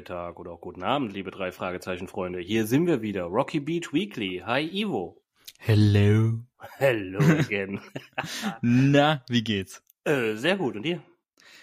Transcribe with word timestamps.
Mittag 0.00 0.40
oder 0.40 0.52
auch 0.52 0.62
guten 0.62 0.82
Abend, 0.82 1.12
liebe 1.12 1.30
drei 1.30 1.52
Fragezeichen 1.52 2.08
Freunde. 2.08 2.38
Hier 2.40 2.66
sind 2.66 2.86
wir 2.86 3.02
wieder, 3.02 3.24
Rocky 3.24 3.60
Beach 3.60 3.92
Weekly. 3.92 4.42
Hi 4.46 4.62
Ivo. 4.62 5.22
Hello. 5.58 6.38
Hello 6.78 7.18
again. 7.38 7.82
Na, 8.62 9.22
wie 9.28 9.44
geht's? 9.44 9.82
äh, 10.04 10.36
sehr 10.36 10.56
gut 10.56 10.74
und 10.76 10.84
dir? 10.84 11.02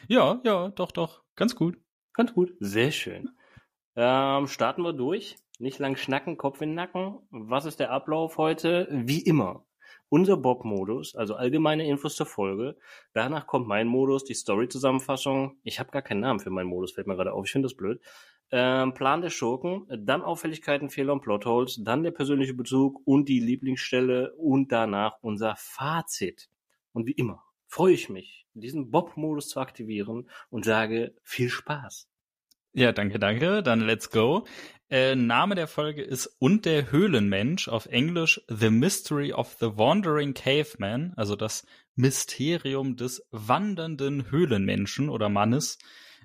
Ja, 0.08 0.40
ja, 0.44 0.68
doch, 0.70 0.92
doch, 0.92 1.24
ganz 1.36 1.56
gut. 1.56 1.80
Ganz 2.14 2.32
gut. 2.32 2.54
Sehr 2.60 2.92
schön. 2.92 3.32
Ähm, 3.96 4.46
starten 4.46 4.84
wir 4.84 4.94
durch. 4.94 5.38
Nicht 5.58 5.80
lang 5.80 5.96
schnacken, 5.96 6.38
Kopf 6.38 6.62
in 6.62 6.70
den 6.70 6.76
Nacken. 6.76 7.18
Was 7.32 7.66
ist 7.66 7.80
der 7.80 7.90
Ablauf 7.90 8.38
heute? 8.38 8.88
Wie 8.92 9.22
immer. 9.22 9.66
Unser 10.10 10.38
Bob-Modus, 10.38 11.16
also 11.16 11.36
allgemeine 11.36 11.88
Infos 11.88 12.16
zur 12.16 12.26
Folge. 12.26 12.78
Danach 13.14 13.46
kommt 13.48 13.68
mein 13.68 13.88
Modus, 13.88 14.24
die 14.24 14.34
Story-Zusammenfassung. 14.34 15.58
Ich 15.64 15.80
habe 15.80 15.92
gar 15.92 16.02
keinen 16.02 16.22
Namen 16.22 16.40
für 16.40 16.50
meinen 16.50 16.68
Modus, 16.68 16.94
fällt 16.94 17.08
mir 17.08 17.16
gerade 17.16 17.34
auf. 17.34 17.46
Ich 17.46 17.52
finde 17.52 17.66
das 17.66 17.76
blöd. 17.76 18.02
Ähm, 18.50 18.94
Plan 18.94 19.22
der 19.22 19.30
Schurken, 19.30 19.86
dann 19.90 20.22
Auffälligkeiten, 20.22 20.90
Fehler 20.90 21.12
und 21.12 21.22
Plotholes, 21.22 21.82
dann 21.84 22.04
der 22.04 22.12
persönliche 22.12 22.54
Bezug 22.54 23.02
und 23.06 23.28
die 23.28 23.42
Lieblingsstelle 23.42 24.34
und 24.36 24.72
danach 24.72 25.18
unser 25.22 25.56
Fazit. 25.58 26.50
Und 26.94 27.06
wie 27.08 27.12
immer 27.12 27.44
freue 27.68 27.94
ich 27.94 28.10
mich, 28.10 28.46
diesen 28.54 28.90
Bob-Modus 28.90 29.50
zu 29.50 29.60
aktivieren 29.60 30.30
und 30.50 30.66
sage 30.66 31.14
viel 31.24 31.50
Spaß. 31.50 32.08
Ja, 32.74 32.92
danke, 32.92 33.20
danke. 33.20 33.64
Dann 33.64 33.82
let's 33.82 34.10
go. 34.10 34.46
Äh, 34.90 35.16
Name 35.16 35.56
der 35.56 35.68
Folge 35.68 36.02
ist 36.02 36.28
Und 36.40 36.66
der 36.66 36.92
Höhlenmensch, 36.92 37.68
auf 37.68 37.88
Englisch 37.88 38.42
The 38.48 38.70
Mystery 38.70 39.34
of 39.34 39.58
the 39.60 39.78
Wandering 39.78 40.34
Caveman, 40.34 41.14
also 41.18 41.36
das 41.36 41.66
Mysterium 41.96 42.96
des 42.96 43.22
wandernden 43.32 44.32
Höhlenmenschen 44.32 45.10
oder 45.10 45.28
Mannes. 45.28 45.78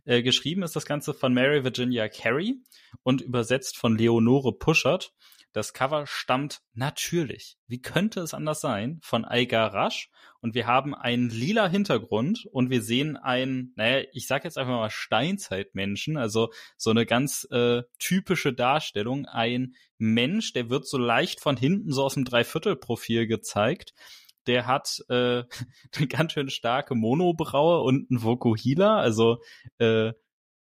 Äh, 0.04 0.22
geschrieben 0.22 0.62
ist 0.62 0.76
das 0.76 0.86
Ganze 0.86 1.12
von 1.12 1.34
Mary 1.34 1.64
Virginia 1.64 2.08
Carey 2.08 2.62
und 3.02 3.20
übersetzt 3.20 3.76
von 3.76 3.98
Leonore 3.98 4.52
Puschert. 4.52 5.12
Das 5.52 5.74
Cover 5.74 6.06
stammt 6.06 6.62
natürlich, 6.72 7.58
wie 7.66 7.82
könnte 7.82 8.20
es 8.20 8.32
anders 8.32 8.60
sein, 8.60 8.98
von 9.02 9.26
Aigar 9.26 9.74
Rasch. 9.74 10.10
Und 10.40 10.54
wir 10.54 10.66
haben 10.66 10.94
einen 10.94 11.28
lila 11.28 11.68
Hintergrund 11.68 12.46
und 12.50 12.70
wir 12.70 12.82
sehen 12.82 13.16
einen, 13.16 13.72
naja, 13.76 14.04
ich 14.12 14.26
sag 14.26 14.44
jetzt 14.44 14.56
einfach 14.56 14.72
mal 14.72 14.90
Steinzeitmenschen, 14.90 16.16
also 16.16 16.50
so 16.76 16.90
eine 16.90 17.04
ganz 17.04 17.46
äh, 17.50 17.82
typische 17.98 18.54
Darstellung, 18.54 19.26
ein 19.26 19.74
Mensch, 19.98 20.52
der 20.54 20.70
wird 20.70 20.86
so 20.86 20.96
leicht 20.96 21.40
von 21.40 21.56
hinten 21.56 21.92
so 21.92 22.04
aus 22.04 22.14
dem 22.14 22.24
Dreiviertelprofil 22.24 23.26
gezeigt, 23.26 23.92
der 24.46 24.66
hat 24.66 25.04
äh, 25.10 25.44
eine 25.96 26.06
ganz 26.08 26.32
schön 26.32 26.48
starke 26.48 26.94
Monobraue 26.94 27.82
und 27.82 28.10
einen 28.10 28.22
Vokuhila, 28.22 28.96
also 28.96 29.42
äh, 29.78 30.12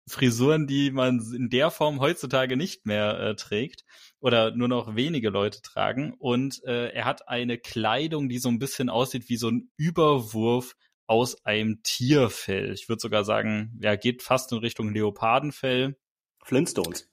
Frisuren, 0.07 0.65
die 0.65 0.89
man 0.89 1.19
in 1.35 1.49
der 1.49 1.69
Form 1.69 1.99
heutzutage 1.99 2.57
nicht 2.57 2.87
mehr 2.87 3.19
äh, 3.19 3.35
trägt 3.35 3.85
oder 4.19 4.51
nur 4.51 4.67
noch 4.67 4.95
wenige 4.95 5.29
Leute 5.29 5.61
tragen. 5.61 6.13
Und 6.17 6.63
äh, 6.65 6.89
er 6.89 7.05
hat 7.05 7.27
eine 7.27 7.57
Kleidung, 7.57 8.29
die 8.29 8.39
so 8.39 8.49
ein 8.49 8.59
bisschen 8.59 8.89
aussieht 8.89 9.29
wie 9.29 9.37
so 9.37 9.49
ein 9.49 9.71
Überwurf 9.77 10.75
aus 11.07 11.43
einem 11.45 11.81
Tierfell. 11.83 12.73
Ich 12.73 12.89
würde 12.89 13.01
sogar 13.01 13.23
sagen, 13.23 13.79
ja, 13.81 13.95
geht 13.95 14.21
fast 14.21 14.51
in 14.51 14.59
Richtung 14.59 14.93
Leopardenfell. 14.93 15.97
Flintstones. 16.43 17.09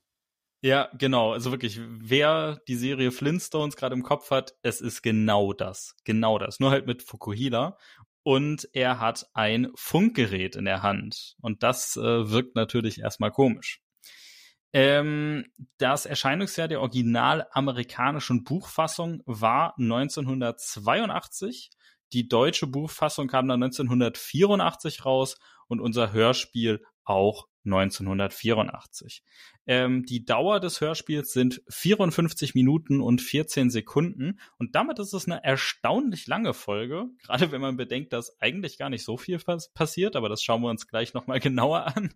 Ja, 0.63 0.91
genau. 0.99 1.33
Also 1.33 1.51
wirklich, 1.51 1.81
wer 1.83 2.61
die 2.67 2.77
Serie 2.77 3.13
Flintstones 3.13 3.77
gerade 3.77 3.95
im 3.95 4.03
Kopf 4.03 4.31
hat, 4.31 4.55
es 4.63 4.81
ist 4.81 5.03
genau 5.03 5.53
das. 5.53 5.95
Genau 6.05 6.39
das. 6.39 6.61
Nur 6.61 6.71
halt 6.71 6.87
mit 6.87 7.03
Fukuhila 7.03 7.79
und 8.23 8.69
er 8.73 8.99
hat 8.99 9.29
ein 9.35 9.69
Funkgerät 9.77 10.57
in 10.57 10.65
der 10.65 10.83
Hand. 10.83 11.37
Und 11.41 11.63
das 11.63 11.97
äh, 11.97 12.31
wirkt 12.31 12.57
natürlich 12.57 12.99
erstmal 12.99 13.31
komisch. 13.31 13.81
Ähm, 14.73 15.47
das 15.79 16.07
Erscheinungsjahr 16.07 16.69
der 16.69 16.81
original 16.81 17.47
amerikanischen 17.53 18.45
Buchfassung 18.45 19.23
war 19.27 19.75
1982. 19.79 21.71
Die 22.13 22.29
deutsche 22.29 22.67
Buchfassung 22.67 23.29
kam 23.29 23.49
dann 23.49 23.63
1984 23.63 25.05
raus 25.05 25.39
und 25.69 25.81
unser 25.81 26.13
Hörspiel 26.13 26.85
auch 27.05 27.49
1984. 27.67 29.23
Ähm, 29.67 30.05
die 30.05 30.25
Dauer 30.25 30.61
des 30.61 30.81
Hörspiels 30.81 31.33
sind 31.33 31.63
54 31.69 32.55
Minuten 32.55 33.01
und 33.01 33.21
14 33.21 33.71
Sekunden 33.71 34.39
und 34.59 34.75
damit 34.75 34.99
ist 34.99 35.13
es 35.13 35.27
eine 35.27 35.43
erstaunlich 35.43 36.27
lange 36.27 36.55
Folge, 36.55 37.07
gerade 37.23 37.51
wenn 37.51 37.61
man 37.61 37.77
bedenkt, 37.77 38.13
dass 38.13 38.41
eigentlich 38.41 38.79
gar 38.79 38.91
nicht 38.91 39.05
so 39.05 39.17
viel 39.17 39.39
passiert, 39.75 40.17
aber 40.17 40.29
das 40.29 40.43
schauen 40.43 40.63
wir 40.63 40.71
uns 40.71 40.87
gleich 40.87 41.15
nochmal 41.15 41.41
genauer 41.41 41.97
an. 41.97 42.15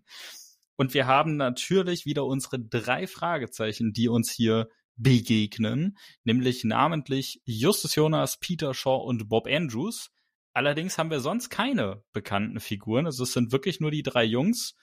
Und 0.81 0.95
wir 0.95 1.05
haben 1.05 1.35
natürlich 1.35 2.07
wieder 2.07 2.25
unsere 2.25 2.59
drei 2.59 3.05
Fragezeichen, 3.05 3.93
die 3.93 4.09
uns 4.09 4.31
hier 4.31 4.67
begegnen, 4.95 5.95
nämlich 6.23 6.63
namentlich 6.63 7.39
Justus 7.45 7.93
Jonas, 7.93 8.39
Peter 8.39 8.73
Shaw 8.73 9.05
und 9.05 9.29
Bob 9.29 9.45
Andrews. 9.45 10.09
Allerdings 10.53 10.97
haben 10.97 11.11
wir 11.11 11.19
sonst 11.19 11.51
keine 11.51 12.03
bekannten 12.13 12.59
Figuren. 12.59 13.05
Also 13.05 13.21
es 13.25 13.33
sind 13.33 13.51
wirklich 13.51 13.79
nur 13.79 13.91
die 13.91 14.01
drei 14.01 14.23
Jungs 14.23 14.73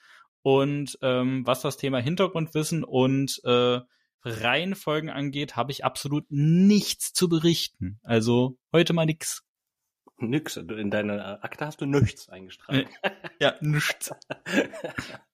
und 0.41 0.97
ähm, 1.01 1.45
was 1.45 1.59
das 1.59 1.75
Thema 1.75 1.99
Hintergrundwissen 1.99 2.85
und 2.85 3.41
äh, 3.43 3.81
Reihenfolgen 4.23 5.09
angeht, 5.09 5.57
habe 5.57 5.73
ich 5.73 5.83
absolut 5.83 6.23
nichts 6.29 7.11
zu 7.11 7.27
berichten. 7.27 7.99
Also 8.03 8.57
heute 8.71 8.93
mal 8.93 9.05
nix. 9.05 9.43
Nix. 10.15 10.55
In 10.55 10.91
deiner 10.91 11.43
Akte 11.43 11.65
hast 11.65 11.81
du 11.81 11.85
nichts 11.85 12.29
eingestragen. 12.29 12.87
Äh, 13.01 13.11
ja, 13.41 13.55
nichts. 13.59 14.13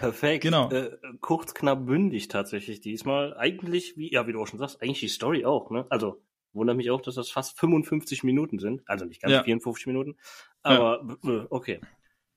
Perfekt. 0.00 0.42
Genau. 0.42 0.70
Äh, 0.70 0.96
kurz, 1.20 1.54
knapp, 1.54 1.86
bündig 1.86 2.28
tatsächlich 2.28 2.80
diesmal. 2.80 3.36
Eigentlich, 3.36 3.96
wie, 3.96 4.12
ja, 4.12 4.26
wie 4.26 4.32
du 4.32 4.40
auch 4.40 4.46
schon 4.46 4.58
sagst, 4.58 4.82
eigentlich 4.82 5.00
die 5.00 5.08
Story 5.08 5.44
auch, 5.44 5.70
ne? 5.70 5.86
Also, 5.90 6.22
wundert 6.52 6.76
mich 6.76 6.90
auch, 6.90 7.00
dass 7.00 7.14
das 7.14 7.30
fast 7.30 7.58
55 7.58 8.24
Minuten 8.24 8.58
sind. 8.58 8.82
Also 8.86 9.04
nicht 9.04 9.22
ganz 9.22 9.32
ja. 9.32 9.42
54 9.42 9.86
Minuten. 9.86 10.16
Aber, 10.62 11.18
ja. 11.22 11.46
okay. 11.50 11.80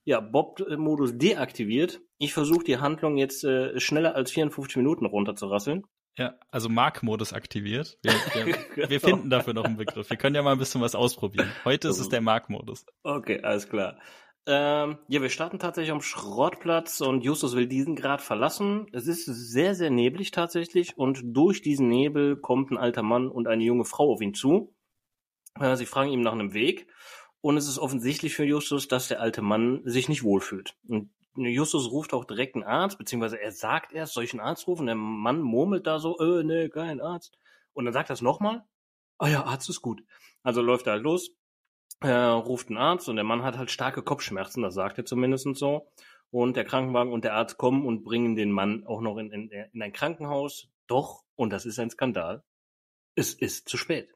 Ja, 0.06 0.20
Bob-Modus 0.20 1.18
deaktiviert. 1.18 2.02
Ich 2.18 2.34
versuche 2.34 2.66
die 2.66 2.78
Handlung 2.78 3.18
jetzt 3.18 3.44
äh, 3.44 3.80
schneller 3.80 4.16
als 4.16 4.32
54 4.32 4.78
Minuten 4.78 5.06
runterzurasseln. 5.06 5.86
Ja, 6.18 6.36
also 6.52 6.70
Mark-Modus 6.70 7.34
aktiviert. 7.34 7.98
Wir, 8.04 8.12
wir, 8.34 8.58
genau. 8.76 8.90
wir, 8.90 9.00
finden 9.00 9.30
dafür 9.30 9.54
noch 9.54 9.64
einen 9.64 9.78
Begriff. 9.78 10.10
Wir 10.10 10.18
können 10.18 10.36
ja 10.36 10.44
mal 10.44 10.52
ein 10.52 10.60
bisschen 10.60 10.82
was 10.82 10.94
ausprobieren. 10.94 11.52
Heute 11.66 11.88
ist 11.88 12.00
es 12.00 12.10
der 12.10 12.22
Mark-Modus. 12.22 12.86
Okay, 13.04 13.42
alles 13.42 13.68
klar. 13.70 13.98
Ähm, 14.46 14.98
ja, 15.08 15.22
wir 15.22 15.30
starten 15.30 15.58
tatsächlich 15.58 15.92
am 15.92 16.02
Schrottplatz 16.02 17.00
und 17.00 17.24
Justus 17.24 17.56
will 17.56 17.68
diesen 17.68 17.96
Grad 17.96 18.22
verlassen. 18.22 18.88
Es 18.92 19.08
ist 19.08 19.26
sehr, 19.26 19.74
sehr 19.74 19.90
neblig 19.90 20.32
tatsächlich 20.32 20.98
und 20.98 21.22
durch 21.24 21.62
diesen 21.62 21.88
Nebel 21.88 22.36
kommt 22.36 22.72
ein 22.72 22.78
alter 22.78 23.04
Mann 23.04 23.30
und 23.30 23.48
eine 23.48 23.64
junge 23.64 23.86
Frau 23.86 24.12
auf 24.12 24.22
ihn 24.22 24.34
zu. 24.34 24.76
Äh, 25.60 25.78
sie 25.78 25.86
fragen 25.86 26.12
ihm 26.12 26.22
nach 26.22 26.34
einem 26.34 26.54
Weg 26.54 26.88
und 27.40 27.56
es 27.56 27.70
ist 27.70 27.80
offensichtlich 27.80 28.34
für 28.36 28.44
Justus, 28.44 28.90
dass 28.90 29.08
der 29.08 29.22
alte 29.22 29.42
Mann 29.42 29.82
sich 29.86 30.10
nicht 30.10 30.24
wohlfühlt. 30.24 30.76
Und 30.90 31.14
Justus 31.36 31.90
ruft 31.90 32.14
auch 32.14 32.26
direkt 32.26 32.56
einen 32.56 32.66
Arzt, 32.66 32.98
beziehungsweise 32.98 33.40
er 33.40 33.52
sagt 33.52 33.94
erst, 33.94 34.18
einen 34.18 34.40
Arzt 34.42 34.68
rufen? 34.68 34.88
Der 34.88 34.96
Mann 34.96 35.42
murmelt 35.42 35.88
da 35.88 36.00
so, 36.00 36.18
äh, 36.20 36.44
nee, 36.44 36.68
kein 36.68 37.00
Arzt. 37.00 37.38
Und 37.72 37.86
dann 37.86 37.94
sagt 37.94 38.10
er 38.10 38.16
es 38.16 38.22
nochmal. 38.22 38.64
Ah 39.18 39.30
ja, 39.30 39.44
Arzt 39.46 39.70
ist 39.70 39.82
gut. 39.82 40.04
Also 40.44 40.62
läuft 40.62 40.88
er 40.88 40.94
halt 40.94 41.04
los, 41.04 41.32
äh, 42.04 42.12
ruft 42.12 42.70
einen 42.70 42.78
Arzt 42.78 43.10
und 43.10 43.16
der 43.16 43.26
Mann 43.26 43.44
hat 43.44 43.58
halt 43.58 43.72
starke 43.72 44.04
Kopfschmerzen, 44.04 44.62
das 44.62 44.76
sagt 44.76 44.98
er 44.98 45.06
zumindest 45.06 45.48
so. 45.56 45.90
Und 46.30 46.58
der 46.58 46.66
Krankenwagen 46.66 47.14
und 47.14 47.24
der 47.24 47.36
Arzt 47.36 47.58
kommen 47.58 47.86
und 47.86 48.04
bringen 48.04 48.36
den 48.36 48.52
Mann 48.52 48.86
auch 48.88 49.02
noch 49.02 49.18
in, 49.18 49.32
in, 49.32 49.50
in 49.50 49.82
ein 49.82 49.94
Krankenhaus. 49.94 50.70
Doch, 50.88 51.24
und 51.36 51.52
das 51.52 51.66
ist 51.66 51.80
ein 51.80 51.90
Skandal, 51.90 52.44
es 53.16 53.34
ist 53.34 53.70
zu 53.70 53.78
spät. 53.78 54.10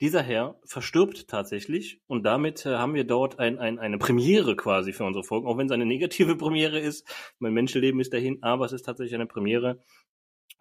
Dieser 0.00 0.22
Herr 0.22 0.58
verstirbt 0.64 1.28
tatsächlich 1.28 2.00
und 2.06 2.24
damit 2.24 2.64
äh, 2.64 2.76
haben 2.76 2.94
wir 2.94 3.04
dort 3.04 3.38
ein, 3.38 3.58
ein, 3.58 3.78
eine 3.78 3.98
Premiere 3.98 4.56
quasi 4.56 4.94
für 4.94 5.04
unsere 5.04 5.24
Folgen, 5.24 5.46
auch 5.46 5.58
wenn 5.58 5.66
es 5.66 5.72
eine 5.72 5.84
negative 5.84 6.36
Premiere 6.38 6.78
ist. 6.78 7.06
Mein 7.38 7.52
Menschenleben 7.52 8.00
ist 8.00 8.12
dahin, 8.14 8.42
aber 8.42 8.64
es 8.64 8.72
ist 8.72 8.86
tatsächlich 8.86 9.14
eine 9.14 9.26
Premiere. 9.26 9.82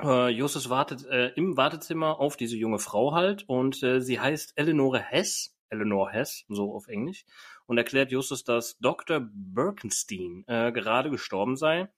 Äh, 0.02 0.30
Justus 0.32 0.70
wartet 0.70 1.06
äh, 1.06 1.30
im 1.36 1.56
Wartezimmer 1.56 2.20
auf 2.20 2.36
diese 2.36 2.58
junge 2.58 2.80
Frau 2.80 3.14
halt 3.14 3.48
und 3.48 3.82
äh, 3.82 4.02
sie 4.02 4.20
heißt 4.20 4.54
Eleonore 4.58 5.00
Hess, 5.00 5.58
Eleanor 5.70 6.12
Hess, 6.12 6.46
so 6.48 6.74
auf 6.74 6.88
Englisch, 6.88 7.26
und 7.66 7.78
erklärt 7.78 8.12
Justus, 8.12 8.44
dass 8.44 8.78
Dr. 8.80 9.22
Birkenstein 9.32 10.44
äh, 10.48 10.72
gerade 10.72 11.10
gestorben 11.10 11.56
sei 11.56 11.90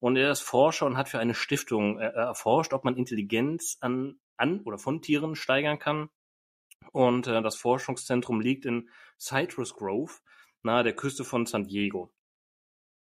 und 0.00 0.16
er 0.16 0.30
ist 0.30 0.42
Forscher 0.42 0.86
und 0.86 0.96
hat 0.96 1.08
für 1.08 1.18
eine 1.18 1.34
Stiftung 1.34 1.98
äh, 1.98 2.06
erforscht, 2.06 2.72
ob 2.72 2.84
man 2.84 2.96
Intelligenz 2.96 3.78
an, 3.80 4.18
an 4.36 4.60
oder 4.60 4.78
von 4.78 5.02
Tieren 5.02 5.34
steigern 5.34 5.78
kann 5.78 6.08
und 6.92 7.26
äh, 7.26 7.42
das 7.42 7.56
Forschungszentrum 7.56 8.40
liegt 8.40 8.64
in 8.64 8.88
Citrus 9.18 9.74
Grove, 9.74 10.12
nahe 10.62 10.84
der 10.84 10.94
Küste 10.94 11.24
von 11.24 11.46
San 11.46 11.66
Diego. 11.66 12.12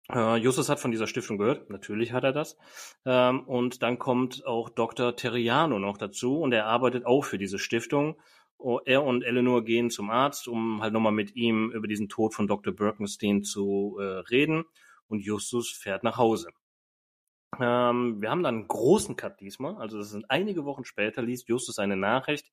Äh, 0.09 0.37
Justus 0.37 0.69
hat 0.69 0.79
von 0.79 0.91
dieser 0.91 1.07
Stiftung 1.07 1.37
gehört, 1.37 1.69
natürlich 1.69 2.11
hat 2.11 2.23
er 2.23 2.33
das. 2.33 2.57
Ähm, 3.05 3.41
und 3.47 3.81
dann 3.81 3.99
kommt 3.99 4.45
auch 4.45 4.69
Dr. 4.69 5.15
Terriano 5.15 5.79
noch 5.79 5.97
dazu 5.97 6.39
und 6.39 6.51
er 6.51 6.65
arbeitet 6.65 7.05
auch 7.05 7.23
für 7.23 7.37
diese 7.37 7.59
Stiftung. 7.59 8.19
Oh, 8.63 8.79
er 8.85 9.03
und 9.03 9.23
Eleanor 9.23 9.63
gehen 9.63 9.89
zum 9.89 10.11
Arzt, 10.11 10.47
um 10.47 10.81
halt 10.81 10.93
nochmal 10.93 11.11
mit 11.11 11.35
ihm 11.35 11.71
über 11.71 11.87
diesen 11.87 12.09
Tod 12.09 12.35
von 12.35 12.47
Dr. 12.47 12.73
Birkenstein 12.73 13.43
zu 13.43 13.97
äh, 13.99 14.03
reden. 14.03 14.65
Und 15.07 15.19
Justus 15.21 15.71
fährt 15.71 16.03
nach 16.03 16.17
Hause. 16.17 16.49
Ähm, 17.59 18.21
wir 18.21 18.29
haben 18.29 18.43
dann 18.43 18.55
einen 18.55 18.67
großen 18.67 19.15
Cut 19.15 19.41
diesmal. 19.41 19.75
Also 19.77 19.97
das 19.97 20.11
sind 20.11 20.29
einige 20.29 20.63
Wochen 20.63 20.85
später, 20.85 21.21
liest 21.21 21.49
Justus 21.49 21.79
eine 21.79 21.97
Nachricht, 21.97 22.51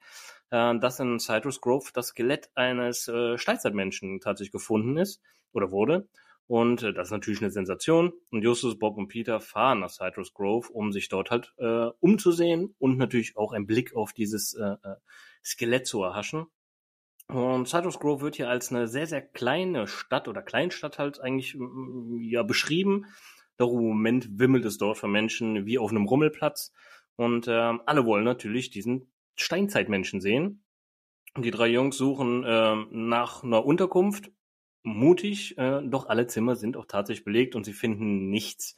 äh, 0.50 0.78
dass 0.78 0.98
in 0.98 1.20
Citrus 1.20 1.60
Grove 1.60 1.90
das 1.92 2.08
Skelett 2.08 2.50
eines 2.54 3.06
äh, 3.08 3.38
Steinzeitmenschen 3.38 4.20
tatsächlich 4.20 4.52
gefunden 4.52 4.96
ist 4.96 5.20
oder 5.52 5.70
wurde. 5.70 6.08
Und 6.48 6.82
äh, 6.82 6.92
das 6.92 7.08
ist 7.08 7.12
natürlich 7.12 7.40
eine 7.40 7.50
Sensation. 7.50 8.12
Und 8.30 8.42
Justus, 8.42 8.78
Bob 8.78 8.96
und 8.96 9.08
Peter 9.08 9.38
fahren 9.38 9.80
nach 9.80 9.90
Citrus 9.90 10.32
Grove, 10.32 10.68
um 10.72 10.90
sich 10.90 11.08
dort 11.08 11.30
halt 11.30 11.54
äh, 11.58 11.90
umzusehen 12.00 12.74
und 12.78 12.96
natürlich 12.96 13.36
auch 13.36 13.52
einen 13.52 13.66
Blick 13.66 13.94
auf 13.94 14.12
dieses 14.12 14.54
äh, 14.54 14.76
äh 14.82 14.96
Skelett 15.44 15.86
zu 15.86 16.02
erhaschen. 16.02 16.46
Und 17.28 17.68
Citrus 17.68 18.00
Grove 18.00 18.22
wird 18.22 18.36
hier 18.36 18.48
als 18.48 18.70
eine 18.70 18.88
sehr, 18.88 19.06
sehr 19.06 19.22
kleine 19.22 19.86
Stadt 19.86 20.26
oder 20.28 20.42
Kleinstadt 20.42 20.98
halt 20.98 21.20
eigentlich 21.20 21.56
ja 22.20 22.42
beschrieben. 22.42 23.06
Doch 23.58 23.72
im 23.72 23.86
Moment 23.86 24.38
wimmelt 24.38 24.64
es 24.64 24.78
dort 24.78 24.98
von 24.98 25.12
Menschen 25.12 25.66
wie 25.66 25.78
auf 25.78 25.90
einem 25.90 26.06
Rummelplatz. 26.06 26.72
Und 27.16 27.46
äh, 27.46 27.52
alle 27.52 28.06
wollen 28.06 28.24
natürlich 28.24 28.70
diesen 28.70 29.12
Steinzeitmenschen 29.36 30.20
sehen. 30.20 30.64
Und 31.34 31.44
die 31.44 31.50
drei 31.50 31.68
Jungs 31.68 31.98
suchen 31.98 32.44
äh, 32.44 32.76
nach 32.90 33.42
einer 33.42 33.64
Unterkunft. 33.64 34.30
Mutig, 34.82 35.56
äh, 35.58 35.80
doch 35.82 36.08
alle 36.08 36.26
Zimmer 36.26 36.56
sind 36.56 36.76
auch 36.76 36.86
tatsächlich 36.86 37.24
belegt 37.24 37.54
und 37.54 37.64
sie 37.64 37.72
finden 37.72 38.30
nichts. 38.30 38.74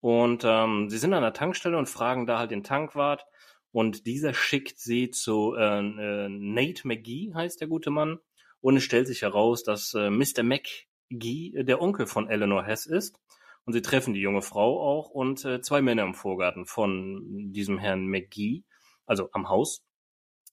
Und 0.00 0.44
ähm, 0.44 0.88
sie 0.90 0.98
sind 0.98 1.12
an 1.12 1.22
der 1.22 1.32
Tankstelle 1.32 1.76
und 1.76 1.88
fragen 1.88 2.26
da 2.26 2.38
halt 2.38 2.50
den 2.50 2.62
Tankwart. 2.62 3.26
Und 3.70 4.06
dieser 4.06 4.32
schickt 4.32 4.78
sie 4.78 5.10
zu 5.10 5.54
äh, 5.54 5.78
äh, 5.78 6.28
Nate 6.28 6.86
McGee, 6.86 7.32
heißt 7.34 7.60
der 7.60 7.68
gute 7.68 7.90
Mann. 7.90 8.18
Und 8.60 8.76
es 8.76 8.84
stellt 8.84 9.06
sich 9.06 9.22
heraus, 9.22 9.62
dass 9.62 9.94
äh, 9.94 10.10
Mr. 10.10 10.42
McGee 10.42 11.62
der 11.62 11.80
Onkel 11.82 12.06
von 12.06 12.28
Eleanor 12.28 12.64
Hess 12.64 12.86
ist. 12.86 13.18
Und 13.64 13.74
sie 13.74 13.82
treffen 13.82 14.14
die 14.14 14.20
junge 14.20 14.40
Frau 14.40 14.80
auch 14.80 15.10
und 15.10 15.44
äh, 15.44 15.60
zwei 15.60 15.82
Männer 15.82 16.04
im 16.04 16.14
Vorgarten 16.14 16.64
von 16.64 17.52
diesem 17.52 17.78
Herrn 17.78 18.06
McGee, 18.06 18.62
also 19.04 19.28
am 19.32 19.50
Haus. 19.50 19.84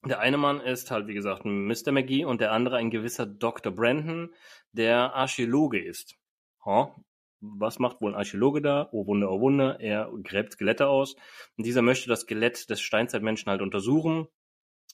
Der 0.05 0.19
eine 0.19 0.37
Mann 0.37 0.61
ist 0.61 0.91
halt, 0.91 1.07
wie 1.07 1.15
gesagt, 1.15 1.45
Mr. 1.45 1.91
McGee 1.91 2.25
und 2.25 2.39
der 2.39 2.51
andere 2.51 2.77
ein 2.77 2.91
gewisser 2.91 3.25
Dr. 3.25 3.73
Brandon, 3.73 4.33
der 4.71 5.15
Archäologe 5.15 5.83
ist. 5.83 6.15
Ha, 6.63 6.95
was 7.41 7.79
macht 7.79 8.01
wohl 8.01 8.11
ein 8.11 8.17
Archäologe 8.17 8.61
da? 8.61 8.89
Oh 8.91 9.07
Wunder, 9.07 9.31
oh 9.31 9.41
Wunder, 9.41 9.79
er 9.79 10.11
gräbt 10.23 10.53
Skelette 10.53 10.87
aus. 10.87 11.15
Und 11.57 11.65
dieser 11.65 11.81
möchte 11.81 12.07
das 12.07 12.21
Skelett 12.21 12.69
des 12.69 12.81
Steinzeitmenschen 12.81 13.49
halt 13.49 13.61
untersuchen. 13.61 14.27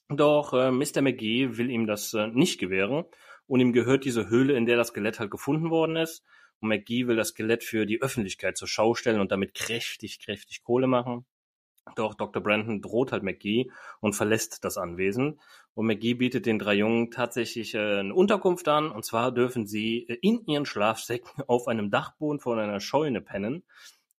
Doch 0.08 0.52
äh, 0.54 0.70
Mr. 0.70 1.02
McGee 1.02 1.56
will 1.56 1.70
ihm 1.70 1.86
das 1.86 2.12
äh, 2.14 2.28
nicht 2.28 2.58
gewähren 2.58 3.04
und 3.46 3.60
ihm 3.60 3.72
gehört 3.72 4.04
diese 4.04 4.28
Höhle, 4.28 4.56
in 4.56 4.66
der 4.66 4.76
das 4.76 4.88
Skelett 4.88 5.20
halt 5.20 5.30
gefunden 5.30 5.70
worden 5.70 5.96
ist. 5.96 6.24
Und 6.60 6.68
McGee 6.68 7.06
will 7.06 7.16
das 7.16 7.28
Skelett 7.28 7.64
für 7.64 7.86
die 7.86 8.00
Öffentlichkeit 8.00 8.56
zur 8.56 8.68
Schau 8.68 8.94
stellen 8.94 9.20
und 9.20 9.32
damit 9.32 9.54
kräftig, 9.54 10.20
kräftig 10.24 10.62
Kohle 10.62 10.86
machen. 10.86 11.26
Doch 11.96 12.14
Dr. 12.14 12.42
Brandon 12.42 12.80
droht 12.80 13.12
halt 13.12 13.22
McGee 13.22 13.70
und 14.00 14.14
verlässt 14.14 14.64
das 14.64 14.78
Anwesen. 14.78 15.40
Und 15.74 15.86
McGee 15.86 16.14
bietet 16.14 16.46
den 16.46 16.58
drei 16.58 16.74
Jungen 16.74 17.10
tatsächlich 17.10 17.74
äh, 17.74 17.98
eine 17.98 18.14
Unterkunft 18.14 18.68
an. 18.68 18.90
Und 18.90 19.04
zwar 19.04 19.32
dürfen 19.32 19.66
sie 19.66 20.06
äh, 20.08 20.18
in 20.22 20.44
ihren 20.46 20.66
Schlafsäcken 20.66 21.42
auf 21.46 21.68
einem 21.68 21.90
Dachboden 21.90 22.40
von 22.40 22.58
einer 22.58 22.80
Scheune 22.80 23.20
pennen. 23.20 23.64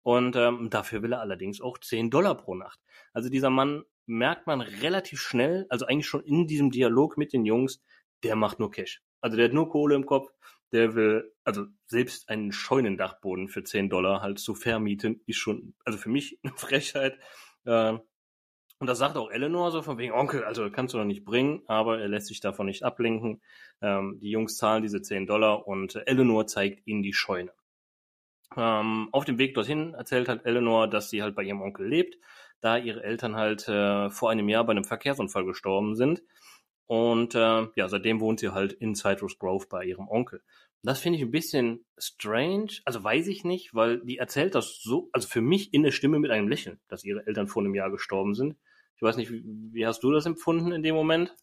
Und 0.02 0.34
ähm, 0.34 0.68
dafür 0.70 1.02
will 1.02 1.12
er 1.12 1.20
allerdings 1.20 1.60
auch 1.60 1.78
10 1.78 2.10
Dollar 2.10 2.36
pro 2.36 2.54
Nacht. 2.54 2.80
Also 3.12 3.28
dieser 3.28 3.50
Mann 3.50 3.84
merkt 4.06 4.48
man 4.48 4.60
relativ 4.60 5.20
schnell, 5.20 5.66
also 5.68 5.86
eigentlich 5.86 6.08
schon 6.08 6.24
in 6.24 6.48
diesem 6.48 6.72
Dialog 6.72 7.16
mit 7.16 7.32
den 7.32 7.44
Jungs, 7.44 7.80
der 8.24 8.34
macht 8.34 8.58
nur 8.58 8.72
Cash. 8.72 9.00
Also 9.20 9.36
der 9.36 9.46
hat 9.46 9.52
nur 9.52 9.68
Kohle 9.68 9.94
im 9.94 10.06
Kopf 10.06 10.32
der 10.72 10.94
will, 10.94 11.32
also 11.44 11.66
selbst 11.86 12.28
einen 12.28 12.50
Scheunendachboden 12.50 13.48
für 13.48 13.62
10 13.62 13.90
Dollar 13.90 14.22
halt 14.22 14.38
zu 14.38 14.54
vermieten, 14.54 15.20
ist 15.26 15.36
schon, 15.36 15.74
also 15.84 15.98
für 15.98 16.08
mich 16.08 16.38
eine 16.42 16.54
Frechheit. 16.56 17.18
Äh, 17.64 17.98
und 18.82 18.88
das 18.88 18.98
sagt 18.98 19.16
auch 19.16 19.30
Eleanor 19.30 19.70
so 19.70 19.80
von 19.80 19.96
wegen, 19.98 20.12
Onkel, 20.12 20.42
also 20.44 20.68
kannst 20.68 20.92
du 20.92 20.98
doch 20.98 21.04
nicht 21.04 21.24
bringen, 21.24 21.62
aber 21.68 22.00
er 22.00 22.08
lässt 22.08 22.26
sich 22.26 22.40
davon 22.40 22.66
nicht 22.66 22.82
ablenken. 22.82 23.40
Ähm, 23.80 24.18
die 24.20 24.30
Jungs 24.30 24.56
zahlen 24.56 24.82
diese 24.82 25.00
10 25.00 25.26
Dollar 25.26 25.68
und 25.68 25.94
Eleanor 26.06 26.48
zeigt 26.48 26.84
ihnen 26.86 27.02
die 27.04 27.12
Scheune. 27.12 27.52
Ähm, 28.56 29.08
auf 29.12 29.24
dem 29.24 29.38
Weg 29.38 29.54
dorthin 29.54 29.94
erzählt 29.94 30.28
halt 30.28 30.44
Eleanor, 30.44 30.88
dass 30.88 31.10
sie 31.10 31.22
halt 31.22 31.34
bei 31.34 31.42
ihrem 31.42 31.62
Onkel 31.62 31.86
lebt, 31.86 32.18
da 32.60 32.76
ihre 32.76 33.02
Eltern 33.02 33.36
halt 33.36 33.68
äh, 33.68 34.10
vor 34.10 34.30
einem 34.30 34.48
Jahr 34.48 34.64
bei 34.64 34.72
einem 34.72 34.84
Verkehrsunfall 34.84 35.44
gestorben 35.44 35.94
sind. 35.94 36.22
Und 36.86 37.34
äh, 37.34 37.68
ja, 37.76 37.88
seitdem 37.88 38.20
wohnt 38.20 38.40
sie 38.40 38.50
halt 38.50 38.72
in 38.72 38.94
Citrus 38.94 39.38
Grove 39.38 39.66
bei 39.68 39.84
ihrem 39.84 40.08
Onkel. 40.08 40.42
Das 40.82 40.98
finde 40.98 41.18
ich 41.18 41.24
ein 41.24 41.30
bisschen 41.30 41.84
strange. 41.96 42.72
Also 42.84 43.02
weiß 43.04 43.28
ich 43.28 43.44
nicht, 43.44 43.74
weil 43.74 44.00
die 44.04 44.18
erzählt 44.18 44.54
das 44.54 44.80
so, 44.82 45.08
also 45.12 45.28
für 45.28 45.40
mich 45.40 45.72
in 45.72 45.82
der 45.84 45.92
Stimme 45.92 46.18
mit 46.18 46.30
einem 46.30 46.48
Lächeln, 46.48 46.80
dass 46.88 47.04
ihre 47.04 47.26
Eltern 47.26 47.46
vor 47.46 47.62
einem 47.62 47.74
Jahr 47.74 47.90
gestorben 47.90 48.34
sind. 48.34 48.56
Ich 48.96 49.02
weiß 49.02 49.16
nicht, 49.16 49.30
wie, 49.30 49.44
wie 49.44 49.86
hast 49.86 50.02
du 50.02 50.10
das 50.10 50.26
empfunden 50.26 50.72
in 50.72 50.82
dem 50.82 50.94
Moment? 50.94 51.34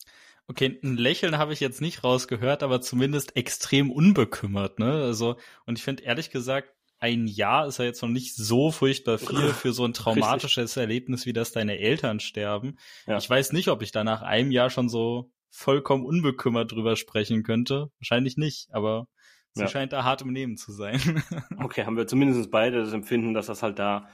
Okay, 0.48 0.80
ein 0.84 0.98
Lächeln 0.98 1.38
habe 1.38 1.54
ich 1.54 1.60
jetzt 1.60 1.80
nicht 1.80 2.04
rausgehört, 2.04 2.64
aber 2.64 2.82
zumindest 2.82 3.36
extrem 3.36 3.92
unbekümmert, 3.92 4.80
ne? 4.80 5.04
Also, 5.04 5.38
und 5.66 5.78
ich 5.78 5.84
finde 5.84 6.04
ehrlich 6.04 6.32
gesagt, 6.32 6.74
ein 6.98 7.28
Jahr 7.28 7.68
ist 7.68 7.78
ja 7.78 7.86
jetzt 7.86 8.02
noch 8.02 8.10
nicht 8.10 8.36
so 8.36 8.72
furchtbar 8.72 9.20
viel 9.20 9.28
für 9.54 9.74
so 9.74 9.86
ein 9.86 9.94
traumatisches 9.94 10.72
Richtig. 10.72 10.82
Erlebnis, 10.82 11.26
wie 11.26 11.34
dass 11.34 11.52
deine 11.52 11.78
Eltern 11.78 12.20
sterben. 12.20 12.78
Ja. 13.08 13.18
Ich 13.18 13.30
weiß 13.30 13.54
nicht, 13.54 13.70
ob 13.70 13.82
ich 13.82 13.92
da 13.92 14.04
nach 14.04 14.22
einem 14.22 14.52
Jahr 14.52 14.70
schon 14.70 14.90
so 14.90 15.32
vollkommen 15.50 16.06
unbekümmert 16.06 16.72
drüber 16.72 16.96
sprechen 16.96 17.44
könnte. 17.44 17.92
Wahrscheinlich 18.00 18.38
nicht, 18.38 18.70
aber 18.72 19.08
Sie 19.54 19.62
ja. 19.62 19.68
scheint 19.68 19.94
da 19.94 20.04
hart 20.04 20.22
im 20.22 20.32
Nehmen 20.32 20.58
zu 20.58 20.72
sein. 20.72 21.00
okay, 21.60 21.86
haben 21.86 21.98
wir 21.98 22.08
zumindest 22.08 22.52
beide 22.52 22.80
das 22.80 22.94
Empfinden, 22.94 23.34
dass 23.34 23.48
das 23.48 23.64
halt 23.64 23.80
da 23.80 24.08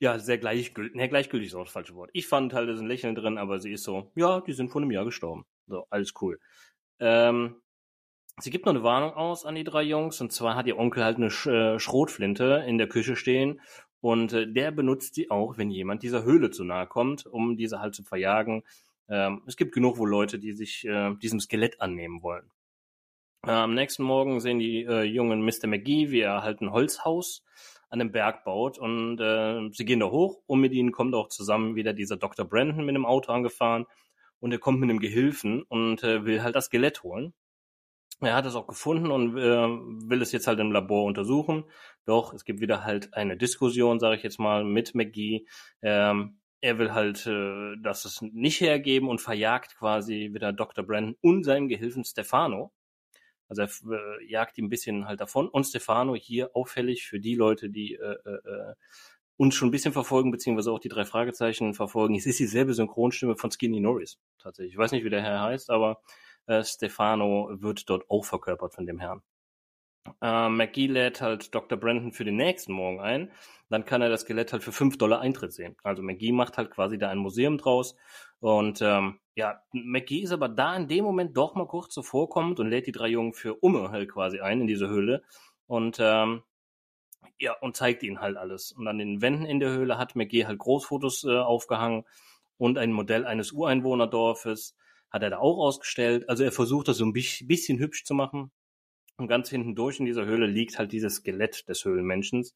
ja 0.00 0.18
sehr 0.18 0.38
gleichgültig, 0.38 0.96
ne, 0.96 1.08
gleichgültig 1.08 1.48
ist 1.48 1.54
auch 1.54 1.64
das 1.64 1.72
falsche 1.72 1.94
Wort. 1.94 2.10
Ich 2.12 2.26
fand 2.26 2.52
halt, 2.52 2.68
da 2.68 2.72
ist 2.72 2.80
ein 2.80 2.86
Lächeln 2.86 3.14
drin, 3.14 3.38
aber 3.38 3.60
sie 3.60 3.72
ist 3.72 3.84
so, 3.84 4.12
ja, 4.16 4.40
die 4.40 4.52
sind 4.52 4.70
vor 4.70 4.82
einem 4.82 4.90
Jahr 4.90 5.04
gestorben. 5.04 5.46
So, 5.66 5.86
alles 5.90 6.12
cool. 6.20 6.40
Ähm, 6.98 7.56
sie 8.38 8.50
gibt 8.50 8.66
noch 8.66 8.74
eine 8.74 8.82
Warnung 8.82 9.14
aus 9.14 9.46
an 9.46 9.54
die 9.54 9.64
drei 9.64 9.82
Jungs, 9.82 10.20
und 10.20 10.32
zwar 10.32 10.56
hat 10.56 10.66
ihr 10.66 10.78
Onkel 10.78 11.04
halt 11.04 11.16
eine 11.16 11.30
Sch 11.30 11.46
äh, 11.46 11.78
Schrotflinte 11.78 12.64
in 12.66 12.78
der 12.78 12.88
Küche 12.88 13.16
stehen 13.16 13.60
und 14.00 14.32
äh, 14.32 14.52
der 14.52 14.72
benutzt 14.72 15.16
die 15.16 15.30
auch, 15.30 15.56
wenn 15.56 15.70
jemand 15.70 16.02
dieser 16.02 16.24
Höhle 16.24 16.50
zu 16.50 16.64
nahe 16.64 16.86
kommt, 16.86 17.26
um 17.26 17.56
diese 17.56 17.80
halt 17.80 17.94
zu 17.94 18.02
verjagen. 18.02 18.64
Ähm, 19.08 19.42
es 19.46 19.56
gibt 19.56 19.72
genug 19.72 19.98
wohl 19.98 20.10
Leute, 20.10 20.38
die 20.38 20.52
sich 20.52 20.84
äh, 20.84 21.14
diesem 21.16 21.40
Skelett 21.40 21.80
annehmen 21.80 22.22
wollen. 22.22 22.50
Äh, 23.46 23.50
am 23.50 23.74
nächsten 23.74 24.04
Morgen 24.04 24.40
sehen 24.40 24.58
die 24.58 24.84
äh, 24.84 25.02
jungen 25.02 25.44
Mr. 25.44 25.66
McGee, 25.66 26.10
wie 26.10 26.20
er 26.20 26.42
halt 26.42 26.60
ein 26.60 26.72
Holzhaus 26.72 27.44
an 27.90 27.98
dem 27.98 28.10
Berg 28.10 28.44
baut 28.44 28.78
und 28.78 29.20
äh, 29.20 29.68
sie 29.72 29.84
gehen 29.84 30.00
da 30.00 30.06
hoch 30.06 30.42
und 30.46 30.60
mit 30.60 30.72
ihnen 30.72 30.92
kommt 30.92 31.14
auch 31.14 31.28
zusammen 31.28 31.76
wieder 31.76 31.92
dieser 31.92 32.16
Dr. 32.16 32.46
Brandon 32.46 32.84
mit 32.84 32.94
dem 32.94 33.06
Auto 33.06 33.32
angefahren 33.32 33.86
und 34.40 34.52
er 34.52 34.58
kommt 34.58 34.80
mit 34.80 34.88
einem 34.90 34.98
Gehilfen 34.98 35.62
und 35.62 36.02
äh, 36.02 36.24
will 36.24 36.42
halt 36.42 36.56
das 36.56 36.66
Skelett 36.66 37.02
holen. 37.02 37.34
Er 38.20 38.34
hat 38.34 38.46
es 38.46 38.54
auch 38.54 38.66
gefunden 38.66 39.10
und 39.10 39.36
äh, 39.36 39.68
will 40.08 40.22
es 40.22 40.32
jetzt 40.32 40.46
halt 40.46 40.58
im 40.60 40.72
Labor 40.72 41.04
untersuchen. 41.04 41.64
Doch 42.06 42.32
es 42.32 42.44
gibt 42.44 42.60
wieder 42.60 42.84
halt 42.84 43.12
eine 43.14 43.36
Diskussion, 43.36 44.00
sage 44.00 44.16
ich 44.16 44.22
jetzt 44.22 44.40
mal, 44.40 44.64
mit 44.64 44.94
McGee. 44.94 45.46
Ähm, 45.82 46.38
er 46.60 46.78
will 46.78 46.94
halt 46.94 47.26
äh, 47.26 47.76
das 47.82 48.06
es 48.06 48.22
nicht 48.22 48.60
hergeben 48.60 49.08
und 49.08 49.20
verjagt 49.20 49.76
quasi 49.76 50.30
wieder 50.32 50.52
Dr. 50.52 50.84
Brandon 50.84 51.16
und 51.20 51.44
seinen 51.44 51.68
Gehilfen 51.68 52.04
Stefano. 52.04 52.72
Also 53.48 53.62
er 53.62 53.68
äh, 53.68 54.24
jagt 54.24 54.58
ihn 54.58 54.66
ein 54.66 54.70
bisschen 54.70 55.06
halt 55.06 55.20
davon. 55.20 55.48
Und 55.48 55.64
Stefano 55.64 56.14
hier 56.14 56.54
auffällig 56.54 57.06
für 57.06 57.20
die 57.20 57.34
Leute, 57.34 57.70
die 57.70 57.94
äh, 57.94 58.16
äh, 58.24 58.48
äh, 58.48 58.74
uns 59.36 59.54
schon 59.54 59.68
ein 59.68 59.72
bisschen 59.72 59.92
verfolgen, 59.92 60.30
beziehungsweise 60.30 60.72
auch 60.72 60.78
die 60.78 60.88
drei 60.88 61.04
Fragezeichen 61.04 61.74
verfolgen. 61.74 62.14
Es 62.14 62.26
ist 62.26 62.38
dieselbe 62.38 62.74
Synchronstimme 62.74 63.36
von 63.36 63.50
Skinny 63.50 63.80
Norris 63.80 64.18
tatsächlich. 64.38 64.74
Ich 64.74 64.78
weiß 64.78 64.92
nicht, 64.92 65.04
wie 65.04 65.10
der 65.10 65.22
Herr 65.22 65.42
heißt, 65.42 65.70
aber 65.70 66.00
äh, 66.46 66.62
Stefano 66.62 67.50
wird 67.52 67.88
dort 67.90 68.08
auch 68.10 68.24
verkörpert 68.24 68.74
von 68.74 68.86
dem 68.86 69.00
Herrn. 69.00 69.22
Äh, 70.20 70.48
McGee 70.48 70.86
lädt 70.86 71.20
halt 71.20 71.54
Dr. 71.54 71.78
Brandon 71.78 72.12
für 72.12 72.24
den 72.24 72.36
nächsten 72.36 72.72
Morgen 72.72 73.00
ein. 73.00 73.32
Dann 73.70 73.84
kann 73.84 74.02
er 74.02 74.10
das 74.10 74.22
Skelett 74.22 74.52
halt 74.52 74.62
für 74.62 74.72
5 74.72 74.98
Dollar 74.98 75.20
Eintritt 75.20 75.52
sehen. 75.52 75.76
Also 75.82 76.02
McGee 76.02 76.32
macht 76.32 76.58
halt 76.58 76.70
quasi 76.70 76.98
da 76.98 77.08
ein 77.08 77.18
Museum 77.18 77.58
draus. 77.58 77.96
Und 78.40 78.82
ähm, 78.82 79.18
ja, 79.36 79.60
McGee 79.72 80.20
ist 80.20 80.32
aber 80.32 80.48
da 80.48 80.76
in 80.76 80.88
dem 80.88 81.04
Moment 81.04 81.36
doch 81.36 81.54
mal 81.54 81.66
kurz 81.66 81.92
zuvorkommend 81.92 82.60
und 82.60 82.68
lädt 82.68 82.86
die 82.86 82.92
drei 82.92 83.08
Jungen 83.08 83.32
für 83.32 83.54
Umme 83.54 83.90
halt 83.90 84.10
quasi 84.10 84.40
ein 84.40 84.62
in 84.62 84.66
diese 84.66 84.88
Höhle. 84.88 85.22
Und 85.66 85.98
ähm, 86.00 86.42
ja, 87.38 87.52
und 87.60 87.76
zeigt 87.76 88.02
ihnen 88.02 88.20
halt 88.20 88.36
alles. 88.36 88.72
Und 88.72 88.86
an 88.86 88.98
den 88.98 89.20
Wänden 89.22 89.44
in 89.44 89.60
der 89.60 89.70
Höhle 89.70 89.98
hat 89.98 90.14
McGee 90.14 90.46
halt 90.46 90.58
Großfotos 90.58 91.24
äh, 91.24 91.38
aufgehangen 91.38 92.04
und 92.58 92.78
ein 92.78 92.92
Modell 92.92 93.26
eines 93.26 93.52
Ureinwohnerdorfes 93.52 94.76
hat 95.10 95.22
er 95.22 95.30
da 95.30 95.38
auch 95.38 95.58
ausgestellt. 95.58 96.28
Also 96.28 96.44
er 96.44 96.52
versucht 96.52 96.88
das 96.88 96.98
so 96.98 97.04
ein 97.04 97.12
bisschen 97.12 97.78
hübsch 97.78 98.04
zu 98.04 98.14
machen. 98.14 98.50
Und 99.16 99.28
ganz 99.28 99.48
hinten 99.48 99.76
durch 99.76 100.00
in 100.00 100.06
dieser 100.06 100.26
Höhle 100.26 100.46
liegt 100.46 100.78
halt 100.78 100.90
dieses 100.90 101.16
Skelett 101.16 101.68
des 101.68 101.84
Höhlenmenschens. 101.84 102.54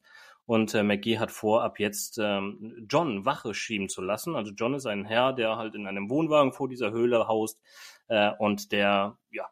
Und 0.49 0.73
äh, 0.73 0.81
McGee 0.81 1.19
hat 1.19 1.29
vor, 1.29 1.61
ab 1.61 1.77
jetzt 1.77 2.17
ähm, 2.19 2.87
John 2.89 3.23
Wache 3.23 3.53
schieben 3.53 3.87
zu 3.87 4.01
lassen. 4.01 4.35
Also 4.35 4.51
John 4.51 4.73
ist 4.73 4.87
ein 4.87 5.05
Herr, 5.05 5.31
der 5.31 5.57
halt 5.57 5.75
in 5.75 5.85
einem 5.85 6.09
Wohnwagen 6.09 6.53
vor 6.53 6.67
dieser 6.67 6.89
Höhle 6.89 7.27
haust. 7.27 7.61
Äh, 8.07 8.31
und 8.39 8.71
der, 8.71 9.19
ja, 9.29 9.47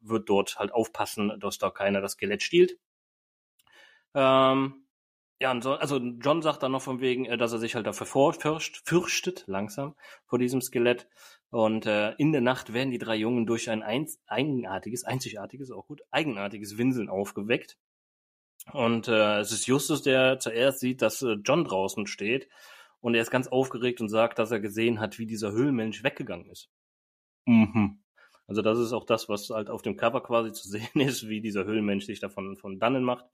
wird 0.00 0.28
dort 0.28 0.58
halt 0.58 0.74
aufpassen, 0.74 1.38
dass 1.38 1.58
da 1.58 1.70
keiner 1.70 2.00
das 2.00 2.14
Skelett 2.14 2.42
stiehlt. 2.42 2.76
Ähm, 4.14 4.84
ja, 5.38 5.52
also 5.52 5.98
John 5.98 6.42
sagt 6.42 6.64
dann 6.64 6.72
noch 6.72 6.82
von 6.82 7.00
wegen, 7.00 7.24
äh, 7.26 7.36
dass 7.36 7.52
er 7.52 7.60
sich 7.60 7.76
halt 7.76 7.86
dafür 7.86 8.08
vorfürcht, 8.08 8.82
fürchtet, 8.84 9.44
langsam, 9.46 9.94
vor 10.26 10.40
diesem 10.40 10.60
Skelett. 10.60 11.08
Und 11.50 11.86
äh, 11.86 12.14
in 12.14 12.32
der 12.32 12.40
Nacht 12.40 12.72
werden 12.72 12.90
die 12.90 12.98
drei 12.98 13.14
Jungen 13.14 13.46
durch 13.46 13.70
ein 13.70 13.84
eigenartiges, 14.26 15.04
einzigartiges, 15.04 15.70
auch 15.70 15.86
gut, 15.86 16.00
eigenartiges 16.10 16.78
Winseln 16.78 17.08
aufgeweckt. 17.08 17.78
Und 18.70 19.08
äh, 19.08 19.40
es 19.40 19.50
ist 19.50 19.66
Justus, 19.66 20.02
der 20.02 20.38
zuerst 20.38 20.80
sieht, 20.80 21.02
dass 21.02 21.22
äh, 21.22 21.36
John 21.44 21.64
draußen 21.64 22.06
steht. 22.06 22.48
Und 23.00 23.14
er 23.14 23.22
ist 23.22 23.30
ganz 23.30 23.48
aufgeregt 23.48 24.00
und 24.00 24.08
sagt, 24.08 24.38
dass 24.38 24.52
er 24.52 24.60
gesehen 24.60 25.00
hat, 25.00 25.18
wie 25.18 25.26
dieser 25.26 25.50
Höhlenmensch 25.50 26.04
weggegangen 26.04 26.48
ist. 26.48 26.70
Mhm. 27.46 28.02
Also 28.46 28.62
das 28.62 28.78
ist 28.78 28.92
auch 28.92 29.04
das, 29.04 29.28
was 29.28 29.50
halt 29.50 29.70
auf 29.70 29.82
dem 29.82 29.96
Cover 29.96 30.22
quasi 30.22 30.52
zu 30.52 30.68
sehen 30.68 31.00
ist, 31.00 31.28
wie 31.28 31.40
dieser 31.40 31.64
Höhlenmensch 31.64 32.06
sich 32.06 32.20
davon 32.20 32.56
von 32.56 32.78
dannen 32.78 33.02
macht. 33.02 33.24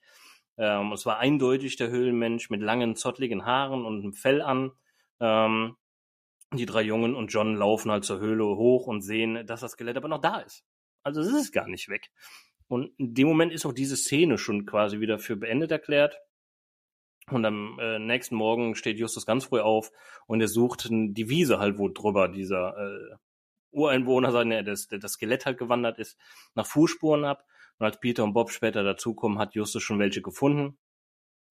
Ähm, 0.56 0.92
es 0.92 1.04
war 1.06 1.18
eindeutig 1.18 1.76
der 1.76 1.90
Höhlenmensch 1.90 2.50
mit 2.50 2.62
langen, 2.62 2.96
zottligen 2.96 3.44
Haaren 3.44 3.84
und 3.84 4.00
einem 4.00 4.12
Fell 4.12 4.40
an. 4.40 4.72
Ähm, 5.20 5.76
die 6.54 6.66
drei 6.66 6.82
Jungen 6.82 7.14
und 7.14 7.28
John 7.28 7.56
laufen 7.56 7.90
halt 7.90 8.04
zur 8.04 8.20
Höhle 8.20 8.44
hoch 8.44 8.86
und 8.86 9.02
sehen, 9.02 9.46
dass 9.46 9.60
das 9.60 9.72
Skelett 9.72 9.98
aber 9.98 10.08
noch 10.08 10.20
da 10.20 10.38
ist. 10.40 10.64
Also 11.02 11.20
es 11.20 11.28
ist 11.28 11.52
gar 11.52 11.68
nicht 11.68 11.88
weg. 11.88 12.10
Und 12.68 12.92
in 12.98 13.14
dem 13.14 13.26
Moment 13.26 13.52
ist 13.52 13.66
auch 13.66 13.72
diese 13.72 13.96
Szene 13.96 14.38
schon 14.38 14.66
quasi 14.66 15.00
wieder 15.00 15.18
für 15.18 15.36
beendet 15.36 15.70
erklärt. 15.70 16.18
Und 17.30 17.44
am 17.44 17.78
äh, 17.78 17.98
nächsten 17.98 18.36
Morgen 18.36 18.74
steht 18.74 18.98
Justus 18.98 19.26
ganz 19.26 19.46
früh 19.46 19.60
auf 19.60 19.90
und 20.26 20.40
er 20.40 20.48
sucht 20.48 20.88
die 20.90 21.28
Wiese 21.28 21.58
halt, 21.58 21.78
wo 21.78 21.88
drüber 21.88 22.28
dieser 22.28 22.74
äh, 22.76 23.16
Ureinwohner, 23.70 24.32
sein, 24.32 24.64
das, 24.64 24.88
das 24.88 25.12
Skelett 25.12 25.44
halt 25.44 25.58
gewandert 25.58 25.98
ist, 25.98 26.18
nach 26.54 26.66
Fußspuren 26.66 27.24
ab. 27.24 27.44
Und 27.78 27.86
als 27.86 28.00
Peter 28.00 28.24
und 28.24 28.32
Bob 28.32 28.50
später 28.50 28.82
dazukommen, 28.82 29.38
hat 29.38 29.54
Justus 29.54 29.82
schon 29.82 29.98
welche 29.98 30.22
gefunden. 30.22 30.78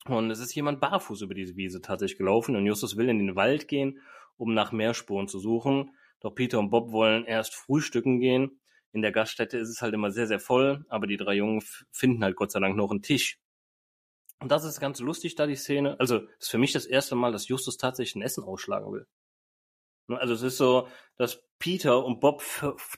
Und 0.05 0.31
es 0.31 0.39
ist 0.39 0.55
jemand 0.55 0.79
barfuß 0.79 1.21
über 1.21 1.33
diese 1.33 1.55
Wiese 1.55 1.81
tatsächlich 1.81 2.17
gelaufen 2.17 2.55
und 2.55 2.65
Justus 2.65 2.97
will 2.97 3.09
in 3.09 3.19
den 3.19 3.35
Wald 3.35 3.67
gehen, 3.67 3.99
um 4.37 4.53
nach 4.53 4.71
mehr 4.71 4.93
Spuren 4.93 5.27
zu 5.27 5.39
suchen. 5.39 5.95
Doch 6.21 6.33
Peter 6.33 6.59
und 6.59 6.69
Bob 6.69 6.91
wollen 6.91 7.25
erst 7.25 7.55
frühstücken 7.55 8.19
gehen. 8.19 8.59
In 8.97 9.03
der 9.03 9.11
Gaststätte 9.11 9.59
ist 9.59 9.69
es 9.69 9.83
halt 9.83 9.93
immer 9.93 10.09
sehr, 10.09 10.25
sehr 10.25 10.39
voll, 10.39 10.83
aber 10.89 11.05
die 11.05 11.17
drei 11.17 11.35
Jungen 11.35 11.61
finden 11.91 12.23
halt 12.23 12.35
Gott 12.35 12.51
sei 12.51 12.59
Dank 12.59 12.75
noch 12.75 12.89
einen 12.89 13.03
Tisch. 13.03 13.37
Und 14.39 14.51
das 14.51 14.63
ist 14.63 14.79
ganz 14.79 14.99
lustig, 14.99 15.35
da 15.35 15.45
die 15.45 15.55
Szene. 15.55 15.99
Also, 15.99 16.21
das 16.21 16.29
ist 16.39 16.49
für 16.49 16.57
mich 16.57 16.71
das 16.71 16.87
erste 16.87 17.13
Mal, 17.13 17.31
dass 17.31 17.47
Justus 17.47 17.77
tatsächlich 17.77 18.15
ein 18.15 18.23
Essen 18.23 18.43
ausschlagen 18.43 18.91
will. 18.91 19.05
Ne, 20.07 20.19
also 20.19 20.33
es 20.33 20.41
ist 20.41 20.57
so, 20.57 20.87
dass 21.15 21.43
Peter 21.59 22.03
und 22.03 22.19
Bob 22.21 22.41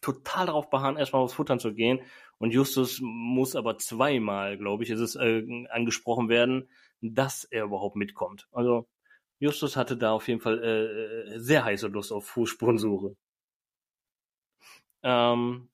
total 0.02 0.46
darauf 0.46 0.70
beharren, 0.70 0.96
erstmal 0.96 1.22
aufs 1.22 1.34
Futtern 1.34 1.60
zu 1.60 1.74
gehen. 1.74 2.00
Und 2.38 2.52
Justus 2.52 3.00
muss 3.02 3.58
aber 3.58 3.78
zweimal, 3.78 4.58
glaube 4.58 4.86
ich, 4.86 4.90
ist 4.90 5.02
es 5.02 5.18
äh, 5.18 5.44
angesprochen 5.70 6.30
werden, 6.30 6.70
dass 7.02 7.44
er 7.44 7.66
überhaupt 7.66 7.98
mitkommt. 7.98 8.48
Also 8.54 8.88
Justus 9.40 9.76
hatte 9.76 9.98
da 9.98 10.14
auf 10.14 10.30
jeden 10.30 10.40
Fall 10.40 10.64
äh, 10.64 11.36
äh 11.36 11.40
sehr 11.40 11.66
heiße 11.66 11.88
Lust 11.88 12.14
auf 12.14 12.26
Fußspurensuche. 12.26 13.18
Ähm, 15.04 15.69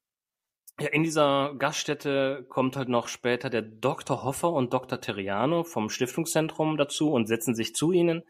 ja, 0.79 0.88
in 0.89 1.03
dieser 1.03 1.55
Gaststätte 1.58 2.46
kommt 2.50 2.75
halt 2.75 2.89
noch 2.89 3.08
später 3.08 3.50
der 3.50 3.62
Dr. 3.62 4.24
Hoffer 4.24 4.51
und 4.51 4.74
Dr. 4.74 5.00
Terriano 5.00 5.63
vom 5.63 5.89
Stiftungszentrum 5.89 6.77
dazu 6.77 7.12
und 7.12 7.27
setzen 7.27 7.55
sich 7.55 7.74
zu 7.74 7.91
ihnen. 7.91 8.24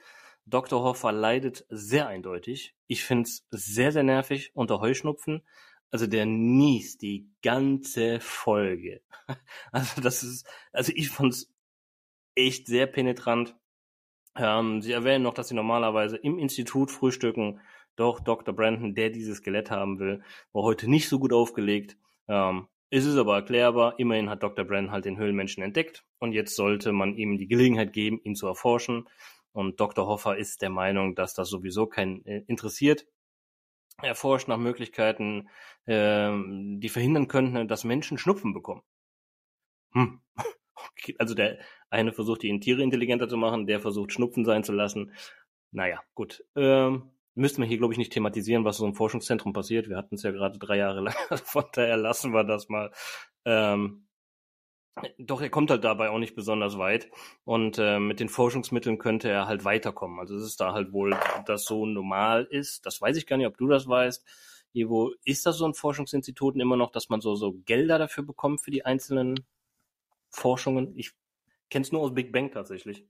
Dr. 0.46 0.84
Hoffer 0.84 1.12
leidet 1.12 1.66
sehr 1.70 2.08
eindeutig. 2.08 2.75
Ich 2.86 3.04
find's 3.04 3.48
sehr, 3.50 3.92
sehr 3.92 4.04
nervig 4.04 4.52
unter 4.54 4.80
Heuschnupfen. 4.80 5.42
Also 5.90 6.06
der 6.06 6.25
niest 6.25 7.02
die 7.02 7.30
ganze 7.42 8.20
Folge. 8.20 9.02
Also 9.72 10.02
das 10.02 10.22
ist, 10.22 10.48
also 10.72 10.92
ich 10.96 11.10
fand's 11.10 11.52
echt 12.36 12.68
sehr 12.68 12.86
penetrant. 12.86 13.56
Ähm, 14.36 14.84
sie 14.84 14.92
erwähnen 14.92 15.24
noch, 15.24 15.34
dass 15.34 15.48
sie 15.48 15.56
normalerweise 15.56 16.18
im 16.18 16.38
Institut 16.38 16.92
frühstücken. 16.92 17.60
Doch 17.96 18.20
Dr. 18.20 18.54
Brandon, 18.54 18.94
der 18.94 19.10
dieses 19.10 19.38
Skelett 19.38 19.72
haben 19.72 19.98
will, 19.98 20.22
war 20.54 20.62
heute 20.62 20.88
nicht 20.88 21.10
so 21.10 21.18
gut 21.18 21.34
aufgelegt. 21.34 21.98
Ähm, 22.27 22.67
es 22.89 23.05
ist 23.05 23.17
aber 23.17 23.36
erklärbar. 23.36 24.00
Immerhin 24.00 24.29
hat 24.29 24.44
Dr. 24.44 24.65
Brandon 24.65 24.91
halt 24.91 25.05
den 25.05 25.17
Höhlenmenschen 25.17 25.63
entdeckt 25.63 26.05
und 26.20 26.34
jetzt 26.34 26.55
sollte 26.55 26.91
man 26.91 27.15
ihm 27.15 27.38
die 27.38 27.48
Gelegenheit 27.48 27.94
geben, 27.94 28.20
ihn 28.24 28.36
zu 28.36 28.48
erforschen. 28.48 29.08
Und 29.51 29.79
Dr. 29.79 30.05
Hoffer 30.05 30.38
ist 30.38 30.62
der 30.62 30.70
Meinung, 30.70 31.15
dass 31.15 31.34
das 31.34 31.50
sowieso 31.50 31.88
keinen 31.88 32.25
äh, 32.25 32.44
interessiert. 32.48 33.05
Er 34.01 34.15
forscht 34.15 34.48
nach 34.48 34.58
Möglichkeiten, 34.58 35.50
äh, 35.86 36.32
die 36.77 36.89
verhindern 36.89 37.27
könnten, 37.27 37.67
dass 37.67 37.86
Menschen 37.86 38.17
Schnupfen 38.17 38.53
bekommen. 38.53 38.84
Hm. 39.94 40.22
Okay. 40.98 41.15
Also 41.17 41.36
der 41.36 41.58
eine 41.89 42.13
versucht, 42.13 42.44
die 42.44 42.60
Tiere 42.60 42.84
intelligenter 42.84 43.27
zu 43.27 43.38
machen, 43.38 43.65
der 43.65 43.79
versucht, 43.79 44.12
Schnupfen 44.12 44.46
sein 44.46 44.63
zu 44.63 44.72
lassen. 44.72 45.13
Naja, 45.72 46.01
gut. 46.13 46.44
Ähm, 46.55 47.12
müssten 47.36 47.62
wir 47.62 47.68
hier, 47.68 47.77
glaube 47.77 47.94
ich, 47.94 47.98
nicht 47.98 48.13
thematisieren, 48.13 48.65
was 48.65 48.77
so 48.77 48.86
im 48.86 48.96
Forschungszentrum 48.96 49.54
passiert. 49.54 49.89
Wir 49.89 49.98
hatten 49.98 50.15
es 50.15 50.24
ja 50.24 50.32
gerade 50.32 50.58
drei 50.58 50.77
Jahre 50.77 51.01
lang, 51.01 51.15
von 51.46 51.65
daher 51.74 51.98
lassen 51.98 52.34
wir 52.34 52.44
das 52.44 52.70
mal. 52.70 52.92
Ähm, 53.46 54.08
doch 55.18 55.42
er 55.42 55.50
kommt 55.50 55.70
halt 55.72 55.84
dabei 55.84 56.10
auch 56.10 56.20
nicht 56.20 56.36
besonders 56.36 56.77
weit. 56.77 57.10
Und 57.44 57.77
äh, 57.77 58.00
mit 58.00 58.20
den 58.20 58.30
Forschungsmitteln 58.30 58.98
könnte 58.98 59.30
er 59.30 59.48
halt 59.48 59.65
weiterkommen. 59.65 60.20
Also 60.20 60.36
es 60.38 60.44
ist 60.44 60.62
da 60.62 60.74
halt 60.74 60.94
wohl, 60.94 61.18
dass 61.46 61.65
so 61.65 61.86
normal 61.86 62.46
ist. 62.50 62.86
Das 62.86 63.01
weiß 63.01 63.18
ich 63.18 63.27
gar 63.27 63.38
nicht, 63.38 63.48
ob 63.48 63.58
du 63.58 63.68
das 63.68 63.88
weißt. 63.88 64.25
Evo, 64.74 65.13
ist 65.24 65.46
das 65.46 65.58
so 65.58 65.65
ein 65.65 65.74
Forschungsinstituten 65.74 66.62
immer 66.62 66.77
noch, 66.77 66.92
dass 66.92 67.10
man 67.10 67.22
so, 67.22 67.36
so 67.36 67.54
Gelder 67.65 67.98
dafür 67.98 68.24
bekommt 68.24 68.62
für 68.62 68.72
die 68.72 68.86
einzelnen 68.86 69.46
Forschungen? 70.30 70.98
Ich 70.98 71.12
kenne 71.70 71.84
es 71.84 71.92
nur 71.92 72.01
aus 72.01 72.13
Big 72.13 72.32
Bang 72.32 72.51
tatsächlich. 72.51 73.06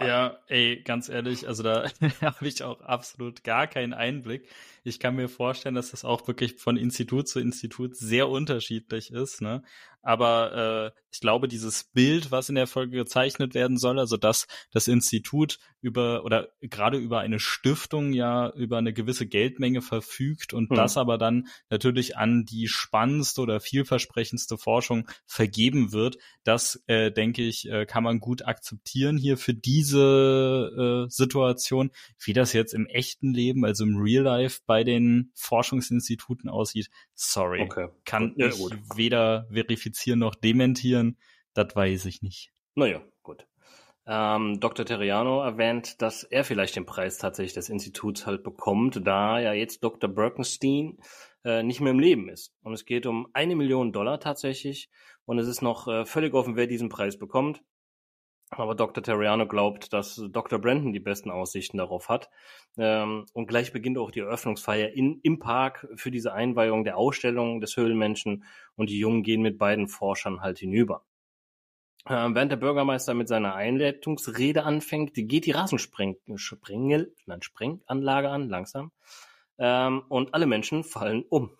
Ja, 0.00 0.38
ey, 0.46 0.80
ganz 0.84 1.08
ehrlich, 1.08 1.48
also 1.48 1.64
da 1.64 1.90
habe 2.22 2.46
ich 2.46 2.62
auch 2.62 2.80
absolut 2.82 3.42
gar 3.42 3.66
keinen 3.66 3.92
Einblick. 3.94 4.48
Ich 4.84 5.00
kann 5.00 5.16
mir 5.16 5.28
vorstellen, 5.28 5.74
dass 5.74 5.90
das 5.90 6.04
auch 6.04 6.28
wirklich 6.28 6.54
von 6.56 6.76
Institut 6.76 7.26
zu 7.28 7.40
Institut 7.40 7.96
sehr 7.96 8.28
unterschiedlich 8.28 9.10
ist. 9.10 9.40
Ne? 9.40 9.62
Aber 10.08 10.94
äh, 10.96 11.00
ich 11.10 11.20
glaube, 11.20 11.48
dieses 11.48 11.84
Bild, 11.84 12.30
was 12.30 12.48
in 12.48 12.54
der 12.54 12.66
Folge 12.66 12.96
gezeichnet 12.96 13.52
werden 13.52 13.76
soll, 13.76 13.98
also 13.98 14.16
dass 14.16 14.46
das 14.70 14.88
Institut 14.88 15.58
über 15.82 16.24
oder 16.24 16.48
gerade 16.62 16.96
über 16.96 17.20
eine 17.20 17.38
Stiftung 17.38 18.14
ja 18.14 18.48
über 18.54 18.78
eine 18.78 18.94
gewisse 18.94 19.26
Geldmenge 19.26 19.82
verfügt 19.82 20.54
und 20.54 20.70
hm. 20.70 20.76
das 20.76 20.96
aber 20.96 21.18
dann 21.18 21.48
natürlich 21.68 22.16
an 22.16 22.46
die 22.46 22.68
spannendste 22.68 23.42
oder 23.42 23.60
vielversprechendste 23.60 24.56
Forschung 24.56 25.06
vergeben 25.26 25.92
wird, 25.92 26.16
das 26.42 26.82
äh, 26.86 27.12
denke 27.12 27.42
ich, 27.42 27.68
äh, 27.70 27.84
kann 27.84 28.02
man 28.02 28.18
gut 28.18 28.46
akzeptieren 28.46 29.18
hier 29.18 29.36
für 29.36 29.52
diese 29.52 31.06
äh, 31.06 31.10
Situation. 31.10 31.90
Wie 32.18 32.32
das 32.32 32.54
jetzt 32.54 32.72
im 32.72 32.86
echten 32.86 33.34
Leben, 33.34 33.66
also 33.66 33.84
im 33.84 33.98
Real 33.98 34.24
Life 34.24 34.60
bei 34.64 34.84
den 34.84 35.32
Forschungsinstituten 35.34 36.48
aussieht, 36.48 36.88
sorry, 37.12 37.60
okay. 37.60 37.88
kann 38.06 38.32
ja, 38.38 38.46
ich 38.46 38.58
weder 38.96 39.46
verifizieren 39.50 39.97
noch 40.16 40.34
dementieren. 40.34 41.18
Das 41.54 41.74
weiß 41.74 42.04
ich 42.06 42.22
nicht. 42.22 42.52
Naja, 42.74 43.02
gut. 43.22 43.46
Ähm, 44.06 44.58
Dr. 44.60 44.86
Terriano 44.86 45.42
erwähnt, 45.42 46.00
dass 46.00 46.22
er 46.22 46.44
vielleicht 46.44 46.76
den 46.76 46.86
Preis 46.86 47.18
tatsächlich 47.18 47.52
des 47.52 47.68
Instituts 47.68 48.26
halt 48.26 48.42
bekommt, 48.42 49.06
da 49.06 49.38
ja 49.38 49.52
jetzt 49.52 49.84
Dr. 49.84 50.08
Birkenstein 50.08 50.96
äh, 51.44 51.62
nicht 51.62 51.80
mehr 51.80 51.90
im 51.90 51.98
Leben 51.98 52.28
ist. 52.28 52.54
Und 52.62 52.72
es 52.72 52.86
geht 52.86 53.04
um 53.04 53.28
eine 53.34 53.54
Million 53.54 53.92
Dollar 53.92 54.18
tatsächlich. 54.18 54.88
Und 55.26 55.38
es 55.38 55.46
ist 55.46 55.60
noch 55.60 55.88
äh, 55.88 56.06
völlig 56.06 56.32
offen, 56.32 56.56
wer 56.56 56.66
diesen 56.66 56.88
Preis 56.88 57.18
bekommt. 57.18 57.62
Aber 58.50 58.74
Dr. 58.74 59.02
Terriano 59.02 59.46
glaubt, 59.46 59.92
dass 59.92 60.22
Dr. 60.30 60.58
Brandon 60.58 60.92
die 60.92 61.00
besten 61.00 61.30
Aussichten 61.30 61.76
darauf 61.76 62.08
hat. 62.08 62.30
Ähm, 62.78 63.26
und 63.34 63.46
gleich 63.46 63.72
beginnt 63.72 63.98
auch 63.98 64.10
die 64.10 64.20
Eröffnungsfeier 64.20 64.90
in, 64.90 65.20
im 65.22 65.38
Park 65.38 65.86
für 65.96 66.10
diese 66.10 66.32
Einweihung 66.32 66.84
der 66.84 66.96
Ausstellung 66.96 67.60
des 67.60 67.76
Höhlenmenschen. 67.76 68.44
Und 68.74 68.88
die 68.88 68.98
Jungen 68.98 69.22
gehen 69.22 69.42
mit 69.42 69.58
beiden 69.58 69.86
Forschern 69.86 70.40
halt 70.40 70.58
hinüber. 70.58 71.04
Ähm, 72.08 72.34
während 72.34 72.50
der 72.50 72.56
Bürgermeister 72.56 73.12
mit 73.12 73.28
seiner 73.28 73.54
Einleitungsrede 73.54 74.64
anfängt, 74.64 75.12
geht 75.14 75.44
die 75.44 75.50
Rasensprenganlage 75.50 78.30
an, 78.30 78.48
langsam. 78.48 78.92
Ähm, 79.58 80.04
und 80.08 80.32
alle 80.32 80.46
Menschen 80.46 80.84
fallen 80.84 81.24
um. 81.28 81.50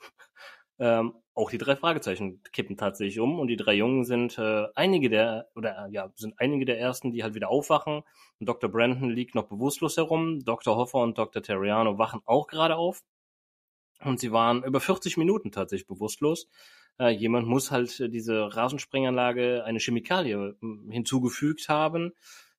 Auch 1.39 1.51
die 1.51 1.59
drei 1.59 1.77
Fragezeichen 1.77 2.43
kippen 2.51 2.77
tatsächlich 2.77 3.21
um 3.21 3.39
und 3.39 3.47
die 3.47 3.57
drei 3.57 3.75
Jungen 3.75 4.03
sind 4.05 4.39
äh, 4.39 4.67
einige 4.75 5.09
der 5.09 5.49
oder 5.55 5.87
äh, 5.87 5.93
ja 5.93 6.13
sind 6.17 6.35
einige 6.39 6.65
der 6.65 6.81
ersten, 6.81 7.13
die 7.13 7.23
halt 7.23 7.37
wieder 7.37 7.49
aufwachen. 7.49 8.03
Und 8.41 8.49
Dr. 8.49 8.69
Brandon 8.69 9.09
liegt 9.09 9.37
noch 9.37 9.47
bewusstlos 9.47 9.97
herum. 9.99 10.41
Dr. 10.45 10.75
Hoffer 10.75 10.99
und 10.99 11.17
Dr. 11.17 11.41
Terriano 11.41 11.97
wachen 11.97 12.23
auch 12.25 12.49
gerade 12.49 12.75
auf 12.75 13.05
und 14.01 14.19
sie 14.19 14.33
waren 14.33 14.65
über 14.65 14.81
40 14.81 15.17
Minuten 15.17 15.53
tatsächlich 15.53 15.87
bewusstlos. 15.87 16.49
Äh, 16.99 17.11
jemand 17.11 17.47
muss 17.47 17.71
halt 17.71 18.01
äh, 18.01 18.09
diese 18.09 18.57
Rasensprenganlage 18.57 19.63
eine 19.65 19.79
Chemikalie 19.79 20.57
äh, 20.61 20.93
hinzugefügt 20.93 21.69
haben 21.69 22.15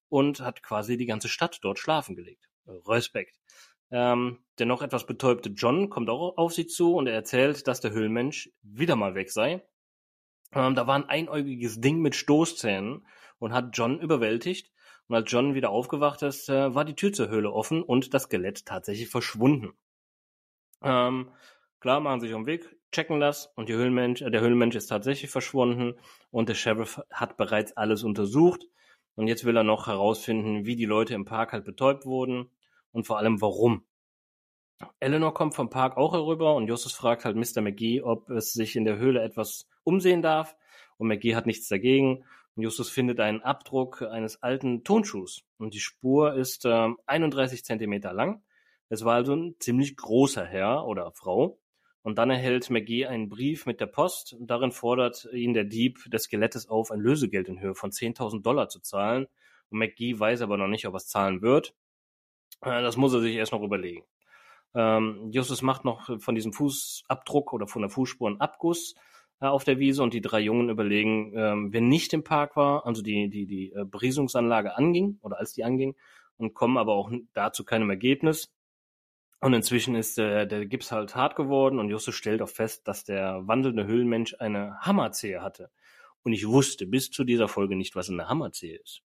und 0.07 0.39
hat 0.39 0.63
quasi 0.63 0.95
die 0.95 1.05
ganze 1.05 1.27
Stadt 1.27 1.59
dort 1.63 1.79
schlafen 1.79 2.15
gelegt. 2.15 2.47
Respekt. 2.87 3.35
Ähm, 3.91 4.39
der 4.59 4.65
noch 4.65 4.81
etwas 4.81 5.05
betäubte 5.05 5.49
John 5.49 5.89
kommt 5.89 6.09
auch 6.09 6.37
auf 6.37 6.53
sie 6.53 6.67
zu 6.67 6.95
und 6.95 7.07
er 7.07 7.13
erzählt, 7.13 7.67
dass 7.67 7.81
der 7.81 7.91
Höhlenmensch 7.91 8.51
wieder 8.61 8.95
mal 8.95 9.15
weg 9.15 9.31
sei. 9.31 9.63
Ähm, 10.53 10.75
da 10.75 10.85
war 10.85 10.95
ein 10.95 11.09
einäugiges 11.09 11.81
Ding 11.81 11.99
mit 11.99 12.15
Stoßzähnen 12.15 13.05
und 13.39 13.53
hat 13.53 13.69
John 13.73 13.99
überwältigt. 13.99 14.71
Und 15.07 15.15
als 15.15 15.31
John 15.31 15.55
wieder 15.55 15.71
aufgewacht 15.71 16.21
ist, 16.21 16.49
äh, 16.49 16.75
war 16.75 16.85
die 16.85 16.93
Tür 16.93 17.11
zur 17.11 17.29
Höhle 17.29 17.51
offen 17.51 17.81
und 17.81 18.13
das 18.13 18.23
Skelett 18.23 18.65
tatsächlich 18.65 19.09
verschwunden. 19.09 19.73
Ähm, 20.83 21.31
klar, 21.79 21.99
machen 21.99 22.19
sich 22.19 22.31
den 22.31 22.45
Weg, 22.45 22.69
checken 22.91 23.19
das 23.19 23.47
und 23.55 23.69
Höhlenmensch, 23.69 24.21
äh, 24.21 24.29
der 24.29 24.41
Höhlenmensch 24.41 24.75
ist 24.75 24.87
tatsächlich 24.87 25.31
verschwunden 25.31 25.95
und 26.29 26.47
der 26.47 26.53
Sheriff 26.53 27.01
hat 27.11 27.37
bereits 27.37 27.75
alles 27.75 28.03
untersucht. 28.03 28.65
Und 29.15 29.27
jetzt 29.27 29.45
will 29.45 29.57
er 29.57 29.63
noch 29.63 29.87
herausfinden, 29.87 30.65
wie 30.65 30.75
die 30.75 30.85
Leute 30.85 31.15
im 31.15 31.25
Park 31.25 31.53
halt 31.53 31.65
betäubt 31.65 32.05
wurden 32.05 32.51
und 32.91 33.05
vor 33.05 33.17
allem 33.17 33.41
warum. 33.41 33.83
Eleanor 34.99 35.33
kommt 35.33 35.55
vom 35.55 35.69
Park 35.69 35.97
auch 35.97 36.13
herüber 36.13 36.55
und 36.55 36.67
Justus 36.67 36.93
fragt 36.93 37.25
halt 37.25 37.35
Mr. 37.35 37.61
McGee, 37.61 38.01
ob 38.01 38.29
es 38.29 38.53
sich 38.53 38.75
in 38.75 38.85
der 38.85 38.97
Höhle 38.97 39.21
etwas 39.21 39.67
umsehen 39.83 40.21
darf. 40.21 40.55
Und 40.97 41.07
McGee 41.07 41.35
hat 41.35 41.45
nichts 41.45 41.67
dagegen. 41.67 42.23
Und 42.55 42.63
Justus 42.63 42.89
findet 42.89 43.19
einen 43.19 43.41
Abdruck 43.41 44.01
eines 44.01 44.41
alten 44.41 44.83
Tonschuhs. 44.83 45.43
Und 45.57 45.73
die 45.73 45.79
Spur 45.79 46.33
ist 46.33 46.65
äh, 46.65 46.89
31 47.05 47.63
Zentimeter 47.63 48.13
lang. 48.13 48.41
Es 48.89 49.05
war 49.05 49.15
also 49.15 49.35
ein 49.35 49.55
ziemlich 49.59 49.95
großer 49.95 50.45
Herr 50.45 50.85
oder 50.85 51.11
Frau. 51.11 51.59
Und 52.01 52.17
dann 52.17 52.29
erhält 52.29 52.69
McGee 52.69 53.05
einen 53.05 53.29
Brief 53.29 53.65
mit 53.65 53.79
der 53.81 53.85
Post. 53.85 54.33
Und 54.33 54.47
darin 54.47 54.71
fordert 54.71 55.27
ihn 55.33 55.53
der 55.53 55.65
Dieb 55.65 56.09
des 56.09 56.23
Skelettes 56.23 56.67
auf, 56.67 56.91
ein 56.91 56.99
Lösegeld 56.99 57.49
in 57.49 57.59
Höhe 57.59 57.75
von 57.75 57.91
10.000 57.91 58.41
Dollar 58.41 58.69
zu 58.69 58.79
zahlen. 58.79 59.27
Und 59.69 59.79
McGee 59.79 60.19
weiß 60.19 60.41
aber 60.41 60.57
noch 60.57 60.67
nicht, 60.67 60.87
ob 60.87 60.93
er 60.95 60.97
es 60.97 61.07
zahlen 61.07 61.41
wird. 61.41 61.75
Äh, 62.61 62.81
das 62.81 62.97
muss 62.97 63.13
er 63.13 63.21
sich 63.21 63.35
erst 63.35 63.51
noch 63.51 63.61
überlegen. 63.61 64.03
Ähm, 64.75 65.29
Justus 65.31 65.61
macht 65.61 65.85
noch 65.85 66.21
von 66.21 66.35
diesem 66.35 66.53
Fußabdruck 66.53 67.53
oder 67.53 67.67
von 67.67 67.81
der 67.81 67.89
Fußspur 67.89 68.27
einen 68.27 68.41
Abguss 68.41 68.95
äh, 69.41 69.47
auf 69.47 69.63
der 69.63 69.79
Wiese 69.79 70.03
und 70.03 70.13
die 70.13 70.21
drei 70.21 70.39
Jungen 70.41 70.69
überlegen, 70.69 71.33
ähm, 71.35 71.73
wer 71.73 71.81
nicht 71.81 72.13
im 72.13 72.23
Park 72.23 72.55
war, 72.55 72.85
also 72.85 73.01
die, 73.01 73.29
die, 73.29 73.45
die 73.45 73.71
äh, 73.71 73.85
Beriesungsanlage 73.85 74.77
anging 74.77 75.17
oder 75.21 75.39
als 75.39 75.53
die 75.53 75.63
anging 75.63 75.95
und 76.37 76.53
kommen 76.53 76.77
aber 76.77 76.93
auch 76.93 77.11
dazu 77.33 77.63
keinem 77.63 77.89
Ergebnis. 77.89 78.53
Und 79.41 79.53
inzwischen 79.53 79.95
ist 79.95 80.17
der, 80.17 80.45
der 80.45 80.65
Gips 80.65 80.91
halt 80.91 81.15
hart 81.15 81.35
geworden 81.37 81.79
und 81.79 81.89
Justus 81.89 82.15
stellt 82.15 82.41
auch 82.41 82.49
fest, 82.49 82.87
dass 82.87 83.05
der 83.05 83.47
wandelnde 83.47 83.85
Höhlenmensch 83.87 84.35
eine 84.39 84.77
Hammerzehe 84.81 85.41
hatte. 85.41 85.71
Und 86.23 86.33
ich 86.33 86.45
wusste 86.45 86.85
bis 86.85 87.09
zu 87.09 87.23
dieser 87.23 87.47
Folge 87.47 87.77
nicht, 87.77 87.95
was 87.95 88.09
eine 88.09 88.27
Hammerzehe 88.27 88.77
ist. 88.77 89.01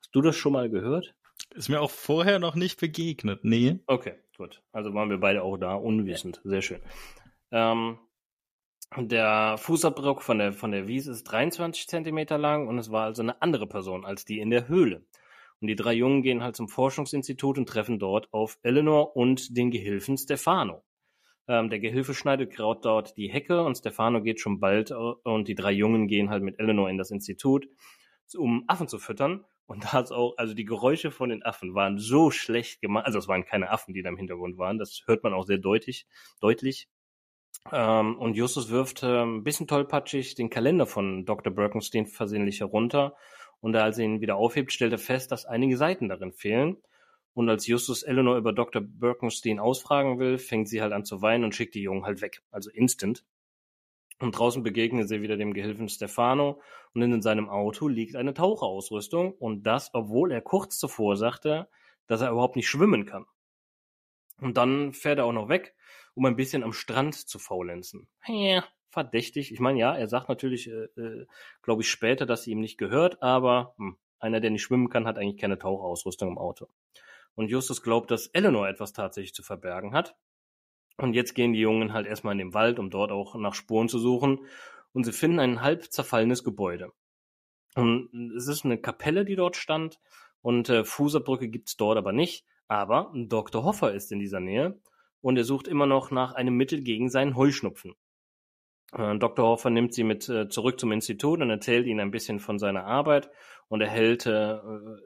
Hast 0.00 0.14
du 0.14 0.20
das 0.20 0.34
schon 0.34 0.52
mal 0.52 0.68
gehört? 0.68 1.14
Ist 1.54 1.68
mir 1.68 1.80
auch 1.80 1.90
vorher 1.90 2.38
noch 2.38 2.54
nicht 2.54 2.80
begegnet, 2.80 3.44
nee. 3.44 3.80
Okay, 3.86 4.14
gut. 4.36 4.62
Also 4.72 4.94
waren 4.94 5.10
wir 5.10 5.18
beide 5.18 5.42
auch 5.42 5.56
da, 5.56 5.74
unwissend. 5.74 6.40
Sehr 6.44 6.62
schön. 6.62 6.80
Ähm, 7.50 7.98
der 8.96 9.56
Fußabdruck 9.58 10.22
von 10.22 10.38
der, 10.38 10.52
von 10.52 10.72
der 10.72 10.86
Wiese 10.86 11.10
ist 11.10 11.24
23 11.24 11.88
Zentimeter 11.88 12.38
lang 12.38 12.68
und 12.68 12.78
es 12.78 12.90
war 12.90 13.04
also 13.04 13.22
eine 13.22 13.42
andere 13.42 13.66
Person 13.66 14.04
als 14.04 14.24
die 14.24 14.40
in 14.40 14.50
der 14.50 14.68
Höhle. 14.68 15.06
Und 15.60 15.68
die 15.68 15.76
drei 15.76 15.92
Jungen 15.92 16.22
gehen 16.22 16.42
halt 16.42 16.56
zum 16.56 16.68
Forschungsinstitut 16.68 17.58
und 17.58 17.68
treffen 17.68 17.98
dort 17.98 18.32
auf 18.32 18.58
Eleanor 18.62 19.16
und 19.16 19.56
den 19.56 19.70
Gehilfen 19.70 20.16
Stefano. 20.16 20.84
Ähm, 21.48 21.70
der 21.70 21.80
Gehilfe 21.80 22.14
schneidet 22.14 22.52
gerade 22.52 22.80
dort 22.82 23.16
die 23.16 23.28
Hecke 23.28 23.62
und 23.62 23.76
Stefano 23.76 24.22
geht 24.22 24.40
schon 24.40 24.60
bald 24.60 24.90
und 24.90 25.48
die 25.48 25.54
drei 25.54 25.72
Jungen 25.72 26.06
gehen 26.06 26.30
halt 26.30 26.42
mit 26.42 26.58
Eleanor 26.58 26.88
in 26.88 26.98
das 26.98 27.10
Institut, 27.10 27.66
um 28.36 28.64
Affen 28.68 28.88
zu 28.88 28.98
füttern. 28.98 29.44
Und 29.68 29.84
da 29.84 29.92
hat's 29.92 30.12
auch, 30.12 30.32
also 30.38 30.54
die 30.54 30.64
Geräusche 30.64 31.10
von 31.10 31.28
den 31.28 31.44
Affen 31.44 31.74
waren 31.74 31.98
so 31.98 32.30
schlecht 32.30 32.80
gemacht. 32.80 33.04
Also 33.04 33.18
es 33.18 33.28
waren 33.28 33.44
keine 33.44 33.68
Affen, 33.70 33.92
die 33.92 34.02
da 34.02 34.08
im 34.08 34.16
Hintergrund 34.16 34.56
waren. 34.56 34.78
Das 34.78 35.02
hört 35.06 35.22
man 35.22 35.34
auch 35.34 35.44
sehr 35.44 35.58
deutlich, 35.58 36.06
deutlich. 36.40 36.88
Ähm, 37.70 38.16
und 38.18 38.34
Justus 38.34 38.70
wirft 38.70 39.02
äh, 39.02 39.22
ein 39.24 39.44
bisschen 39.44 39.66
tollpatschig 39.66 40.34
den 40.36 40.48
Kalender 40.48 40.86
von 40.86 41.26
Dr. 41.26 41.52
Birkenstein 41.52 42.06
versehentlich 42.06 42.60
herunter. 42.60 43.14
Und 43.60 43.76
als 43.76 43.98
er 43.98 44.06
ihn 44.06 44.22
wieder 44.22 44.36
aufhebt, 44.36 44.72
stellt 44.72 44.92
er 44.92 44.98
fest, 44.98 45.32
dass 45.32 45.44
einige 45.44 45.76
Seiten 45.76 46.08
darin 46.08 46.32
fehlen. 46.32 46.78
Und 47.34 47.50
als 47.50 47.66
Justus 47.66 48.02
Eleanor 48.02 48.38
über 48.38 48.54
Dr. 48.54 48.80
Birkenstein 48.82 49.58
ausfragen 49.58 50.18
will, 50.18 50.38
fängt 50.38 50.70
sie 50.70 50.80
halt 50.80 50.94
an 50.94 51.04
zu 51.04 51.20
weinen 51.20 51.44
und 51.44 51.54
schickt 51.54 51.74
die 51.74 51.82
Jungen 51.82 52.06
halt 52.06 52.22
weg. 52.22 52.40
Also 52.50 52.70
instant. 52.70 53.22
Und 54.20 54.36
draußen 54.36 54.62
begegnet 54.62 55.08
sie 55.08 55.22
wieder 55.22 55.36
dem 55.36 55.54
Gehilfen 55.54 55.88
Stefano 55.88 56.60
und 56.92 57.02
in 57.02 57.22
seinem 57.22 57.48
Auto 57.48 57.86
liegt 57.86 58.16
eine 58.16 58.34
Taucherausrüstung 58.34 59.32
und 59.32 59.62
das, 59.62 59.90
obwohl 59.94 60.32
er 60.32 60.40
kurz 60.40 60.78
zuvor 60.78 61.16
sagte, 61.16 61.68
dass 62.08 62.20
er 62.20 62.32
überhaupt 62.32 62.56
nicht 62.56 62.68
schwimmen 62.68 63.06
kann. 63.06 63.26
Und 64.40 64.56
dann 64.56 64.92
fährt 64.92 65.18
er 65.18 65.24
auch 65.24 65.32
noch 65.32 65.48
weg, 65.48 65.74
um 66.14 66.24
ein 66.24 66.36
bisschen 66.36 66.64
am 66.64 66.72
Strand 66.72 67.14
zu 67.14 67.38
faulenzen. 67.38 68.08
Ja, 68.26 68.64
verdächtig. 68.90 69.52
Ich 69.52 69.60
meine, 69.60 69.78
ja, 69.78 69.96
er 69.96 70.08
sagt 70.08 70.28
natürlich, 70.28 70.68
äh, 70.68 70.88
äh, 71.00 71.26
glaube 71.62 71.82
ich, 71.82 71.90
später, 71.90 72.26
dass 72.26 72.42
sie 72.42 72.52
ihm 72.52 72.60
nicht 72.60 72.78
gehört, 72.78 73.22
aber 73.22 73.74
hm, 73.78 73.96
einer, 74.18 74.40
der 74.40 74.50
nicht 74.50 74.62
schwimmen 74.62 74.88
kann, 74.88 75.06
hat 75.06 75.18
eigentlich 75.18 75.40
keine 75.40 75.58
Taucherausrüstung 75.58 76.28
im 76.28 76.38
Auto. 76.38 76.68
Und 77.34 77.50
Justus 77.50 77.82
glaubt, 77.82 78.10
dass 78.10 78.26
Eleanor 78.28 78.68
etwas 78.68 78.92
tatsächlich 78.92 79.34
zu 79.34 79.44
verbergen 79.44 79.94
hat. 79.94 80.16
Und 80.98 81.14
jetzt 81.14 81.34
gehen 81.34 81.52
die 81.52 81.60
Jungen 81.60 81.92
halt 81.92 82.06
erstmal 82.06 82.32
in 82.32 82.38
den 82.38 82.54
Wald, 82.54 82.78
um 82.78 82.90
dort 82.90 83.12
auch 83.12 83.34
nach 83.36 83.54
Spuren 83.54 83.88
zu 83.88 83.98
suchen. 83.98 84.40
Und 84.92 85.04
sie 85.04 85.12
finden 85.12 85.38
ein 85.38 85.62
halb 85.62 85.84
zerfallenes 85.92 86.44
Gebäude. 86.44 86.92
Und 87.74 88.10
es 88.36 88.48
ist 88.48 88.64
eine 88.64 88.78
Kapelle, 88.78 89.24
die 89.24 89.36
dort 89.36 89.56
stand. 89.56 90.00
Und 90.42 90.68
äh, 90.68 90.84
Fußabdrücke 90.84 91.48
gibt's 91.48 91.76
dort 91.76 91.98
aber 91.98 92.12
nicht. 92.12 92.44
Aber 92.66 93.12
Dr. 93.14 93.64
Hoffer 93.64 93.94
ist 93.94 94.12
in 94.12 94.18
dieser 94.18 94.40
Nähe 94.40 94.78
und 95.20 95.36
er 95.36 95.44
sucht 95.44 95.68
immer 95.68 95.86
noch 95.86 96.10
nach 96.10 96.34
einem 96.34 96.54
Mittel 96.54 96.82
gegen 96.82 97.08
seinen 97.08 97.34
Heuschnupfen. 97.34 97.94
Äh, 98.92 99.18
Dr. 99.18 99.46
Hoffer 99.46 99.70
nimmt 99.70 99.94
sie 99.94 100.04
mit 100.04 100.28
äh, 100.28 100.48
zurück 100.48 100.78
zum 100.78 100.92
Institut 100.92 101.40
und 101.40 101.50
erzählt 101.50 101.86
ihnen 101.86 102.00
ein 102.00 102.10
bisschen 102.10 102.40
von 102.40 102.58
seiner 102.58 102.84
Arbeit 102.84 103.30
und 103.68 103.80
er 103.80 103.88
hält 103.88 104.26
äh, 104.26 104.58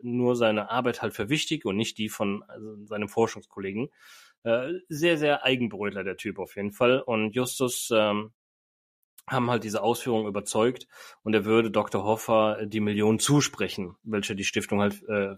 nur 0.02 0.36
seine 0.36 0.70
Arbeit 0.70 1.02
halt 1.02 1.14
für 1.14 1.28
wichtig 1.28 1.64
und 1.64 1.76
nicht 1.76 1.98
die 1.98 2.08
von 2.08 2.42
also 2.48 2.84
seinem 2.84 3.08
Forschungskollegen. 3.08 3.90
Äh, 4.44 4.72
sehr, 4.88 5.18
sehr 5.18 5.44
Eigenbrötler 5.44 6.04
der 6.04 6.16
Typ 6.16 6.38
auf 6.38 6.56
jeden 6.56 6.72
Fall. 6.72 7.00
Und 7.00 7.34
Justus 7.34 7.90
ähm, 7.94 8.32
haben 9.28 9.50
halt 9.50 9.64
diese 9.64 9.82
Ausführungen 9.82 10.26
überzeugt 10.26 10.88
und 11.22 11.34
er 11.34 11.44
würde 11.44 11.70
Dr. 11.70 12.04
Hoffer 12.04 12.66
die 12.66 12.80
Million 12.80 13.18
zusprechen, 13.18 13.96
welche 14.02 14.34
die 14.34 14.44
Stiftung 14.44 14.80
halt 14.80 15.02
äh, 15.08 15.32
äh, 15.32 15.36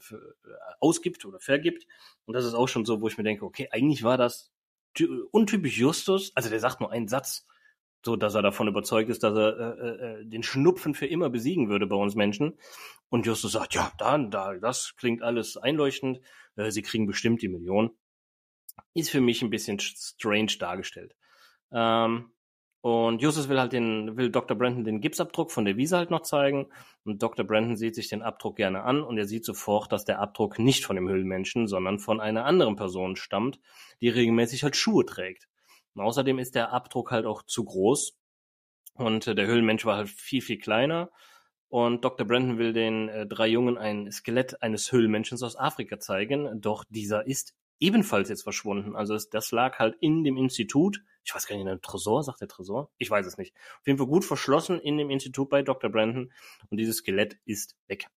ausgibt 0.81 1.25
oder 1.27 1.39
vergibt. 1.39 1.87
Und 2.25 2.35
das 2.35 2.45
ist 2.47 2.55
auch 2.55 2.69
schon 2.69 2.87
so, 2.87 3.01
wo 3.03 3.09
ich 3.09 3.19
mir 3.19 3.25
denke, 3.25 3.45
okay, 3.45 3.69
eigentlich 3.71 4.03
war 4.03 4.17
das 4.17 4.51
untypisch 5.33 5.77
Justus. 5.77 6.33
Also 6.35 6.49
der 6.49 6.61
sagt 6.61 6.81
nur 6.81 6.91
einen 6.91 7.09
Satz, 7.09 7.47
so 8.05 8.17
dass 8.17 8.35
er 8.35 8.43
davon 8.43 8.69
überzeugt 8.69 9.11
ist, 9.11 9.23
dass 9.23 9.37
er 9.37 9.79
äh, 9.79 9.89
äh, 9.89 10.25
den 10.25 10.43
Schnupfen 10.43 10.95
für 10.95 11.07
immer 11.07 11.31
besiegen 11.31 11.69
würde 11.69 11.87
bei 11.87 11.97
uns 11.97 12.15
Menschen. 12.15 12.59
Und 13.09 13.27
Justus 13.27 13.53
sagt, 13.53 13.75
ja, 13.75 13.93
dann, 13.99 14.31
da, 14.31 14.55
das 14.55 14.95
klingt 14.97 15.23
alles 15.23 15.57
einleuchtend. 15.57 16.21
Äh, 16.57 16.71
sie 16.71 16.83
kriegen 16.83 17.07
bestimmt 17.07 17.43
die 17.43 17.49
Million. 17.49 17.91
Ist 18.95 19.11
für 19.11 19.21
mich 19.21 19.43
ein 19.43 19.51
bisschen 19.51 19.79
strange 19.81 20.57
dargestellt. 20.59 21.15
Ähm, 21.73 22.31
und 22.85 23.23
Justus 23.23 23.49
will 23.49 23.59
halt 23.59 23.73
den, 23.73 24.19
will 24.19 24.31
Dr. 24.31 24.59
Brandon 24.59 24.85
den 24.85 25.01
Gipsabdruck 25.01 25.51
von 25.51 25.65
der 25.65 25.79
Wiese 25.79 25.97
halt 25.97 26.11
noch 26.11 26.21
zeigen. 26.21 26.67
Und 27.05 27.23
Dr. 27.23 27.47
Brandon 27.47 27.77
sieht 27.77 27.95
sich 27.95 28.09
den 28.09 28.21
Abdruck 28.21 28.57
gerne 28.57 28.83
an 28.83 29.03
und 29.03 29.17
er 29.17 29.25
sieht 29.25 29.47
sofort, 29.47 29.91
dass 29.91 30.05
der 30.05 30.21
Abdruck 30.21 30.59
nicht 30.59 30.85
von 30.85 30.97
dem 30.97 31.09
Höhlenmenschen, 31.09 31.67
sondern 31.67 31.99
von 31.99 32.21
einer 32.21 32.45
anderen 32.45 32.77
Person 32.77 33.17
stammt, 33.17 33.59
die 34.03 34.11
regelmäßig 34.11 34.65
halt 34.65 34.77
Schuhe 34.77 35.07
trägt. 35.07 35.49
Und 35.95 36.03
außerdem 36.03 36.39
ist 36.39 36.55
der 36.55 36.75
Abdruck 36.75 37.11
halt 37.11 37.25
auch 37.25 37.43
zu 37.43 37.65
groß. 37.65 38.19
Und 38.93 39.27
äh, 39.29 39.35
der 39.35 39.47
Höhlenmensch 39.47 39.87
war 39.87 39.97
halt 39.97 40.11
viel, 40.11 40.43
viel 40.43 40.59
kleiner. 40.59 41.11
Und 41.69 42.05
Dr. 42.05 42.27
Brandon 42.27 42.59
will 42.59 42.75
den 42.75 43.09
äh, 43.09 43.27
drei 43.27 43.49
Jungen 43.49 43.79
ein 43.79 44.13
Skelett 44.13 44.63
eines 44.63 44.93
Höhlenmenschens 44.93 45.43
aus 45.43 45.57
Afrika 45.57 45.99
zeigen, 45.99 46.61
doch 46.61 46.85
dieser 46.91 47.27
ist 47.27 47.55
ebenfalls 47.85 48.31
jetzt 48.31 48.43
verschwunden. 48.43 48.97
Also 48.97 49.15
es, 49.15 49.29
das 49.29 49.53
lag 49.53 49.79
halt 49.79 49.97
in 50.01 50.25
dem 50.25 50.39
Institut. 50.39 51.03
Ich 51.23 51.35
weiß 51.35 51.47
gar 51.47 51.55
nicht, 51.55 51.65
in 51.65 51.69
einem 51.69 51.83
Tresor, 51.83 52.23
sagt 52.23 52.41
der 52.41 52.49
Tresor? 52.49 52.91
Ich 52.97 53.11
weiß 53.11 53.27
es 53.27 53.37
nicht. 53.37 53.55
Auf 53.81 53.87
jeden 53.87 53.99
Fall 53.99 54.07
gut 54.07 54.25
verschlossen 54.25 54.81
in 54.81 54.97
dem 54.97 55.11
Institut 55.11 55.51
bei 55.51 55.63
Dr. 55.63 55.91
Brandon 55.91 56.33
und 56.71 56.79
dieses 56.79 56.97
Skelett 56.97 57.37
ist 57.45 57.77
weg. 57.87 58.09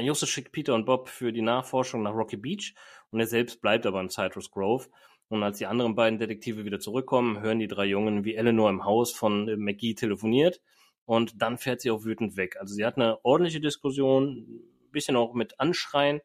Justus 0.00 0.30
schickt 0.30 0.52
Peter 0.52 0.74
und 0.74 0.86
Bob 0.86 1.08
für 1.08 1.32
die 1.32 1.42
Nachforschung 1.42 2.02
nach 2.02 2.14
Rocky 2.14 2.36
Beach 2.36 2.74
und 3.10 3.20
er 3.20 3.26
selbst 3.26 3.60
bleibt 3.60 3.84
aber 3.84 4.00
in 4.00 4.08
Citrus 4.08 4.50
Grove. 4.50 4.88
Und 5.28 5.42
als 5.42 5.58
die 5.58 5.66
anderen 5.66 5.94
beiden 5.94 6.18
Detektive 6.18 6.64
wieder 6.64 6.80
zurückkommen, 6.80 7.40
hören 7.40 7.58
die 7.58 7.68
drei 7.68 7.84
Jungen, 7.84 8.24
wie 8.24 8.34
Eleanor 8.34 8.70
im 8.70 8.84
Haus 8.84 9.12
von 9.12 9.46
äh, 9.48 9.56
McGee 9.56 9.94
telefoniert 9.94 10.60
und 11.04 11.42
dann 11.42 11.58
fährt 11.58 11.82
sie 11.82 11.90
auch 11.90 12.04
wütend 12.04 12.36
weg. 12.36 12.56
Also 12.58 12.74
sie 12.74 12.84
hat 12.84 12.96
eine 12.96 13.22
ordentliche 13.24 13.60
Diskussion, 13.60 14.46
ein 14.86 14.90
bisschen 14.90 15.16
auch 15.16 15.34
mit 15.34 15.60
Anschreien 15.60 16.20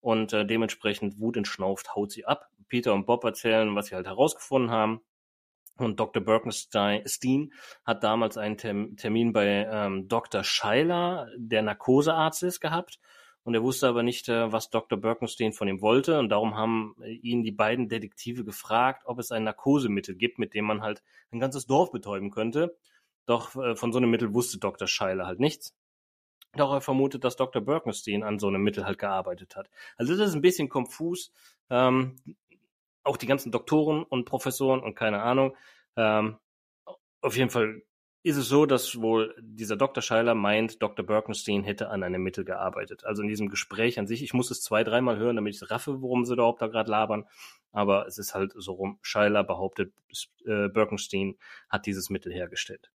und 0.00 0.32
äh, 0.32 0.46
dementsprechend 0.46 1.20
wutentschnauft 1.20 1.94
haut 1.94 2.12
sie 2.12 2.24
ab. 2.24 2.48
Peter 2.68 2.94
und 2.94 3.06
Bob 3.06 3.24
erzählen, 3.24 3.74
was 3.74 3.86
sie 3.86 3.94
halt 3.94 4.06
herausgefunden 4.06 4.70
haben. 4.70 5.00
Und 5.76 6.00
Dr. 6.00 6.22
Birkenstein 6.22 7.04
hat 7.84 8.02
damals 8.02 8.36
einen 8.36 8.56
Termin 8.56 9.32
bei 9.32 9.68
ähm, 9.70 10.08
Dr. 10.08 10.42
Scheiler, 10.42 11.28
der 11.36 11.62
Narkosearzt 11.62 12.42
ist, 12.42 12.60
gehabt. 12.60 12.98
Und 13.44 13.54
er 13.54 13.62
wusste 13.62 13.88
aber 13.88 14.02
nicht, 14.02 14.28
äh, 14.28 14.52
was 14.52 14.70
Dr. 14.70 15.00
Birkenstein 15.00 15.52
von 15.52 15.68
ihm 15.68 15.80
wollte. 15.80 16.18
Und 16.18 16.28
darum 16.30 16.56
haben 16.56 16.96
äh, 17.00 17.12
ihn 17.12 17.44
die 17.44 17.52
beiden 17.52 17.88
Detektive 17.88 18.44
gefragt, 18.44 19.04
ob 19.06 19.18
es 19.20 19.30
ein 19.30 19.44
Narkosemittel 19.44 20.16
gibt, 20.16 20.38
mit 20.38 20.52
dem 20.52 20.66
man 20.66 20.82
halt 20.82 21.02
ein 21.30 21.38
ganzes 21.38 21.66
Dorf 21.66 21.92
betäuben 21.92 22.30
könnte. 22.30 22.76
Doch 23.24 23.54
äh, 23.56 23.76
von 23.76 23.92
so 23.92 23.98
einem 23.98 24.10
Mittel 24.10 24.34
wusste 24.34 24.58
Dr. 24.58 24.88
Scheiler 24.88 25.26
halt 25.26 25.40
nichts. 25.40 25.77
Doch 26.54 26.72
er 26.72 26.80
vermutet, 26.80 27.24
dass 27.24 27.36
Dr. 27.36 27.62
Birkenstein 27.62 28.22
an 28.22 28.38
so 28.38 28.48
einem 28.48 28.62
Mittel 28.62 28.84
halt 28.84 28.98
gearbeitet 28.98 29.56
hat. 29.56 29.70
Also 29.96 30.16
das 30.16 30.30
ist 30.30 30.34
ein 30.34 30.42
bisschen 30.42 30.68
konfus. 30.68 31.32
Ähm, 31.70 32.16
auch 33.04 33.16
die 33.16 33.26
ganzen 33.26 33.52
Doktoren 33.52 34.02
und 34.02 34.24
Professoren 34.24 34.80
und 34.80 34.94
keine 34.94 35.22
Ahnung. 35.22 35.56
Ähm, 35.96 36.38
auf 37.20 37.36
jeden 37.36 37.50
Fall 37.50 37.82
ist 38.22 38.36
es 38.36 38.48
so, 38.48 38.66
dass 38.66 39.00
wohl 39.00 39.34
dieser 39.40 39.76
Dr. 39.76 40.02
Scheiler 40.02 40.34
meint, 40.34 40.82
Dr. 40.82 41.06
Birkenstein 41.06 41.62
hätte 41.64 41.88
an 41.88 42.02
einem 42.02 42.22
Mittel 42.22 42.44
gearbeitet. 42.44 43.04
Also 43.04 43.22
in 43.22 43.28
diesem 43.28 43.48
Gespräch 43.48 43.98
an 43.98 44.06
sich, 44.06 44.22
ich 44.22 44.34
muss 44.34 44.50
es 44.50 44.62
zwei, 44.62 44.84
dreimal 44.84 45.18
hören, 45.18 45.36
damit 45.36 45.54
ich 45.54 45.70
raffe, 45.70 46.02
worum 46.02 46.24
sie 46.24 46.34
überhaupt 46.34 46.60
da 46.60 46.66
gerade 46.66 46.90
labern. 46.90 47.24
Aber 47.72 48.06
es 48.06 48.18
ist 48.18 48.34
halt 48.34 48.52
so 48.56 48.72
rum. 48.72 48.98
Scheiler 49.02 49.44
behauptet, 49.44 49.92
äh, 50.44 50.68
Birkenstein 50.68 51.36
hat 51.68 51.86
dieses 51.86 52.10
Mittel 52.10 52.32
hergestellt. 52.32 52.90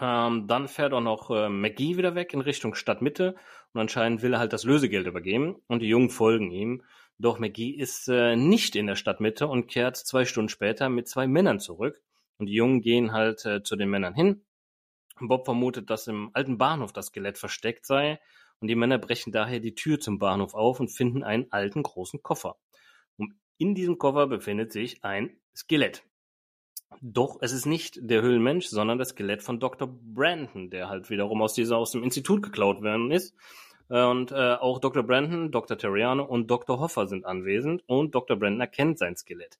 Ähm, 0.00 0.46
dann 0.46 0.68
fährt 0.68 0.92
auch 0.92 1.00
noch 1.00 1.30
äh, 1.30 1.48
McGee 1.48 1.96
wieder 1.96 2.14
weg 2.14 2.32
in 2.32 2.40
Richtung 2.40 2.74
Stadtmitte 2.74 3.34
und 3.72 3.80
anscheinend 3.80 4.22
will 4.22 4.34
er 4.34 4.38
halt 4.38 4.52
das 4.52 4.64
Lösegeld 4.64 5.06
übergeben 5.06 5.56
und 5.66 5.80
die 5.80 5.88
Jungen 5.88 6.10
folgen 6.10 6.50
ihm. 6.50 6.82
Doch 7.18 7.40
McGee 7.40 7.70
ist 7.70 8.08
äh, 8.08 8.36
nicht 8.36 8.76
in 8.76 8.86
der 8.86 8.94
Stadtmitte 8.94 9.48
und 9.48 9.66
kehrt 9.66 9.96
zwei 9.96 10.24
Stunden 10.24 10.48
später 10.48 10.88
mit 10.88 11.08
zwei 11.08 11.26
Männern 11.26 11.58
zurück. 11.58 12.00
Und 12.38 12.46
die 12.46 12.54
Jungen 12.54 12.80
gehen 12.80 13.12
halt 13.12 13.44
äh, 13.44 13.62
zu 13.64 13.74
den 13.74 13.90
Männern 13.90 14.14
hin. 14.14 14.44
Bob 15.20 15.44
vermutet, 15.44 15.90
dass 15.90 16.06
im 16.06 16.30
alten 16.34 16.58
Bahnhof 16.58 16.92
das 16.92 17.06
Skelett 17.06 17.36
versteckt 17.36 17.86
sei. 17.86 18.20
Und 18.60 18.68
die 18.68 18.76
Männer 18.76 18.98
brechen 18.98 19.32
daher 19.32 19.58
die 19.58 19.74
Tür 19.74 19.98
zum 19.98 20.20
Bahnhof 20.20 20.54
auf 20.54 20.78
und 20.78 20.88
finden 20.88 21.24
einen 21.24 21.50
alten 21.50 21.82
großen 21.82 22.22
Koffer. 22.22 22.56
Und 23.16 23.34
in 23.56 23.74
diesem 23.74 23.98
Koffer 23.98 24.28
befindet 24.28 24.72
sich 24.72 25.02
ein 25.02 25.40
Skelett. 25.56 26.04
Doch 27.00 27.38
es 27.40 27.52
ist 27.52 27.66
nicht 27.66 27.98
der 28.00 28.22
Höhlenmensch, 28.22 28.66
sondern 28.66 28.98
das 28.98 29.10
Skelett 29.10 29.42
von 29.42 29.60
Dr. 29.60 29.88
Brandon, 29.88 30.70
der 30.70 30.88
halt 30.88 31.10
wiederum 31.10 31.42
aus 31.42 31.54
dieser 31.54 31.76
aus 31.76 31.92
dem 31.92 32.02
Institut 32.02 32.42
geklaut 32.42 32.82
worden 32.82 33.10
ist. 33.10 33.34
Äh, 33.88 34.04
und 34.04 34.32
äh, 34.32 34.54
auch 34.54 34.80
Dr. 34.80 35.02
Brandon, 35.02 35.50
Dr. 35.50 35.78
Terriano 35.78 36.24
und 36.24 36.50
Dr. 36.50 36.78
Hoffer 36.80 37.06
sind 37.06 37.24
anwesend 37.24 37.82
und 37.86 38.14
Dr. 38.14 38.36
Brandon 38.36 38.60
erkennt 38.60 38.98
sein 38.98 39.16
Skelett. 39.16 39.58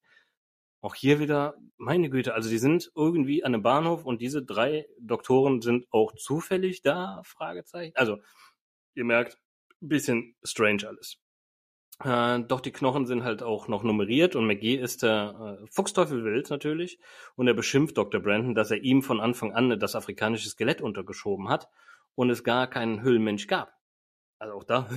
Auch 0.81 0.95
hier 0.95 1.19
wieder, 1.19 1.57
meine 1.77 2.09
Güte, 2.09 2.35
also 2.35 2.49
die 2.49 2.59
sind 2.59 2.93
irgendwie 2.95 3.43
an 3.45 3.53
einem 3.55 3.63
Bahnhof 3.63 4.05
und 4.05 4.23
diese 4.23 4.45
drei 4.45 4.87
Doktoren 5.01 5.61
sind 5.61 5.87
auch 5.91 6.15
zufällig 6.15 6.83
da? 6.83 7.21
Fragezeichen. 7.25 7.97
Also, 7.97 8.19
ihr 8.95 9.05
merkt, 9.05 9.39
bisschen 9.81 10.37
strange 10.45 10.87
alles. 10.87 11.19
Äh, 12.05 12.41
doch 12.47 12.61
die 12.61 12.71
Knochen 12.71 13.07
sind 13.07 13.25
halt 13.25 13.43
auch 13.43 13.67
noch 13.67 13.83
nummeriert 13.83 14.37
und 14.37 14.47
McGee 14.47 14.77
ist 14.77 15.03
der 15.03 15.59
äh, 15.63 15.67
Fuchsteufel 15.69 16.25
wild 16.25 16.49
natürlich 16.49 17.01
und 17.35 17.49
er 17.49 17.55
beschimpft 17.55 17.99
Dr. 17.99 18.21
Brandon, 18.21 18.55
dass 18.55 18.71
er 18.71 18.83
ihm 18.83 19.03
von 19.03 19.21
Anfang 19.21 19.53
an 19.53 19.79
das 19.81 19.97
afrikanische 19.97 20.49
Skelett 20.49 20.81
untergeschoben 20.81 21.49
hat 21.49 21.69
und 22.15 22.31
es 22.31 22.45
gar 22.45 22.69
keinen 22.69 23.03
Höhlenmensch 23.03 23.49
gab. 23.49 23.73
Also 24.39 24.55
auch 24.55 24.65
da, 24.65 24.89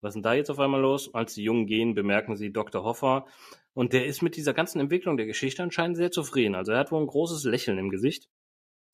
was 0.00 0.10
ist 0.10 0.14
denn 0.14 0.22
da 0.22 0.32
jetzt 0.32 0.50
auf 0.50 0.58
einmal 0.58 0.80
los? 0.80 1.12
Als 1.14 1.34
die 1.34 1.42
Jungen 1.42 1.66
gehen, 1.66 1.94
bemerken 1.94 2.36
sie 2.36 2.50
Dr. 2.50 2.82
Hoffer 2.82 3.26
und 3.74 3.92
der 3.92 4.06
ist 4.06 4.22
mit 4.22 4.34
dieser 4.36 4.54
ganzen 4.54 4.80
Entwicklung 4.80 5.18
der 5.18 5.26
Geschichte 5.26 5.62
anscheinend 5.62 5.98
sehr 5.98 6.10
zufrieden. 6.10 6.54
Also 6.54 6.72
er 6.72 6.78
hat 6.78 6.92
wohl 6.92 7.02
ein 7.02 7.06
großes 7.06 7.44
Lächeln 7.44 7.76
im 7.76 7.90
Gesicht 7.90 8.30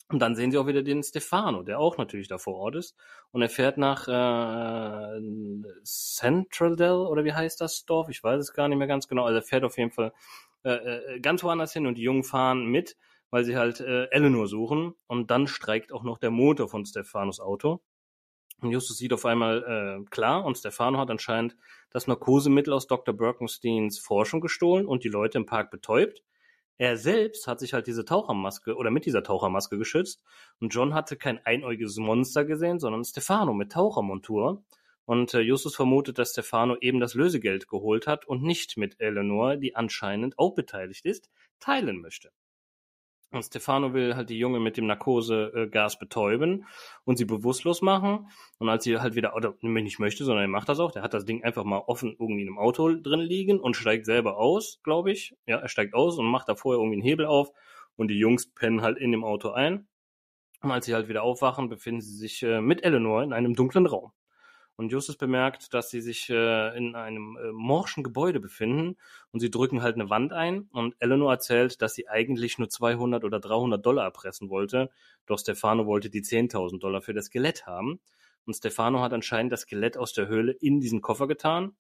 und 0.09 0.19
dann 0.19 0.37
sehen 0.37 0.51
sie 0.51 0.59
auch 0.59 0.67
wieder 0.67 0.83
den 0.83 1.03
Stefano, 1.03 1.63
der 1.63 1.79
auch 1.79 1.97
natürlich 1.97 2.29
da 2.29 2.37
vor 2.39 2.57
Ort 2.57 2.77
ist. 2.77 2.95
Und 3.33 3.43
er 3.43 3.49
fährt 3.49 3.79
nach 3.79 4.07
äh, 4.07 5.21
Centraldale, 5.83 7.09
oder 7.09 7.25
wie 7.25 7.33
heißt 7.33 7.61
das 7.61 7.87
Dorf? 7.87 8.11
Ich 8.11 8.23
weiß 8.23 8.41
es 8.41 8.53
gar 8.53 8.69
nicht 8.69 8.79
mehr 8.79 8.87
ganz 8.87 9.09
genau. 9.09 9.25
Also 9.25 9.39
er 9.39 9.43
fährt 9.43 9.65
auf 9.65 9.79
jeden 9.79 9.93
Fall 9.93 10.13
äh, 10.63 10.73
äh, 10.73 11.21
ganz 11.21 11.43
woanders 11.43 11.73
hin 11.73 11.87
und 11.87 11.97
die 11.97 12.03
Jungen 12.03 12.23
fahren 12.23 12.67
mit, 12.67 12.97
weil 13.31 13.45
sie 13.45 13.57
halt 13.57 13.81
äh, 13.81 14.05
Eleanor 14.11 14.47
suchen. 14.47 14.95
Und 15.07 15.31
dann 15.31 15.47
streikt 15.47 15.91
auch 15.91 16.03
noch 16.03 16.19
der 16.19 16.31
Motor 16.31 16.69
von 16.69 16.85
Stefanos 16.85 17.41
Auto. 17.41 17.81
Und 18.61 18.71
Justus 18.71 18.99
sieht 18.99 19.13
auf 19.13 19.25
einmal 19.25 20.03
äh, 20.03 20.05
klar, 20.11 20.45
und 20.45 20.57
Stefano 20.57 20.99
hat 20.99 21.11
anscheinend 21.11 21.57
das 21.91 22.07
Narkosemittel 22.07 22.73
aus 22.73 22.87
Dr. 22.87 23.15
Birkensteins 23.15 23.99
Forschung 23.99 24.41
gestohlen 24.41 24.87
und 24.87 25.03
die 25.05 25.09
Leute 25.09 25.39
im 25.39 25.47
Park 25.47 25.71
betäubt. 25.71 26.23
Er 26.77 26.97
selbst 26.97 27.47
hat 27.47 27.61
sich 27.61 27.73
halt 27.73 27.87
diese 27.87 28.05
Tauchermaske 28.05 28.75
oder 28.75 28.91
mit 28.91 29.07
dieser 29.07 29.23
Tauchermaske 29.23 29.79
geschützt 29.79 30.23
und 30.59 30.75
John 30.75 30.93
hatte 30.93 31.17
kein 31.17 31.39
einäugiges 31.45 31.97
Monster 31.99 32.45
gesehen, 32.45 32.81
sondern 32.81 33.05
Stefano 33.05 33.55
mit 33.55 33.73
Tauchermontur. 33.73 34.65
Und 35.07 35.35
äh, 35.35 35.41
Justus 35.41 35.77
vermutet, 35.77 36.19
dass 36.19 36.31
Stefano 36.31 36.77
eben 36.81 36.99
das 36.99 37.15
Lösegeld 37.15 37.69
geholt 37.69 38.07
hat 38.07 38.27
und 38.27 38.43
nicht 38.43 38.77
mit 38.77 39.01
Eleanor, 39.01 39.57
die 39.57 39.77
anscheinend 39.77 40.39
auch 40.39 40.55
beteiligt 40.55 41.05
ist, 41.05 41.31
teilen 41.61 42.01
möchte. 42.01 42.31
Und 43.35 43.43
Stefano 43.43 43.93
will 43.93 44.17
halt 44.17 44.31
die 44.31 44.39
Junge 44.39 44.61
mit 44.61 44.77
dem 44.77 44.87
Narkosegas 44.87 45.99
betäuben 45.99 46.67
und 47.05 47.17
sie 47.17 47.25
bewusstlos 47.25 47.83
machen. 47.83 48.29
Und 48.59 48.69
als 48.69 48.85
sie 48.85 48.99
halt 48.99 49.15
wieder, 49.15 49.35
oder 49.35 49.55
nicht 49.63 49.99
möchte, 49.99 50.25
sondern 50.25 50.45
er 50.45 50.49
macht 50.49 50.69
das 50.69 50.81
auch, 50.81 50.93
der 50.93 51.03
hat 51.03 51.15
das 51.15 51.25
Ding 51.25 51.45
einfach 51.45 51.65
mal 51.65 51.79
offen 51.79 52.17
irgendwie 52.19 52.43
in 52.43 52.49
einem 52.49 52.59
Auto 52.59 52.95
drin 52.95 53.21
liegen 53.21 53.61
und 53.61 53.77
steigt 53.77 54.07
selber 54.07 54.39
aus, 54.39 54.81
glaube 54.83 55.13
ich. 55.13 55.37
Ja, 55.47 55.59
er 55.59 55.69
steigt 55.69 55.95
aus 55.95 56.19
und 56.19 56.27
macht 56.27 56.49
da 56.49 56.55
vorher 56.55 56.81
irgendwie 56.81 56.97
einen 56.97 57.09
Hebel 57.09 57.27
auf 57.27 57.51
und 57.97 58.09
die 58.09 58.19
Jungs 58.19 58.53
pennen 58.53 58.83
halt 58.83 58.99
in 58.99 59.13
dem 59.13 59.25
Auto 59.25 59.51
ein. 59.51 59.87
Und 60.63 60.71
als 60.71 60.87
sie 60.87 60.95
halt 60.95 61.09
wieder 61.09 61.23
aufwachen, 61.23 61.69
befinden 61.69 62.01
sie 62.01 62.17
sich 62.17 62.43
äh, 62.43 62.61
mit 62.61 62.83
Eleanor 62.85 63.23
in 63.23 63.33
einem 63.33 63.55
dunklen 63.55 63.87
Raum. 63.87 64.13
Und 64.77 64.91
Justus 64.91 65.17
bemerkt, 65.17 65.73
dass 65.73 65.91
sie 65.91 66.01
sich 66.01 66.29
äh, 66.31 66.77
in 66.77 66.97
einem 66.97 67.37
äh, 67.37 67.53
morschen 67.53 68.03
Gebäude 68.03 68.41
befinden 68.41 68.97
und 69.31 69.39
sie 69.39 69.51
drücken 69.51 69.83
halt 69.83 69.95
eine 69.95 70.11
Wand 70.11 70.33
ein 70.33 70.69
und 70.73 70.97
Eleanor 70.99 71.31
erzählt, 71.33 71.81
dass 71.81 71.95
sie 71.95 72.09
eigentlich 72.09 72.59
nur 72.59 72.69
200 72.69 73.23
oder 73.25 73.39
300 73.39 73.85
Dollar 73.85 74.05
erpressen 74.05 74.51
wollte, 74.51 74.91
doch 75.27 75.39
Stefano 75.39 75.87
wollte 75.87 76.11
die 76.11 76.23
10.000 76.23 76.81
Dollar 76.81 77.03
für 77.03 77.15
das 77.15 77.27
Skelett 77.27 77.67
haben. 77.67 78.01
Und 78.47 78.55
Stefano 78.55 79.01
hat 79.01 79.13
anscheinend 79.13 79.53
das 79.53 79.61
Skelett 79.61 79.97
aus 79.97 80.13
der 80.13 80.27
Höhle 80.27 80.53
in 80.53 80.81
diesen 80.81 81.01
Koffer 81.01 81.29
getan. 81.29 81.77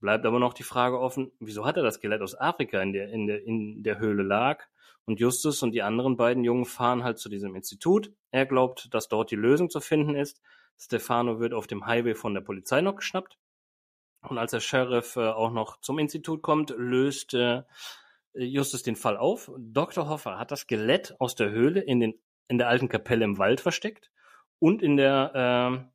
Bleibt 0.00 0.24
aber 0.24 0.38
noch 0.38 0.54
die 0.54 0.62
Frage 0.62 1.00
offen, 1.00 1.32
wieso 1.40 1.66
hat 1.66 1.76
er 1.76 1.82
das 1.82 1.96
Skelett 1.96 2.22
aus 2.22 2.38
Afrika 2.38 2.80
in 2.80 2.92
der, 2.92 3.10
in 3.10 3.26
der, 3.26 3.44
in 3.44 3.82
der 3.82 3.98
Höhle 3.98 4.22
lag? 4.22 4.64
Und 5.06 5.18
Justus 5.20 5.62
und 5.62 5.72
die 5.72 5.82
anderen 5.82 6.16
beiden 6.16 6.44
Jungen 6.44 6.66
fahren 6.66 7.02
halt 7.02 7.18
zu 7.18 7.28
diesem 7.28 7.56
Institut. 7.56 8.12
Er 8.30 8.46
glaubt, 8.46 8.94
dass 8.94 9.08
dort 9.08 9.30
die 9.30 9.36
Lösung 9.36 9.70
zu 9.70 9.80
finden 9.80 10.14
ist, 10.14 10.40
Stefano 10.78 11.40
wird 11.40 11.52
auf 11.52 11.66
dem 11.66 11.86
Highway 11.86 12.14
von 12.14 12.34
der 12.34 12.40
Polizei 12.40 12.80
noch 12.80 12.96
geschnappt. 12.96 13.36
Und 14.22 14.38
als 14.38 14.52
der 14.52 14.60
Sheriff 14.60 15.16
äh, 15.16 15.28
auch 15.28 15.52
noch 15.52 15.80
zum 15.80 15.98
Institut 15.98 16.42
kommt, 16.42 16.70
löst 16.76 17.34
äh, 17.34 17.62
Justus 18.34 18.82
den 18.82 18.96
Fall 18.96 19.16
auf. 19.16 19.50
Dr. 19.58 20.08
Hoffer 20.08 20.38
hat 20.38 20.50
das 20.50 20.60
Skelett 20.60 21.14
aus 21.20 21.34
der 21.34 21.50
Höhle 21.50 21.80
in, 21.80 22.00
den, 22.00 22.14
in 22.48 22.58
der 22.58 22.68
alten 22.68 22.88
Kapelle 22.88 23.24
im 23.24 23.38
Wald 23.38 23.60
versteckt 23.60 24.10
und 24.58 24.82
in 24.82 24.96
der 24.96 25.90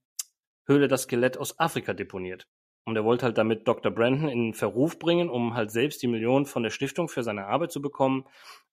äh, 0.67 0.71
Höhle 0.71 0.87
das 0.87 1.03
Skelett 1.03 1.37
aus 1.37 1.59
Afrika 1.59 1.93
deponiert. 1.93 2.47
Und 2.85 2.97
er 2.97 3.05
wollte 3.05 3.25
halt 3.25 3.37
damit 3.37 3.67
Dr. 3.67 3.91
Brandon 3.91 4.27
in 4.27 4.53
Verruf 4.53 4.99
bringen, 4.99 5.29
um 5.29 5.53
halt 5.53 5.71
selbst 5.71 6.01
die 6.01 6.07
Millionen 6.07 6.45
von 6.45 6.63
der 6.63 6.69
Stiftung 6.69 7.07
für 7.07 7.23
seine 7.23 7.47
Arbeit 7.47 7.71
zu 7.71 7.81
bekommen. 7.81 8.25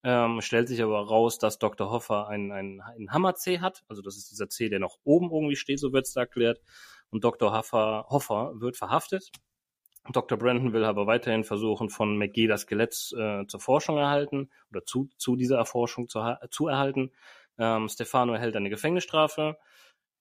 Ähm, 0.03 0.41
stellt 0.41 0.67
sich 0.67 0.83
aber 0.83 0.99
raus, 1.07 1.37
dass 1.37 1.59
Dr. 1.59 1.89
Hoffer 1.89 2.27
einen, 2.27 2.51
einen, 2.51 2.81
einen 2.81 3.11
Hammer-C 3.11 3.59
hat. 3.59 3.83
Also 3.87 4.01
das 4.01 4.17
ist 4.17 4.31
dieser 4.31 4.49
C, 4.49 4.67
der 4.67 4.79
noch 4.79 4.97
oben 5.05 5.31
irgendwie 5.31 5.55
steht, 5.55 5.79
so 5.79 5.93
wird 5.93 6.07
es 6.07 6.13
da 6.13 6.21
erklärt. 6.21 6.59
Und 7.09 7.23
Dr. 7.23 7.53
Hoffer, 7.53 8.05
Hoffer 8.09 8.51
wird 8.55 8.75
verhaftet. 8.75 9.31
Dr. 10.11 10.37
Brandon 10.37 10.73
will 10.73 10.83
aber 10.83 11.07
weiterhin 11.07 11.43
versuchen, 11.43 11.89
von 11.89 12.17
McGee 12.17 12.47
das 12.47 12.61
Skelett 12.61 13.13
äh, 13.17 13.45
zur 13.45 13.59
Forschung 13.59 13.97
erhalten 13.97 14.49
oder 14.71 14.83
zu, 14.83 15.09
zu 15.17 15.35
dieser 15.35 15.57
Erforschung 15.57 16.09
zu, 16.09 16.19
zu 16.49 16.67
erhalten. 16.67 17.11
Ähm, 17.57 17.87
Stefano 17.87 18.33
erhält 18.33 18.55
eine 18.55 18.69
Gefängnisstrafe. 18.69 19.57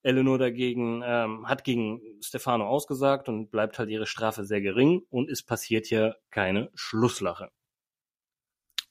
Eleanor 0.03 0.39
dagegen 0.39 1.03
ähm, 1.05 1.47
hat 1.47 1.65
gegen 1.65 2.01
Stefano 2.23 2.67
ausgesagt 2.67 3.29
und 3.29 3.51
bleibt 3.51 3.79
halt 3.79 3.91
ihre 3.91 4.07
Strafe 4.07 4.45
sehr 4.45 4.61
gering 4.61 5.03
und 5.11 5.31
es 5.31 5.43
passiert 5.43 5.87
hier 5.87 6.17
keine 6.31 6.71
Schlusslache. 6.75 7.51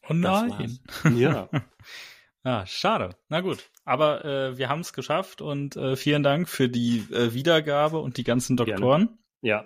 Oh 0.07 0.13
nein. 0.13 0.79
Ja. 1.15 1.49
ah, 2.43 2.65
schade. 2.65 3.15
Na 3.27 3.41
gut. 3.41 3.69
Aber 3.85 4.23
äh, 4.25 4.57
wir 4.57 4.69
haben 4.69 4.81
es 4.81 4.93
geschafft 4.93 5.41
und 5.41 5.75
äh, 5.75 5.95
vielen 5.95 6.23
Dank 6.23 6.47
für 6.47 6.69
die 6.69 7.05
äh, 7.11 7.33
Wiedergabe 7.33 7.99
und 7.99 8.17
die 8.17 8.23
ganzen 8.23 8.57
Doktoren. 8.57 9.17
Gerne. 9.41 9.65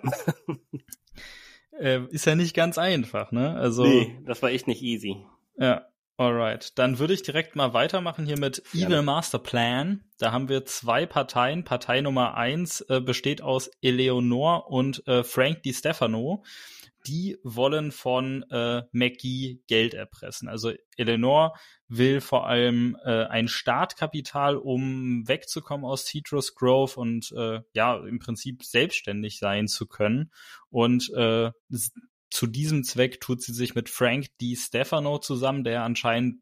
äh, 1.78 2.04
ist 2.08 2.26
ja 2.26 2.34
nicht 2.34 2.54
ganz 2.54 2.78
einfach, 2.78 3.32
ne? 3.32 3.56
Also. 3.56 3.84
Nee, 3.84 4.18
das 4.24 4.42
war 4.42 4.50
echt 4.50 4.66
nicht 4.66 4.82
easy. 4.82 5.24
Ja. 5.56 5.86
Alright, 6.16 6.78
dann 6.78 7.00
würde 7.00 7.12
ich 7.12 7.22
direkt 7.22 7.56
mal 7.56 7.74
weitermachen 7.74 8.24
hier 8.24 8.38
mit. 8.38 8.62
Evil 8.72 9.02
Master 9.02 9.40
Plan. 9.40 10.04
Da 10.18 10.30
haben 10.30 10.48
wir 10.48 10.64
zwei 10.64 11.06
Parteien. 11.06 11.64
Partei 11.64 12.00
Nummer 12.02 12.36
eins 12.36 12.82
äh, 12.82 13.00
besteht 13.00 13.42
aus 13.42 13.68
Eleonor 13.82 14.70
und 14.70 15.04
äh, 15.08 15.24
Frank 15.24 15.64
Di 15.64 15.72
Stefano. 15.74 16.44
Die 17.08 17.36
wollen 17.42 17.90
von 17.90 18.44
äh, 18.50 18.82
McGee 18.92 19.58
Geld 19.66 19.92
erpressen. 19.92 20.48
Also 20.48 20.72
Eleanor 20.96 21.58
will 21.88 22.20
vor 22.20 22.46
allem 22.46 22.96
äh, 23.04 23.24
ein 23.24 23.48
Startkapital, 23.48 24.56
um 24.56 25.26
wegzukommen 25.26 25.84
aus 25.84 26.06
Citrus 26.06 26.54
Grove 26.54 26.94
und 26.94 27.32
äh, 27.36 27.60
ja, 27.74 27.96
im 27.96 28.20
Prinzip 28.20 28.62
selbstständig 28.62 29.40
sein 29.40 29.66
zu 29.66 29.86
können. 29.86 30.30
Und 30.70 31.12
äh, 31.12 31.50
zu 32.34 32.48
diesem 32.48 32.82
Zweck 32.82 33.20
tut 33.20 33.42
sie 33.42 33.54
sich 33.54 33.76
mit 33.76 33.88
Frank 33.88 34.26
Di 34.40 34.56
Stefano 34.56 35.18
zusammen, 35.18 35.62
der 35.62 35.84
anscheinend 35.84 36.40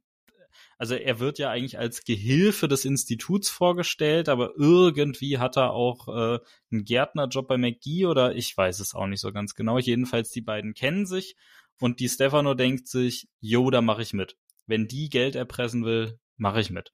also 0.79 0.95
er 0.95 1.21
wird 1.21 1.39
ja 1.39 1.51
eigentlich 1.51 1.79
als 1.79 2.03
Gehilfe 2.03 2.67
des 2.67 2.85
Instituts 2.85 3.49
vorgestellt, 3.51 4.29
aber 4.29 4.53
irgendwie 4.57 5.39
hat 5.39 5.57
er 5.57 5.73
auch 5.73 6.09
äh, 6.09 6.41
einen 6.73 6.85
Gärtnerjob 6.85 7.47
bei 7.47 7.57
McGee 7.57 8.07
oder 8.07 8.35
ich 8.35 8.57
weiß 8.57 8.81
es 8.81 8.95
auch 8.95 9.07
nicht 9.07 9.21
so 9.21 9.33
ganz 9.33 9.55
genau. 9.55 9.79
Jedenfalls 9.79 10.31
die 10.31 10.41
beiden 10.41 10.75
kennen 10.75 11.07
sich 11.07 11.37
und 11.79 12.01
die 12.01 12.09
Stefano 12.09 12.55
denkt 12.55 12.89
sich, 12.89 13.29
jo, 13.39 13.71
da 13.71 13.81
mache 13.81 14.03
ich 14.03 14.13
mit. 14.13 14.37
Wenn 14.67 14.89
die 14.89 15.09
Geld 15.09 15.37
erpressen 15.37 15.85
will, 15.85 16.19
mache 16.37 16.61
ich 16.61 16.71
mit. 16.71 16.93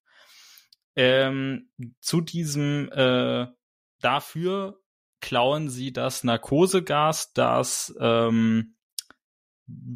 Ähm, 0.96 1.70
zu 2.00 2.20
diesem 2.20 2.90
äh, 2.92 3.46
dafür 4.00 4.80
klauen 5.20 5.70
sie 5.70 5.92
das 5.92 6.24
Narkosegas, 6.24 7.32
das 7.32 7.94
ähm, 8.00 8.74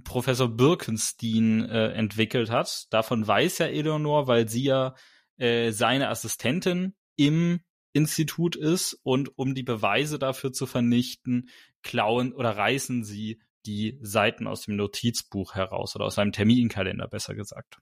Professor 0.04 0.48
Birkenstein 0.48 1.64
äh, 1.68 1.92
entwickelt 1.92 2.50
hat. 2.50 2.86
Davon 2.90 3.26
weiß 3.26 3.58
ja 3.58 3.66
Eleanor, 3.66 4.26
weil 4.26 4.48
sie 4.48 4.64
ja 4.64 4.94
äh, 5.38 5.70
seine 5.70 6.08
Assistentin 6.08 6.94
im 7.16 7.60
Institut 7.92 8.56
ist 8.56 8.98
und 9.02 9.36
um 9.38 9.54
die 9.54 9.62
Beweise 9.62 10.18
dafür 10.18 10.52
zu 10.52 10.66
vernichten, 10.66 11.48
klauen 11.82 12.32
oder 12.32 12.56
reißen 12.56 13.04
sie 13.04 13.40
die 13.66 13.98
Seiten 14.00 14.46
aus 14.46 14.62
dem 14.62 14.76
Notizbuch 14.76 15.54
heraus 15.54 15.94
oder 15.94 16.06
aus 16.06 16.14
seinem 16.16 16.32
Terminkalender 16.32 17.06
besser 17.06 17.34
gesagt. 17.34 17.78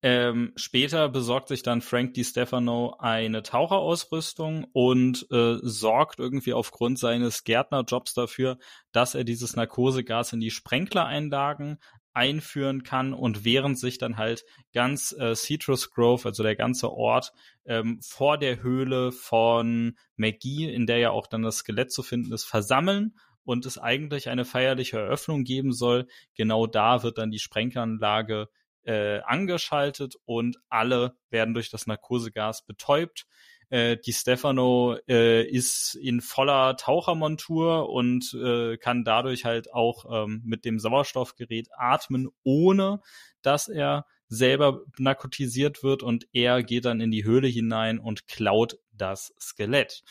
Ähm, 0.00 0.52
später 0.54 1.08
besorgt 1.08 1.48
sich 1.48 1.64
dann 1.64 1.80
Frank 1.80 2.14
Di 2.14 2.22
Stefano 2.22 2.94
eine 3.00 3.42
Taucherausrüstung 3.42 4.64
und 4.72 5.26
äh, 5.32 5.56
sorgt 5.60 6.20
irgendwie 6.20 6.52
aufgrund 6.52 7.00
seines 7.00 7.42
Gärtnerjobs 7.42 8.14
dafür, 8.14 8.58
dass 8.92 9.16
er 9.16 9.24
dieses 9.24 9.56
Narkosegas 9.56 10.32
in 10.32 10.38
die 10.38 10.52
Sprenklereinlagen 10.52 11.78
einführen 12.14 12.84
kann 12.84 13.12
und 13.12 13.44
während 13.44 13.78
sich 13.78 13.98
dann 13.98 14.16
halt 14.16 14.44
ganz 14.72 15.12
äh, 15.18 15.34
Citrus 15.34 15.90
Grove, 15.90 16.26
also 16.26 16.44
der 16.44 16.56
ganze 16.56 16.92
Ort, 16.92 17.32
ähm, 17.64 18.00
vor 18.00 18.38
der 18.38 18.62
Höhle 18.62 19.10
von 19.10 19.96
McGee, 20.16 20.72
in 20.72 20.86
der 20.86 20.98
ja 20.98 21.10
auch 21.10 21.26
dann 21.26 21.42
das 21.42 21.58
Skelett 21.58 21.92
zu 21.92 22.04
finden 22.04 22.32
ist, 22.32 22.44
versammeln 22.44 23.16
und 23.44 23.66
es 23.66 23.78
eigentlich 23.78 24.28
eine 24.28 24.44
feierliche 24.44 24.98
Eröffnung 24.98 25.42
geben 25.42 25.72
soll. 25.72 26.06
Genau 26.36 26.66
da 26.66 27.02
wird 27.02 27.18
dann 27.18 27.30
die 27.30 27.38
Sprenkelanlage 27.38 28.48
äh, 28.88 29.20
angeschaltet 29.20 30.14
und 30.24 30.56
alle 30.70 31.14
werden 31.28 31.52
durch 31.52 31.70
das 31.70 31.86
Narkosegas 31.86 32.64
betäubt. 32.64 33.26
Äh, 33.68 33.98
die 33.98 34.14
Stefano 34.14 34.96
äh, 35.06 35.44
ist 35.44 35.94
in 35.94 36.22
voller 36.22 36.74
Tauchermontur 36.76 37.90
und 37.90 38.32
äh, 38.32 38.78
kann 38.78 39.04
dadurch 39.04 39.44
halt 39.44 39.72
auch 39.74 40.06
ähm, 40.10 40.40
mit 40.44 40.64
dem 40.64 40.78
Sauerstoffgerät 40.78 41.68
atmen, 41.76 42.28
ohne 42.44 43.02
dass 43.42 43.68
er 43.68 44.06
selber 44.28 44.80
narkotisiert 44.96 45.82
wird 45.82 46.02
und 46.02 46.26
er 46.32 46.62
geht 46.62 46.86
dann 46.86 47.02
in 47.02 47.10
die 47.10 47.24
Höhle 47.24 47.48
hinein 47.48 47.98
und 47.98 48.26
klaut 48.26 48.78
das 48.92 49.34
Skelett 49.38 50.02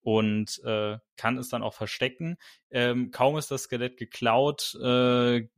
und 0.00 0.60
äh, 0.64 0.98
kann 1.16 1.38
es 1.38 1.48
dann 1.48 1.62
auch 1.62 1.74
verstecken. 1.74 2.36
Ähm, 2.70 3.10
kaum 3.10 3.38
ist 3.38 3.50
das 3.50 3.62
Skelett 3.62 3.96
geklaut, 3.96 4.76
äh, 4.82 5.48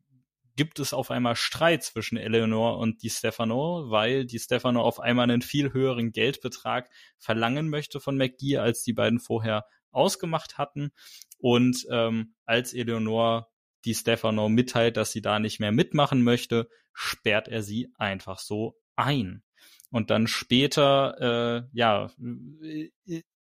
gibt 0.57 0.79
es 0.79 0.93
auf 0.93 1.11
einmal 1.11 1.37
Streit 1.37 1.85
zwischen 1.85 2.17
Eleanor 2.17 2.79
und 2.79 3.03
die 3.03 3.11
Stefano, 3.11 3.91
weil 3.91 4.25
die 4.25 4.39
Stefano 4.39 4.83
auf 4.83 5.01
einmal 5.01 5.25
einen 5.25 5.43
viel 5.43 5.73
höheren 5.73 6.13
Geldbetrag 6.13 6.91
verlangen 7.19 7.69
möchte 7.69 8.01
von 8.01 8.17
McGee, 8.17 8.59
als 8.59 8.83
die 8.83 8.95
beiden 8.95 9.21
vorher 9.21 9.67
ausgemacht 9.91 10.59
hatten. 10.59 10.91
Und 11.39 11.87
ähm, 11.91 12.35
als 12.45 12.73
Eleanor 12.73 13.51
die 13.85 13.95
Stefano 13.95 14.49
mitteilt, 14.49 14.97
dass 14.97 15.13
sie 15.13 15.23
da 15.23 15.39
nicht 15.39 15.61
mehr 15.61 15.73
mitmachen 15.73 16.23
möchte, 16.23 16.69
sperrt 16.93 17.49
er 17.49 17.63
sie 17.63 17.93
einfach 17.97 18.39
so 18.39 18.77
ein. 18.97 19.43
Und 19.91 20.11
dann 20.11 20.27
später, 20.27 21.67
äh, 21.69 21.69
ja, 21.73 22.11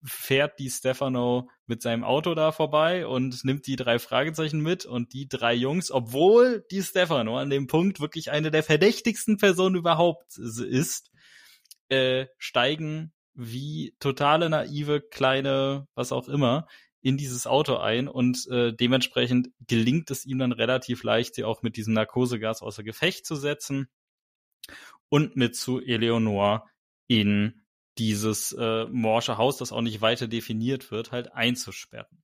fährt 0.03 0.59
die 0.59 0.69
Stefano 0.69 1.49
mit 1.65 1.81
seinem 1.81 2.03
Auto 2.03 2.35
da 2.35 2.51
vorbei 2.51 3.07
und 3.07 3.43
nimmt 3.45 3.67
die 3.67 3.75
drei 3.75 3.99
Fragezeichen 3.99 4.59
mit 4.59 4.85
und 4.85 5.13
die 5.13 5.27
drei 5.27 5.53
Jungs, 5.53 5.91
obwohl 5.91 6.65
die 6.71 6.81
Stefano 6.81 7.37
an 7.37 7.49
dem 7.49 7.67
Punkt 7.67 7.99
wirklich 7.99 8.31
eine 8.31 8.51
der 8.51 8.63
verdächtigsten 8.63 9.37
Personen 9.37 9.75
überhaupt 9.75 10.37
ist, 10.37 11.11
äh, 11.89 12.27
steigen 12.37 13.13
wie 13.33 13.95
totale 13.99 14.49
naive 14.49 15.01
kleine, 15.01 15.87
was 15.95 16.11
auch 16.11 16.27
immer, 16.27 16.67
in 17.01 17.17
dieses 17.17 17.47
Auto 17.47 17.77
ein 17.77 18.07
und 18.07 18.47
äh, 18.47 18.73
dementsprechend 18.73 19.49
gelingt 19.67 20.09
es 20.09 20.25
ihm 20.25 20.39
dann 20.39 20.53
relativ 20.53 21.03
leicht, 21.03 21.35
sie 21.35 21.43
auch 21.43 21.61
mit 21.61 21.75
diesem 21.75 21.93
Narkosegas 21.93 22.61
außer 22.61 22.83
Gefecht 22.83 23.25
zu 23.25 23.35
setzen 23.35 23.89
und 25.09 25.35
mit 25.35 25.55
zu 25.55 25.81
Eleonor 25.81 26.69
in 27.07 27.62
dieses 27.97 28.53
äh, 28.53 28.85
morsche 28.85 29.37
Haus, 29.37 29.57
das 29.57 29.71
auch 29.71 29.81
nicht 29.81 30.01
weiter 30.01 30.27
definiert 30.27 30.91
wird, 30.91 31.11
halt 31.11 31.33
einzusperren. 31.33 32.23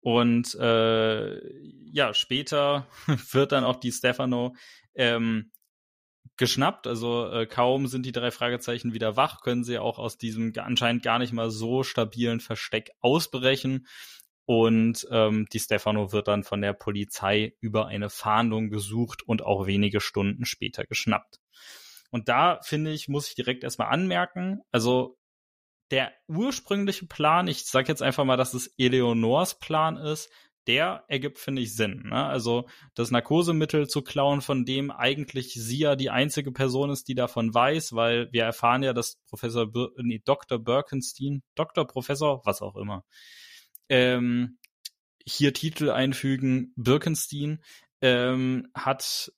Und 0.00 0.54
äh, 0.54 1.40
ja, 1.90 2.14
später 2.14 2.86
wird 3.32 3.52
dann 3.52 3.64
auch 3.64 3.76
die 3.76 3.92
Stefano 3.92 4.54
ähm, 4.94 5.50
geschnappt. 6.36 6.86
Also 6.86 7.30
äh, 7.30 7.46
kaum 7.46 7.86
sind 7.86 8.06
die 8.06 8.12
drei 8.12 8.30
Fragezeichen 8.30 8.94
wieder 8.94 9.16
wach, 9.16 9.40
können 9.42 9.64
sie 9.64 9.78
auch 9.78 9.98
aus 9.98 10.16
diesem 10.16 10.52
anscheinend 10.56 11.02
gar 11.02 11.18
nicht 11.18 11.32
mal 11.32 11.50
so 11.50 11.82
stabilen 11.82 12.40
Versteck 12.40 12.90
ausbrechen. 13.00 13.86
Und 14.46 15.06
ähm, 15.10 15.46
die 15.52 15.58
Stefano 15.58 16.12
wird 16.12 16.28
dann 16.28 16.42
von 16.42 16.62
der 16.62 16.72
Polizei 16.72 17.54
über 17.60 17.86
eine 17.86 18.08
Fahndung 18.08 18.70
gesucht 18.70 19.22
und 19.22 19.42
auch 19.42 19.66
wenige 19.66 20.00
Stunden 20.00 20.46
später 20.46 20.84
geschnappt. 20.86 21.38
Und 22.10 22.28
da 22.28 22.60
finde 22.62 22.92
ich, 22.92 23.08
muss 23.08 23.28
ich 23.28 23.34
direkt 23.34 23.64
erstmal 23.64 23.88
anmerken, 23.88 24.60
also 24.72 25.18
der 25.90 26.12
ursprüngliche 26.28 27.06
Plan, 27.06 27.48
ich 27.48 27.64
sage 27.64 27.88
jetzt 27.88 28.02
einfach 28.02 28.24
mal, 28.24 28.36
dass 28.36 28.54
es 28.54 28.74
Eleonors 28.76 29.58
Plan 29.58 29.96
ist, 29.96 30.30
der 30.66 31.04
ergibt, 31.08 31.38
finde 31.38 31.62
ich, 31.62 31.74
Sinn. 31.74 32.02
Ne? 32.10 32.26
Also 32.26 32.68
das 32.94 33.10
Narkosemittel 33.10 33.88
zu 33.88 34.02
klauen, 34.02 34.42
von 34.42 34.66
dem 34.66 34.90
eigentlich 34.90 35.54
sie 35.54 35.78
ja 35.78 35.96
die 35.96 36.10
einzige 36.10 36.52
Person 36.52 36.90
ist, 36.90 37.08
die 37.08 37.14
davon 37.14 37.54
weiß, 37.54 37.94
weil 37.94 38.30
wir 38.32 38.44
erfahren 38.44 38.82
ja, 38.82 38.92
dass 38.92 39.16
Professor 39.28 39.66
Bir 39.66 39.90
nee, 39.96 40.20
Dr. 40.22 40.58
Birkenstein, 40.58 41.42
Dr. 41.54 41.86
Professor, 41.86 42.42
was 42.44 42.60
auch 42.60 42.76
immer, 42.76 43.04
ähm, 43.88 44.58
hier 45.24 45.54
Titel 45.54 45.90
einfügen, 45.90 46.74
Birkenstein, 46.76 47.62
ähm, 48.02 48.68
hat 48.74 49.32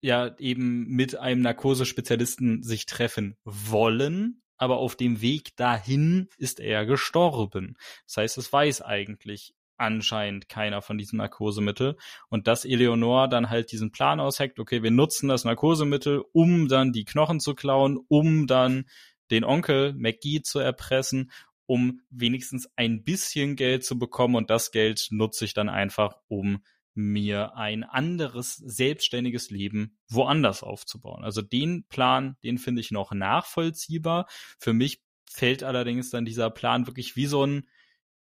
ja 0.00 0.34
eben 0.38 0.86
mit 0.88 1.16
einem 1.16 1.42
Narkosespezialisten 1.42 2.62
sich 2.62 2.86
treffen 2.86 3.36
wollen, 3.44 4.42
aber 4.56 4.78
auf 4.78 4.96
dem 4.96 5.20
Weg 5.20 5.56
dahin 5.56 6.28
ist 6.36 6.60
er 6.60 6.86
gestorben. 6.86 7.76
Das 8.06 8.18
heißt, 8.18 8.38
es 8.38 8.52
weiß 8.52 8.82
eigentlich 8.82 9.54
anscheinend 9.80 10.48
keiner 10.48 10.82
von 10.82 10.98
diesem 10.98 11.16
Narkosemittel 11.16 11.96
und 12.28 12.46
dass 12.46 12.66
Eleonor 12.66 13.28
dann 13.28 13.48
halt 13.48 13.72
diesen 13.72 13.90
Plan 13.90 14.20
ausheckt, 14.20 14.60
okay, 14.60 14.82
wir 14.82 14.90
nutzen 14.90 15.28
das 15.28 15.44
Narkosemittel, 15.44 16.22
um 16.32 16.68
dann 16.68 16.92
die 16.92 17.04
Knochen 17.04 17.40
zu 17.40 17.54
klauen, 17.54 17.98
um 18.08 18.46
dann 18.46 18.84
den 19.30 19.44
Onkel 19.44 19.94
McGee 19.94 20.42
zu 20.42 20.58
erpressen, 20.58 21.30
um 21.64 22.02
wenigstens 22.10 22.68
ein 22.76 23.04
bisschen 23.04 23.56
Geld 23.56 23.84
zu 23.84 23.98
bekommen 23.98 24.34
und 24.34 24.50
das 24.50 24.70
Geld 24.70 25.08
nutze 25.10 25.46
ich 25.46 25.54
dann 25.54 25.70
einfach, 25.70 26.16
um 26.28 26.62
mir 27.00 27.56
ein 27.56 27.84
anderes 27.84 28.56
selbstständiges 28.56 29.50
Leben 29.50 29.98
woanders 30.08 30.62
aufzubauen. 30.62 31.24
Also 31.24 31.42
den 31.42 31.84
Plan, 31.88 32.36
den 32.44 32.58
finde 32.58 32.80
ich 32.80 32.90
noch 32.90 33.12
nachvollziehbar. 33.12 34.26
Für 34.58 34.72
mich 34.72 35.02
fällt 35.28 35.62
allerdings 35.62 36.10
dann 36.10 36.24
dieser 36.24 36.50
Plan 36.50 36.86
wirklich 36.86 37.16
wie 37.16 37.26
so 37.26 37.44
ein 37.46 37.66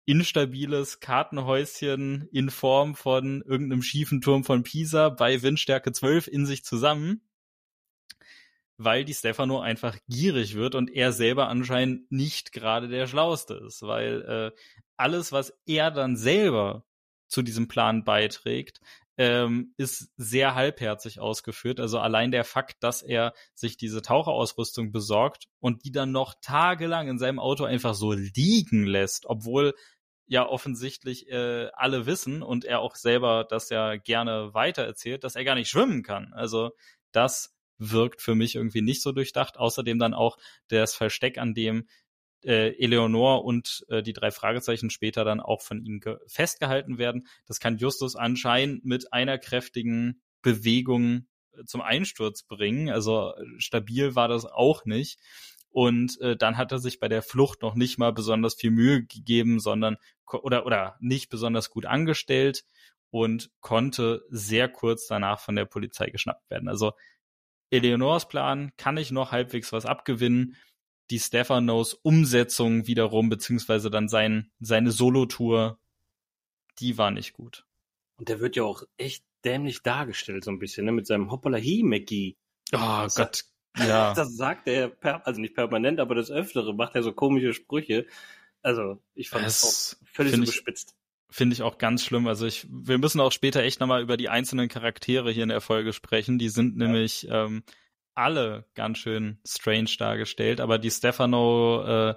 instabiles 0.08 1.00
Kartenhäuschen 1.00 2.28
in 2.32 2.48
Form 2.48 2.94
von 2.94 3.42
irgendeinem 3.42 3.82
schiefen 3.82 4.22
Turm 4.22 4.42
von 4.42 4.62
Pisa 4.62 5.10
bei 5.10 5.42
Windstärke 5.42 5.92
12 5.92 6.28
in 6.28 6.46
sich 6.46 6.64
zusammen, 6.64 7.20
weil 8.78 9.04
die 9.04 9.12
Stefano 9.12 9.60
einfach 9.60 9.98
gierig 10.08 10.54
wird 10.54 10.74
und 10.74 10.90
er 10.90 11.12
selber 11.12 11.48
anscheinend 11.48 12.10
nicht 12.10 12.52
gerade 12.52 12.88
der 12.88 13.06
Schlauste 13.06 13.54
ist, 13.54 13.82
weil 13.82 14.22
äh, 14.22 14.58
alles, 14.96 15.30
was 15.30 15.52
er 15.66 15.90
dann 15.90 16.16
selber 16.16 16.84
zu 17.28 17.42
diesem 17.42 17.68
Plan 17.68 18.04
beiträgt, 18.04 18.80
ähm, 19.18 19.74
ist 19.76 20.10
sehr 20.16 20.54
halbherzig 20.54 21.20
ausgeführt. 21.20 21.80
Also 21.80 21.98
allein 21.98 22.30
der 22.30 22.44
Fakt, 22.44 22.82
dass 22.82 23.02
er 23.02 23.34
sich 23.54 23.76
diese 23.76 24.00
Taucherausrüstung 24.00 24.92
besorgt 24.92 25.46
und 25.60 25.84
die 25.84 25.90
dann 25.90 26.12
noch 26.12 26.34
tagelang 26.40 27.08
in 27.08 27.18
seinem 27.18 27.40
Auto 27.40 27.64
einfach 27.64 27.94
so 27.94 28.12
liegen 28.12 28.86
lässt, 28.86 29.26
obwohl 29.26 29.74
ja 30.26 30.46
offensichtlich 30.46 31.28
äh, 31.30 31.68
alle 31.72 32.06
wissen 32.06 32.42
und 32.42 32.64
er 32.64 32.80
auch 32.80 32.94
selber 32.94 33.44
das 33.48 33.70
ja 33.70 33.96
gerne 33.96 34.54
weitererzählt, 34.54 35.24
dass 35.24 35.36
er 35.36 35.44
gar 35.44 35.54
nicht 35.54 35.70
schwimmen 35.70 36.02
kann. 36.02 36.32
Also 36.34 36.70
das 37.12 37.56
wirkt 37.78 38.20
für 38.20 38.34
mich 38.34 38.54
irgendwie 38.54 38.82
nicht 38.82 39.02
so 39.02 39.12
durchdacht. 39.12 39.56
Außerdem 39.56 39.98
dann 39.98 40.14
auch 40.14 40.36
das 40.68 40.94
Versteck, 40.94 41.38
an 41.38 41.54
dem 41.54 41.88
äh, 42.44 42.76
Eleonor 42.82 43.44
und 43.44 43.84
äh, 43.88 44.02
die 44.02 44.12
drei 44.12 44.30
Fragezeichen 44.30 44.90
später 44.90 45.24
dann 45.24 45.40
auch 45.40 45.62
von 45.62 45.84
ihm 45.84 46.00
festgehalten 46.26 46.98
werden. 46.98 47.26
Das 47.46 47.60
kann 47.60 47.78
Justus 47.78 48.16
anscheinend 48.16 48.84
mit 48.84 49.12
einer 49.12 49.38
kräftigen 49.38 50.20
Bewegung 50.42 51.26
zum 51.66 51.80
Einsturz 51.80 52.42
bringen. 52.42 52.90
Also 52.90 53.32
stabil 53.58 54.14
war 54.14 54.28
das 54.28 54.44
auch 54.44 54.84
nicht. 54.84 55.18
Und 55.70 56.20
äh, 56.20 56.36
dann 56.36 56.56
hat 56.56 56.72
er 56.72 56.78
sich 56.78 56.98
bei 56.98 57.08
der 57.08 57.22
Flucht 57.22 57.62
noch 57.62 57.74
nicht 57.74 57.98
mal 57.98 58.12
besonders 58.12 58.54
viel 58.54 58.70
Mühe 58.70 59.04
gegeben, 59.04 59.60
sondern 59.60 59.96
oder 60.30 60.66
oder 60.66 60.96
nicht 61.00 61.28
besonders 61.28 61.70
gut 61.70 61.86
angestellt 61.86 62.64
und 63.10 63.50
konnte 63.60 64.24
sehr 64.30 64.68
kurz 64.68 65.06
danach 65.06 65.40
von 65.40 65.56
der 65.56 65.66
Polizei 65.66 66.10
geschnappt 66.10 66.48
werden. 66.50 66.68
Also 66.68 66.92
Eleonors 67.70 68.28
Plan 68.28 68.72
kann 68.76 68.96
ich 68.96 69.10
noch 69.10 69.30
halbwegs 69.32 69.72
was 69.72 69.84
abgewinnen. 69.86 70.56
Die 71.10 71.18
Stephanos 71.18 71.94
Umsetzung 71.94 72.86
wiederum, 72.86 73.28
beziehungsweise 73.28 73.90
dann 73.90 74.08
sein, 74.08 74.50
seine 74.60 74.90
Solo-Tour, 74.90 75.78
die 76.78 76.98
war 76.98 77.10
nicht 77.10 77.32
gut. 77.32 77.64
Und 78.16 78.28
der 78.28 78.40
wird 78.40 78.56
ja 78.56 78.64
auch 78.64 78.82
echt 78.96 79.24
dämlich 79.44 79.82
dargestellt, 79.82 80.44
so 80.44 80.50
ein 80.50 80.58
bisschen, 80.58 80.84
ne? 80.84 80.92
mit 80.92 81.06
seinem 81.06 81.30
Hoppala 81.30 81.58
Hi 81.58 81.82
Mackie. 81.82 82.36
Oh 82.72 83.00
das 83.04 83.14
Gott, 83.14 83.44
ja. 83.78 84.12
Das 84.16 84.36
sagt 84.36 84.66
er, 84.68 84.92
also 85.24 85.40
nicht 85.40 85.54
permanent, 85.54 86.00
aber 86.00 86.14
das 86.14 86.30
Öftere 86.30 86.74
macht 86.74 86.94
er 86.94 87.02
so 87.02 87.12
komische 87.12 87.54
Sprüche. 87.54 88.06
Also, 88.62 89.00
ich 89.14 89.30
fand 89.30 89.46
das, 89.46 89.60
das 89.60 89.98
auch 90.00 90.08
völlig 90.08 90.34
so 90.34 90.40
bespitzt. 90.40 90.96
Finde 91.30 91.54
ich 91.54 91.62
auch 91.62 91.78
ganz 91.78 92.02
schlimm. 92.02 92.26
Also 92.26 92.46
ich, 92.46 92.66
wir 92.70 92.96
müssen 92.96 93.20
auch 93.20 93.32
später 93.32 93.62
echt 93.62 93.80
nochmal 93.80 94.02
über 94.02 94.16
die 94.16 94.30
einzelnen 94.30 94.68
Charaktere 94.68 95.30
hier 95.30 95.42
in 95.42 95.50
der 95.50 95.60
Folge 95.60 95.92
sprechen. 95.92 96.38
Die 96.38 96.48
sind 96.48 96.80
ja. 96.80 96.86
nämlich 96.86 97.28
ähm, 97.30 97.62
alle 98.18 98.66
ganz 98.74 98.98
schön 98.98 99.38
strange 99.46 99.90
dargestellt, 99.98 100.60
aber 100.60 100.78
die 100.78 100.90
Stefano, 100.90 101.84
äh, 101.84 102.14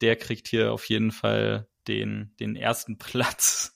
der 0.00 0.16
kriegt 0.16 0.48
hier 0.48 0.72
auf 0.72 0.84
jeden 0.86 1.12
Fall 1.12 1.68
den, 1.86 2.34
den 2.40 2.56
ersten 2.56 2.98
Platz. 2.98 3.74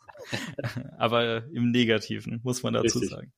aber 0.98 1.44
im 1.52 1.70
Negativen, 1.70 2.40
muss 2.42 2.62
man 2.62 2.74
dazu 2.74 2.98
Richtig. 2.98 3.10
sagen. 3.10 3.32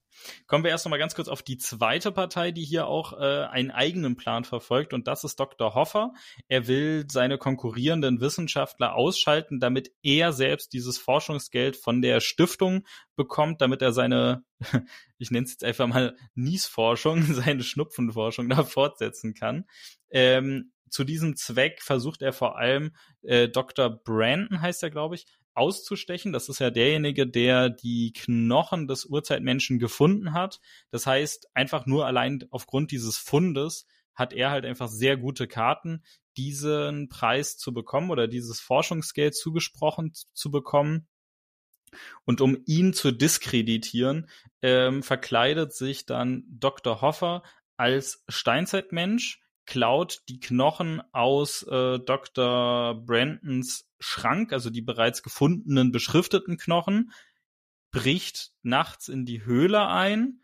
Kommen 0.47 0.65
wir 0.65 0.71
erst 0.71 0.85
noch 0.85 0.91
mal 0.91 0.99
ganz 0.99 1.15
kurz 1.15 1.29
auf 1.29 1.43
die 1.43 1.59
zweite 1.59 2.13
Partei, 2.13 2.51
die 2.53 2.65
hier 2.65 2.87
auch 2.87 3.13
äh, 3.15 3.45
einen 3.45 3.71
eigenen 3.71 4.17
Plan 4.17 4.45
verfolgt 4.45 4.93
und 4.93 5.07
das 5.09 5.25
ist 5.25 5.39
Dr. 5.39 5.75
Hoffer. 5.75 6.13
Er 6.49 6.67
will 6.67 7.07
seine 7.11 7.39
konkurrierenden 7.39 8.21
Wissenschaftler 8.21 8.95
ausschalten, 8.95 9.61
damit 9.61 9.93
er 10.03 10.33
selbst 10.33 10.73
dieses 10.73 10.99
Forschungsgeld 10.99 11.77
von 11.77 12.03
der 12.03 12.21
Stiftung 12.21 12.87
bekommt, 13.17 13.61
damit 13.61 13.83
er 13.83 13.93
seine, 13.93 14.45
ich 15.19 15.31
nenne 15.31 15.45
es 15.45 15.53
jetzt 15.53 15.65
einfach 15.65 15.87
mal 15.87 16.17
Niesforschung, 16.35 17.23
seine 17.35 17.63
Schnupfenforschung 17.63 18.49
da 18.49 18.65
fortsetzen 18.65 19.35
kann. 19.35 19.65
Ähm, 20.11 20.73
zu 20.93 21.05
diesem 21.05 21.37
Zweck 21.37 21.81
versucht 21.83 22.21
er 22.21 22.35
vor 22.35 22.59
allem 22.59 22.95
äh, 23.23 23.49
Dr. 23.49 23.89
Brandon 23.89 24.61
heißt 24.61 24.83
er, 24.83 24.91
glaube 24.91 25.15
ich, 25.15 25.27
auszustechen. 25.55 26.33
Das 26.33 26.49
ist 26.49 26.59
ja 26.59 26.71
derjenige, 26.71 27.27
der 27.27 27.71
die 27.71 28.13
Knochen 28.13 28.89
des 28.89 29.05
Urzeitmenschen 29.05 29.79
gefunden 29.79 30.33
hat. 30.33 30.61
Das 30.91 31.07
heißt, 31.07 31.49
einfach 31.55 31.87
nur 31.87 32.07
allein 32.07 32.45
aufgrund 32.51 32.91
dieses 32.91 33.19
Fundes 33.19 33.87
hat 34.15 34.33
er 34.33 34.51
halt 34.51 34.65
einfach 34.65 34.89
sehr 34.89 35.17
gute 35.17 35.49
Karten, 35.49 36.03
diesen 36.37 37.09
Preis 37.09 37.57
zu 37.57 37.73
bekommen 37.73 38.11
oder 38.11 38.29
dieses 38.29 38.61
Forschungsgeld 38.61 39.35
zugesprochen 39.35 40.13
zu 40.33 40.51
bekommen. 40.51 41.09
Und 42.25 42.41
um 42.41 42.57
ihn 42.67 42.95
zu 42.95 43.13
diskreditieren, 43.13 44.29
ähm, 44.63 45.03
verkleidet 45.03 45.75
sich 45.75 46.07
dann 46.07 46.45
Dr. 46.49 47.03
Hoffer 47.03 47.43
als 47.77 48.25
Steinzeitmensch 48.29 49.43
klaut 49.67 50.23
die 50.29 50.41
Knochen 50.41 51.03
aus 51.13 51.63
äh, 51.63 51.99
Dr. 51.99 52.95
Brandons 53.07 53.89
Schrank, 54.03 54.53
also 54.53 54.71
die 54.71 54.83
bereits 54.83 55.23
gefundenen 55.23 55.93
beschrifteten 55.93 56.57
Knochen, 56.59 57.13
bricht 57.91 58.53
nachts 58.63 59.09
in 59.09 59.25
die 59.25 59.45
Höhle 59.45 59.87
ein 59.87 60.43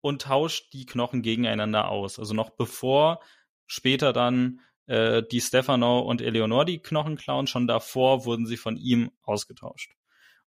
und 0.00 0.22
tauscht 0.22 0.72
die 0.72 0.86
Knochen 0.86 1.22
gegeneinander 1.22 1.88
aus. 1.88 2.18
Also 2.18 2.34
noch 2.34 2.50
bevor 2.50 3.20
später 3.66 4.12
dann 4.12 4.60
äh, 4.86 5.22
die 5.30 5.40
Stefano 5.40 6.00
und 6.00 6.20
Eleonor 6.20 6.64
die 6.64 6.80
Knochen 6.80 7.16
klauen, 7.16 7.46
schon 7.46 7.66
davor 7.66 8.24
wurden 8.24 8.46
sie 8.46 8.56
von 8.56 8.76
ihm 8.76 9.10
ausgetauscht. 9.22 9.92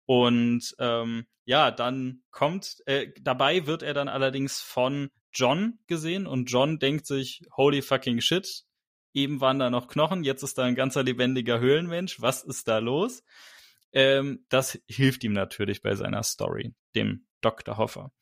Und 0.06 0.74
ähm, 0.78 1.26
ja, 1.44 1.70
dann 1.70 2.22
kommt, 2.30 2.82
äh, 2.86 3.08
dabei 3.20 3.66
wird 3.66 3.82
er 3.82 3.94
dann 3.94 4.08
allerdings 4.08 4.60
von 4.60 5.10
John 5.32 5.78
gesehen 5.86 6.26
und 6.26 6.50
John 6.50 6.78
denkt 6.78 7.06
sich, 7.06 7.42
holy 7.56 7.82
fucking 7.82 8.20
shit, 8.20 8.64
eben 9.14 9.40
waren 9.40 9.58
da 9.58 9.70
noch 9.70 9.88
Knochen, 9.88 10.24
jetzt 10.24 10.42
ist 10.42 10.58
da 10.58 10.64
ein 10.64 10.74
ganzer 10.74 11.02
lebendiger 11.02 11.60
Höhlenmensch, 11.60 12.20
was 12.20 12.42
ist 12.42 12.68
da 12.68 12.78
los? 12.78 13.22
Ähm, 13.92 14.44
das 14.48 14.78
hilft 14.88 15.24
ihm 15.24 15.32
natürlich 15.32 15.82
bei 15.82 15.94
seiner 15.94 16.22
Story, 16.22 16.74
dem 16.94 17.26
Dr. 17.40 17.76
Hoffer. 17.76 18.12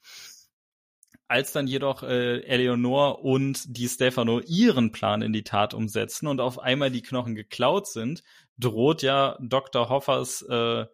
Als 1.26 1.52
dann 1.52 1.66
jedoch 1.66 2.02
äh, 2.02 2.40
Eleonor 2.40 3.22
und 3.22 3.76
die 3.76 3.88
Stefano 3.88 4.40
ihren 4.40 4.92
Plan 4.92 5.20
in 5.20 5.34
die 5.34 5.44
Tat 5.44 5.74
umsetzen 5.74 6.26
und 6.26 6.40
auf 6.40 6.58
einmal 6.58 6.90
die 6.90 7.02
Knochen 7.02 7.34
geklaut 7.34 7.86
sind, 7.86 8.22
droht 8.56 9.02
ja 9.02 9.36
Dr. 9.40 9.90
Hoffers 9.90 10.40
äh, 10.42 10.86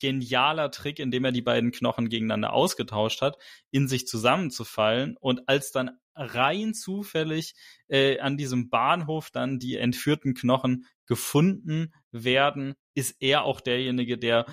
genialer 0.00 0.70
Trick, 0.72 0.98
indem 0.98 1.24
er 1.24 1.32
die 1.32 1.42
beiden 1.42 1.70
Knochen 1.70 2.08
gegeneinander 2.08 2.52
ausgetauscht 2.52 3.22
hat, 3.22 3.38
in 3.70 3.86
sich 3.86 4.06
zusammenzufallen 4.06 5.16
und 5.16 5.48
als 5.48 5.70
dann 5.70 5.98
rein 6.16 6.74
zufällig 6.74 7.54
äh, 7.88 8.18
an 8.18 8.36
diesem 8.36 8.68
Bahnhof 8.70 9.30
dann 9.30 9.58
die 9.58 9.76
entführten 9.76 10.34
Knochen 10.34 10.86
gefunden 11.06 11.92
werden, 12.10 12.74
ist 12.94 13.16
er 13.20 13.44
auch 13.44 13.60
derjenige, 13.60 14.18
der 14.18 14.46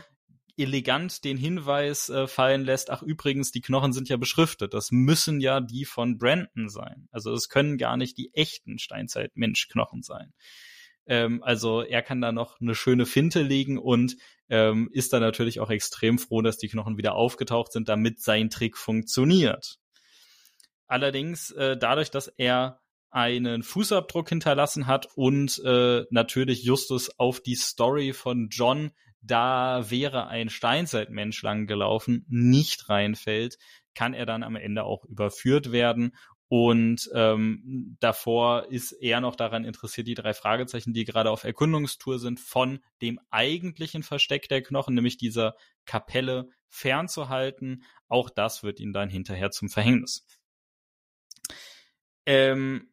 elegant 0.58 1.24
den 1.24 1.38
Hinweis 1.38 2.10
äh, 2.10 2.28
fallen 2.28 2.64
lässt, 2.64 2.92
ach 2.92 3.02
übrigens, 3.02 3.52
die 3.52 3.62
Knochen 3.62 3.94
sind 3.94 4.10
ja 4.10 4.18
beschriftet. 4.18 4.74
Das 4.74 4.92
müssen 4.92 5.40
ja 5.40 5.62
die 5.62 5.86
von 5.86 6.18
Brandon 6.18 6.70
sein. 6.70 7.08
Also 7.12 7.34
es 7.34 7.50
können 7.50 7.78
gar 7.78 7.98
nicht 7.98 8.18
die 8.18 8.34
echten 8.34 8.78
Steinzeit-Mensch-Knochen 8.78 10.04
sein. 10.04 10.34
Ähm, 11.06 11.44
also 11.44 11.82
er 11.82 12.02
kann 12.02 12.22
da 12.22 12.32
noch 12.32 12.62
eine 12.62 12.76
schöne 12.76 13.06
Finte 13.06 13.42
legen 13.42 13.78
und 13.78 14.16
ähm, 14.50 14.90
ist 14.92 15.14
dann 15.14 15.22
natürlich 15.22 15.60
auch 15.60 15.72
extrem 15.72 16.20
froh, 16.20 16.42
dass 16.42 16.58
die 16.58 16.70
Knochen 16.70 16.98
wieder 16.98 17.16
aufgetaucht 17.16 17.72
sind, 17.72 17.90
damit 17.90 18.22
sein 18.22 18.50
Trick 18.50 18.78
funktioniert. 18.78 19.80
Allerdings 20.88 21.52
äh, 21.52 21.78
dadurch, 21.78 22.12
dass 22.12 22.28
er 22.28 22.80
einen 23.10 23.64
Fußabdruck 23.64 24.30
hinterlassen 24.30 24.88
hat 24.88 25.08
und 25.16 25.62
äh, 25.64 26.04
natürlich 26.10 26.64
Justus 26.64 27.20
auf 27.20 27.42
die 27.42 27.56
Story 27.56 28.12
von 28.14 28.50
John, 28.50 28.92
da 29.22 29.90
wäre 29.90 30.28
ein 30.28 30.50
Steinzeitmensch 30.50 31.42
lang 31.44 31.68
gelaufen, 31.68 32.26
nicht 32.28 32.90
reinfällt, 32.90 33.58
kann 33.94 34.14
er 34.14 34.26
dann 34.26 34.42
am 34.42 34.56
Ende 34.56 34.84
auch 34.84 35.06
überführt 35.06 35.72
werden 35.72 36.14
und 36.56 37.10
ähm, 37.16 37.98
davor 38.00 38.68
ist 38.70 38.92
er 38.92 39.22
noch 39.22 39.36
daran 39.36 39.66
interessiert, 39.66 40.08
die 40.08 40.14
drei 40.14 40.36
Fragezeichen, 40.36 40.94
die 40.94 41.04
gerade 41.04 41.32
auf 41.32 41.46
Erkundungstour 41.46 42.20
sind, 42.20 42.40
von 42.40 42.80
dem 43.02 43.20
eigentlichen 43.32 44.04
Versteck 44.04 44.48
der 44.50 44.62
Knochen, 44.62 44.94
nämlich 44.94 45.18
dieser 45.18 45.56
Kapelle, 45.86 46.50
fernzuhalten. 46.70 47.84
Auch 48.08 48.30
das 48.30 48.62
wird 48.62 48.80
ihn 48.80 48.94
dann 48.94 49.10
hinterher 49.10 49.50
zum 49.50 49.68
Verhängnis. 49.70 50.28
Ähm, 52.26 52.90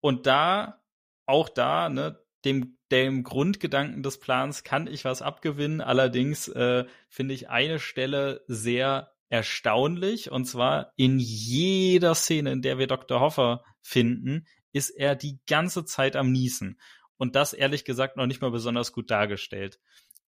und 0.00 0.26
da, 0.26 0.82
auch 1.26 1.48
da, 1.48 1.88
ne, 1.88 2.18
dem, 2.44 2.78
dem 2.90 3.22
Grundgedanken 3.22 4.02
des 4.02 4.18
Plans 4.18 4.64
kann 4.64 4.86
ich 4.86 5.04
was 5.04 5.22
abgewinnen. 5.22 5.80
Allerdings 5.80 6.48
äh, 6.48 6.84
finde 7.08 7.34
ich 7.34 7.50
eine 7.50 7.78
Stelle 7.78 8.44
sehr 8.46 9.12
erstaunlich. 9.28 10.30
Und 10.30 10.46
zwar 10.46 10.92
in 10.96 11.18
jeder 11.18 12.14
Szene, 12.14 12.52
in 12.52 12.62
der 12.62 12.78
wir 12.78 12.86
Dr. 12.86 13.20
Hoffer 13.20 13.62
finden, 13.80 14.46
ist 14.72 14.90
er 14.90 15.16
die 15.16 15.38
ganze 15.46 15.84
Zeit 15.84 16.16
am 16.16 16.32
Niesen. 16.32 16.80
Und 17.16 17.36
das 17.36 17.52
ehrlich 17.52 17.84
gesagt 17.84 18.16
noch 18.16 18.26
nicht 18.26 18.40
mal 18.40 18.50
besonders 18.50 18.92
gut 18.92 19.10
dargestellt. 19.10 19.78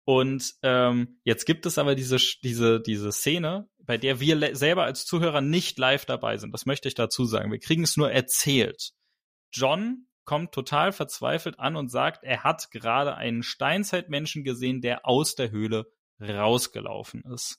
Und 0.06 0.56
ähm, 0.64 1.20
jetzt 1.24 1.46
gibt 1.46 1.66
es 1.66 1.78
aber 1.78 1.94
diese, 1.94 2.18
diese, 2.44 2.82
diese 2.82 3.12
Szene, 3.12 3.70
bei 3.90 3.98
der 3.98 4.20
wir 4.20 4.56
selber 4.56 4.84
als 4.84 5.08
Zuhörer 5.08 5.42
nicht 5.42 5.80
live 5.80 6.06
dabei 6.06 6.38
sind. 6.38 6.54
Das 6.54 6.68
möchte 6.68 6.88
ich 6.88 6.94
dazu 6.94 7.26
sagen. 7.26 7.52
Wir 7.52 7.58
kriegen 7.58 7.82
es 7.82 7.98
nur 7.98 8.12
erzählt. 8.12 8.92
John 9.52 10.06
kommt 10.26 10.52
total 10.52 10.92
verzweifelt 10.92 11.58
an 11.58 11.76
und 11.76 11.90
sagt, 11.90 12.24
er 12.24 12.44
hat 12.44 12.70
gerade 12.70 13.16
einen 13.16 13.42
Steinzeitmenschen 13.42 14.44
gesehen, 14.44 14.82
der 14.82 15.08
aus 15.08 15.34
der 15.34 15.50
Höhle 15.50 15.88
rausgelaufen 16.22 17.24
ist 17.34 17.58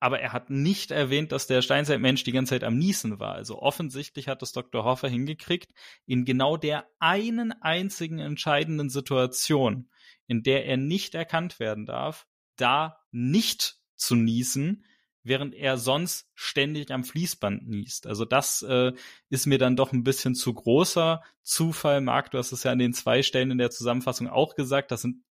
aber 0.00 0.18
er 0.18 0.32
hat 0.32 0.50
nicht 0.50 0.90
erwähnt, 0.90 1.30
dass 1.30 1.46
der 1.46 1.62
Steinzeitmensch 1.62 2.24
die 2.24 2.32
ganze 2.32 2.54
Zeit 2.54 2.64
am 2.64 2.76
Niesen 2.76 3.20
war. 3.20 3.36
Also 3.36 3.62
offensichtlich 3.62 4.26
hat 4.26 4.42
es 4.42 4.50
Dr. 4.50 4.82
Hoffer 4.82 5.08
hingekriegt, 5.08 5.70
in 6.06 6.24
genau 6.24 6.56
der 6.56 6.88
einen 6.98 7.52
einzigen 7.62 8.18
entscheidenden 8.18 8.90
Situation, 8.90 9.88
in 10.26 10.42
der 10.42 10.66
er 10.66 10.76
nicht 10.76 11.14
erkannt 11.14 11.60
werden 11.60 11.86
darf, 11.86 12.26
da 12.56 12.98
nicht 13.12 13.76
zu 14.02 14.14
niesen, 14.14 14.84
während 15.24 15.54
er 15.54 15.78
sonst 15.78 16.28
ständig 16.34 16.90
am 16.90 17.04
Fließband 17.04 17.68
niest. 17.68 18.06
Also 18.06 18.24
das 18.24 18.62
äh, 18.62 18.92
ist 19.28 19.46
mir 19.46 19.58
dann 19.58 19.76
doch 19.76 19.92
ein 19.92 20.04
bisschen 20.04 20.34
zu 20.34 20.52
großer 20.52 21.22
Zufall. 21.42 22.00
Marc, 22.00 22.30
du 22.30 22.38
hast 22.38 22.52
es 22.52 22.64
ja 22.64 22.72
an 22.72 22.78
den 22.78 22.92
zwei 22.92 23.22
Stellen 23.22 23.50
in 23.50 23.58
der 23.58 23.70
Zusammenfassung 23.70 24.28
auch 24.28 24.54
gesagt. 24.54 24.90
Das 24.90 25.02
sind 25.02 25.22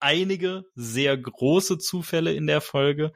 einige 0.00 0.64
sehr 0.74 1.16
große 1.16 1.78
Zufälle 1.78 2.34
in 2.34 2.46
der 2.46 2.60
Folge, 2.60 3.12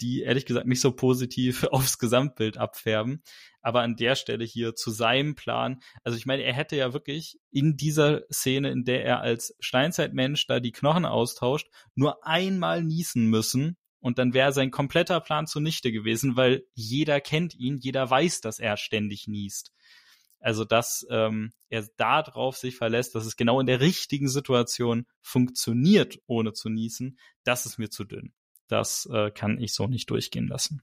die 0.00 0.22
ehrlich 0.22 0.46
gesagt 0.46 0.66
nicht 0.66 0.80
so 0.80 0.92
positiv 0.92 1.64
aufs 1.70 1.98
Gesamtbild 1.98 2.56
abfärben. 2.56 3.22
Aber 3.60 3.82
an 3.82 3.96
der 3.96 4.14
Stelle 4.14 4.44
hier 4.44 4.74
zu 4.74 4.90
seinem 4.90 5.34
Plan, 5.34 5.80
also 6.04 6.16
ich 6.16 6.24
meine, 6.24 6.44
er 6.44 6.54
hätte 6.54 6.76
ja 6.76 6.92
wirklich 6.94 7.38
in 7.50 7.76
dieser 7.76 8.22
Szene, 8.32 8.70
in 8.70 8.84
der 8.84 9.04
er 9.04 9.20
als 9.20 9.54
Steinzeitmensch 9.60 10.46
da 10.46 10.60
die 10.60 10.72
Knochen 10.72 11.04
austauscht, 11.04 11.68
nur 11.94 12.24
einmal 12.24 12.82
niesen 12.82 13.26
müssen 13.26 13.76
und 14.00 14.18
dann 14.18 14.34
wäre 14.34 14.52
sein 14.52 14.70
kompletter 14.70 15.20
Plan 15.20 15.46
zunichte 15.46 15.92
gewesen, 15.92 16.36
weil 16.36 16.64
jeder 16.74 17.20
kennt 17.20 17.54
ihn, 17.54 17.78
jeder 17.78 18.08
weiß, 18.08 18.40
dass 18.40 18.58
er 18.58 18.76
ständig 18.76 19.26
niest. 19.26 19.72
Also, 20.40 20.64
dass 20.64 21.04
ähm, 21.10 21.52
er 21.68 21.86
darauf 21.96 22.56
sich 22.56 22.76
verlässt, 22.76 23.14
dass 23.14 23.26
es 23.26 23.36
genau 23.36 23.58
in 23.58 23.66
der 23.66 23.80
richtigen 23.80 24.28
Situation 24.28 25.06
funktioniert, 25.20 26.20
ohne 26.26 26.52
zu 26.52 26.68
niesen, 26.68 27.18
das 27.42 27.66
ist 27.66 27.78
mir 27.78 27.90
zu 27.90 28.04
dünn. 28.04 28.32
Das 28.68 29.08
äh, 29.12 29.32
kann 29.32 29.58
ich 29.58 29.74
so 29.74 29.88
nicht 29.88 30.08
durchgehen 30.10 30.46
lassen. 30.46 30.82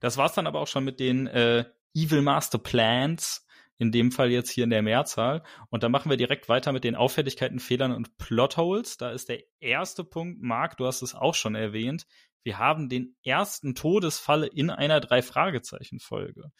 Das 0.00 0.16
war's 0.16 0.34
dann 0.34 0.46
aber 0.46 0.60
auch 0.60 0.66
schon 0.66 0.84
mit 0.84 0.98
den 0.98 1.26
äh, 1.28 1.64
Evil 1.94 2.22
Master 2.22 2.58
Plans, 2.58 3.45
in 3.78 3.92
dem 3.92 4.12
Fall 4.12 4.30
jetzt 4.30 4.50
hier 4.50 4.64
in 4.64 4.70
der 4.70 4.82
Mehrzahl. 4.82 5.42
Und 5.68 5.82
dann 5.82 5.92
machen 5.92 6.10
wir 6.10 6.16
direkt 6.16 6.48
weiter 6.48 6.72
mit 6.72 6.84
den 6.84 6.96
Auffälligkeiten, 6.96 7.60
Fehlern 7.60 7.92
und 7.92 8.16
Plotholes. 8.18 8.96
Da 8.96 9.10
ist 9.10 9.28
der 9.28 9.42
erste 9.60 10.04
Punkt, 10.04 10.40
Marc, 10.40 10.76
du 10.76 10.86
hast 10.86 11.02
es 11.02 11.14
auch 11.14 11.34
schon 11.34 11.54
erwähnt. 11.54 12.06
Wir 12.42 12.58
haben 12.58 12.88
den 12.88 13.16
ersten 13.24 13.74
Todesfall 13.74 14.44
in 14.44 14.70
einer 14.70 15.00
Drei-Fragezeichen-Folge 15.00 16.52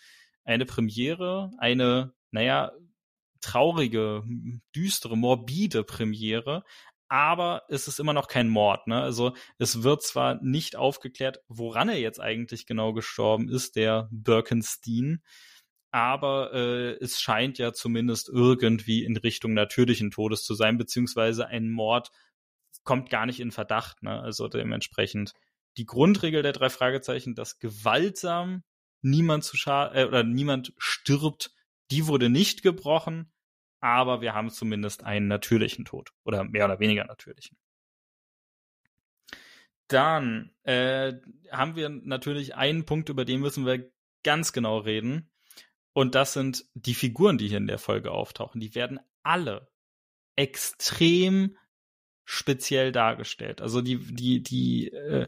eine 0.47 0.64
Premiere, 0.64 1.51
eine, 1.59 2.14
naja, 2.31 2.73
traurige, 3.41 4.23
düstere, 4.75 5.17
morbide 5.17 5.85
Premiere, 5.85 6.64
aber 7.09 7.62
es 7.69 7.87
ist 7.89 8.01
immer 8.01 8.12
noch 8.12 8.29
kein 8.29 8.49
Mord. 8.49 8.87
Ne? 8.87 9.01
Also 9.01 9.35
es 9.59 9.83
wird 9.83 10.03
zwar 10.03 10.43
nicht 10.43 10.77
aufgeklärt, 10.77 11.41
woran 11.49 11.89
er 11.89 11.99
jetzt 11.99 12.21
eigentlich 12.21 12.67
genau 12.67 12.93
gestorben 12.93 13.49
ist, 13.49 13.77
der 13.77 14.09
Birkenstein, 14.11 15.23
aber 15.97 16.53
äh, 16.53 17.03
es 17.03 17.22
scheint 17.22 17.57
ja 17.57 17.72
zumindest 17.72 18.28
irgendwie 18.28 19.03
in 19.03 19.16
Richtung 19.16 19.55
natürlichen 19.55 20.11
Todes 20.11 20.44
zu 20.44 20.53
sein, 20.53 20.76
beziehungsweise 20.76 21.47
ein 21.47 21.70
Mord 21.70 22.11
kommt 22.84 23.09
gar 23.09 23.24
nicht 23.24 23.40
in 23.40 23.51
Verdacht. 23.51 24.03
Ne? 24.03 24.20
Also 24.20 24.47
dementsprechend 24.47 25.32
die 25.78 25.86
Grundregel 25.86 26.42
der 26.42 26.53
drei 26.53 26.68
Fragezeichen, 26.68 27.34
dass 27.34 27.61
gewaltsam 27.61 28.62
niemand 29.01 29.44
zu 29.44 29.57
schaden 29.57 29.97
äh, 29.97 30.05
oder 30.05 30.22
niemand 30.22 30.74
stirbt, 30.76 31.51
die 31.90 32.07
wurde 32.07 32.28
nicht 32.28 32.62
gebrochen, 32.62 33.32
aber 33.80 34.20
wir 34.20 34.34
haben 34.34 34.51
zumindest 34.51 35.03
einen 35.03 35.28
natürlichen 35.28 35.86
Tod 35.86 36.11
oder 36.24 36.44
mehr 36.44 36.66
oder 36.66 36.78
weniger 36.78 37.07
natürlichen. 37.07 37.57
Dann 39.88 40.55
äh, 40.64 41.14
haben 41.51 41.74
wir 41.74 41.88
natürlich 41.88 42.55
einen 42.55 42.84
Punkt, 42.84 43.09
über 43.09 43.24
den 43.24 43.40
müssen 43.40 43.64
wir 43.64 43.90
ganz 44.22 44.53
genau 44.53 44.76
reden. 44.76 45.30
Und 45.97 46.14
das 46.14 46.34
sind 46.34 46.66
die 46.74 46.92
Figuren, 46.92 47.38
die 47.38 47.49
hier 47.49 47.57
in 47.57 47.66
der 47.66 47.78
Folge 47.78 48.11
auftauchen. 48.11 48.61
Die 48.61 48.74
werden 48.74 49.01
alle 49.22 49.66
extrem 50.36 51.57
speziell 52.26 52.92
dargestellt. 52.92 53.62
Also 53.62 53.80
die, 53.80 53.97
die, 54.14 54.42
die, 54.42 54.88
äh, 54.88 55.26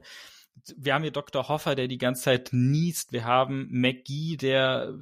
wir 0.76 0.92
haben 0.92 1.04
hier 1.04 1.10
Dr. 1.10 1.48
Hoffer, 1.48 1.74
der 1.74 1.88
die 1.88 1.96
ganze 1.96 2.24
Zeit 2.24 2.50
niest. 2.52 3.12
Wir 3.12 3.24
haben 3.24 3.66
McGee, 3.70 4.36
der 4.36 4.92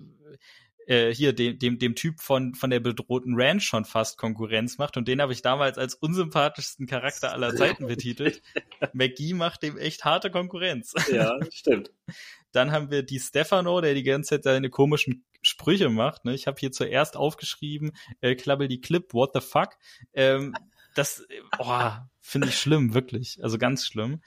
äh, 0.87 1.13
hier 1.13 1.33
dem, 1.33 1.59
dem, 1.59 1.81
dem 1.81 1.97
Typ 1.97 2.21
von, 2.21 2.55
von 2.55 2.71
der 2.71 2.79
bedrohten 2.79 3.35
Ranch 3.35 3.65
schon 3.65 3.85
fast 3.85 4.19
Konkurrenz 4.19 4.79
macht. 4.79 4.97
Und 4.97 5.09
den 5.09 5.21
habe 5.21 5.33
ich 5.33 5.43
damals 5.43 5.79
als 5.79 5.97
unsympathischsten 5.97 6.87
Charakter 6.87 7.33
aller 7.33 7.57
Zeiten 7.57 7.89
betitelt. 7.89 8.41
McGee 8.93 9.35
macht 9.35 9.65
dem 9.65 9.79
echt 9.79 10.05
harte 10.05 10.31
Konkurrenz. 10.31 10.95
Ja, 11.11 11.37
stimmt. 11.51 11.91
Dann 12.57 12.73
haben 12.73 12.91
wir 12.91 13.03
die 13.03 13.21
Stefano, 13.21 13.81
der 13.81 13.95
die 13.95 14.03
ganze 14.03 14.31
Zeit 14.31 14.45
seine 14.45 14.71
komischen 14.71 15.25
Sprüche 15.43 15.91
macht. 15.91 16.25
Ne? 16.25 16.35
Ich 16.35 16.47
habe 16.47 16.59
hier 16.59 16.73
zuerst 16.73 17.17
aufgeschrieben, 17.17 17.93
äh, 18.21 18.35
klabbel 18.35 18.69
die 18.69 18.81
Clip, 18.81 19.13
what 19.13 19.31
the 19.35 19.41
fuck. 19.41 19.75
Ähm, 20.15 20.55
das, 20.95 21.25
oh, 21.59 21.91
finde 22.21 22.49
ich 22.49 22.59
schlimm, 22.59 22.95
wirklich. 22.95 23.39
Also 23.43 23.59
ganz 23.59 23.87
schlimm 23.87 24.23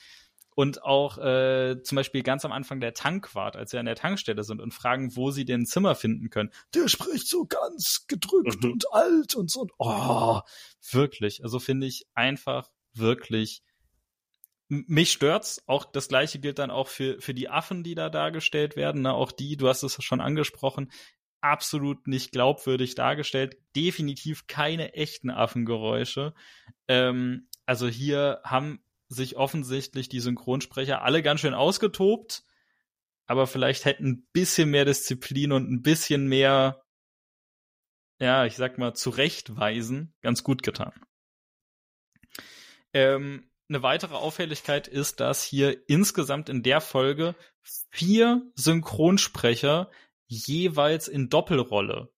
und 0.59 0.83
auch 0.83 1.17
äh, 1.19 1.81
zum 1.83 1.95
Beispiel 1.95 2.21
ganz 2.21 2.43
am 2.43 2.51
Anfang 2.51 2.81
der 2.81 2.93
Tankwart, 2.93 3.55
als 3.55 3.71
sie 3.71 3.77
an 3.77 3.85
der 3.85 3.95
Tankstelle 3.95 4.43
sind 4.43 4.59
und 4.59 4.73
fragen, 4.73 5.15
wo 5.15 5.31
sie 5.31 5.45
den 5.45 5.65
Zimmer 5.65 5.95
finden 5.95 6.29
können. 6.29 6.51
Der 6.75 6.89
spricht 6.89 7.29
so 7.29 7.45
ganz 7.45 8.07
gedrückt 8.07 8.61
mhm. 8.61 8.73
und 8.73 8.93
alt 8.93 9.35
und 9.37 9.49
so. 9.49 9.67
Oh, 9.77 10.41
wirklich. 10.91 11.45
Also 11.45 11.59
finde 11.59 11.87
ich 11.87 12.07
einfach 12.13 12.67
wirklich. 12.93 13.63
Mich 14.69 15.11
stört's. 15.11 15.63
Auch 15.65 15.83
das 15.83 16.07
gleiche 16.07 16.39
gilt 16.39 16.59
dann 16.59 16.69
auch 16.69 16.87
für, 16.87 17.19
für 17.19 17.33
die 17.33 17.49
Affen, 17.49 17.83
die 17.83 17.95
da 17.95 18.09
dargestellt 18.09 18.75
werden. 18.75 19.01
Ne? 19.01 19.13
Auch 19.13 19.31
die, 19.31 19.57
du 19.57 19.67
hast 19.67 19.81
es 19.81 20.01
schon 20.03 20.21
angesprochen, 20.21 20.91
absolut 21.41 22.07
nicht 22.07 22.31
glaubwürdig 22.31 22.93
dargestellt. 22.95 23.57
Definitiv 23.75 24.45
keine 24.45 24.93
echten 24.93 25.31
Affengeräusche. 25.31 26.35
Ähm, 26.87 27.47
also 27.65 27.87
hier 27.87 28.41
haben 28.43 28.83
sich 29.07 29.37
offensichtlich 29.37 30.07
die 30.07 30.19
Synchronsprecher 30.19 31.01
alle 31.01 31.23
ganz 31.23 31.41
schön 31.41 31.55
ausgetobt, 31.55 32.43
aber 33.25 33.47
vielleicht 33.47 33.85
hätten 33.85 34.07
ein 34.07 34.27
bisschen 34.33 34.69
mehr 34.69 34.85
Disziplin 34.85 35.51
und 35.51 35.69
ein 35.71 35.81
bisschen 35.81 36.27
mehr, 36.27 36.83
ja, 38.19 38.45
ich 38.45 38.55
sag 38.55 38.77
mal, 38.77 38.93
zurechtweisen 38.93 40.13
ganz 40.21 40.43
gut 40.43 40.61
getan. 40.61 40.93
Ähm, 42.93 43.49
eine 43.69 43.83
weitere 43.83 44.15
Auffälligkeit 44.15 44.87
ist, 44.87 45.19
dass 45.19 45.43
hier 45.43 45.87
insgesamt 45.87 46.49
in 46.49 46.63
der 46.63 46.81
Folge 46.81 47.35
vier 47.89 48.41
Synchronsprecher 48.55 49.89
jeweils 50.27 51.07
in 51.07 51.29
Doppelrolle 51.29 52.11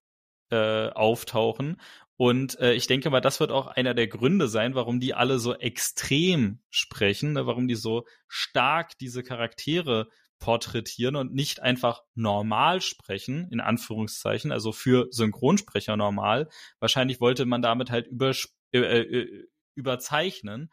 äh, 0.49 0.89
auftauchen 0.89 1.77
und 2.21 2.59
äh, 2.59 2.73
ich 2.73 2.85
denke 2.85 3.09
mal, 3.09 3.19
das 3.19 3.39
wird 3.39 3.49
auch 3.49 3.65
einer 3.65 3.95
der 3.95 4.07
Gründe 4.07 4.47
sein, 4.47 4.75
warum 4.75 4.99
die 4.99 5.15
alle 5.15 5.39
so 5.39 5.55
extrem 5.55 6.59
sprechen, 6.69 7.33
ne? 7.33 7.47
warum 7.47 7.67
die 7.67 7.73
so 7.73 8.05
stark 8.27 8.95
diese 8.99 9.23
Charaktere 9.23 10.07
porträtieren 10.37 11.15
und 11.15 11.33
nicht 11.33 11.63
einfach 11.63 12.03
normal 12.13 12.79
sprechen, 12.79 13.47
in 13.49 13.59
Anführungszeichen, 13.59 14.51
also 14.51 14.71
für 14.71 15.07
Synchronsprecher 15.09 15.97
normal. 15.97 16.47
Wahrscheinlich 16.77 17.21
wollte 17.21 17.47
man 17.47 17.63
damit 17.63 17.89
halt 17.89 18.05
über, 18.05 18.35
äh, 18.71 18.77
äh, 18.79 19.47
überzeichnen 19.73 20.71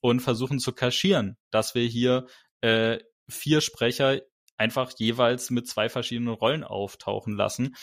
und 0.00 0.20
versuchen 0.20 0.58
zu 0.58 0.72
kaschieren, 0.72 1.36
dass 1.50 1.74
wir 1.74 1.86
hier 1.86 2.26
äh, 2.60 2.98
vier 3.28 3.60
Sprecher 3.60 4.20
einfach 4.56 4.92
jeweils 4.98 5.50
mit 5.50 5.68
zwei 5.68 5.88
verschiedenen 5.88 6.34
Rollen 6.34 6.64
auftauchen 6.64 7.34
lassen 7.34 7.74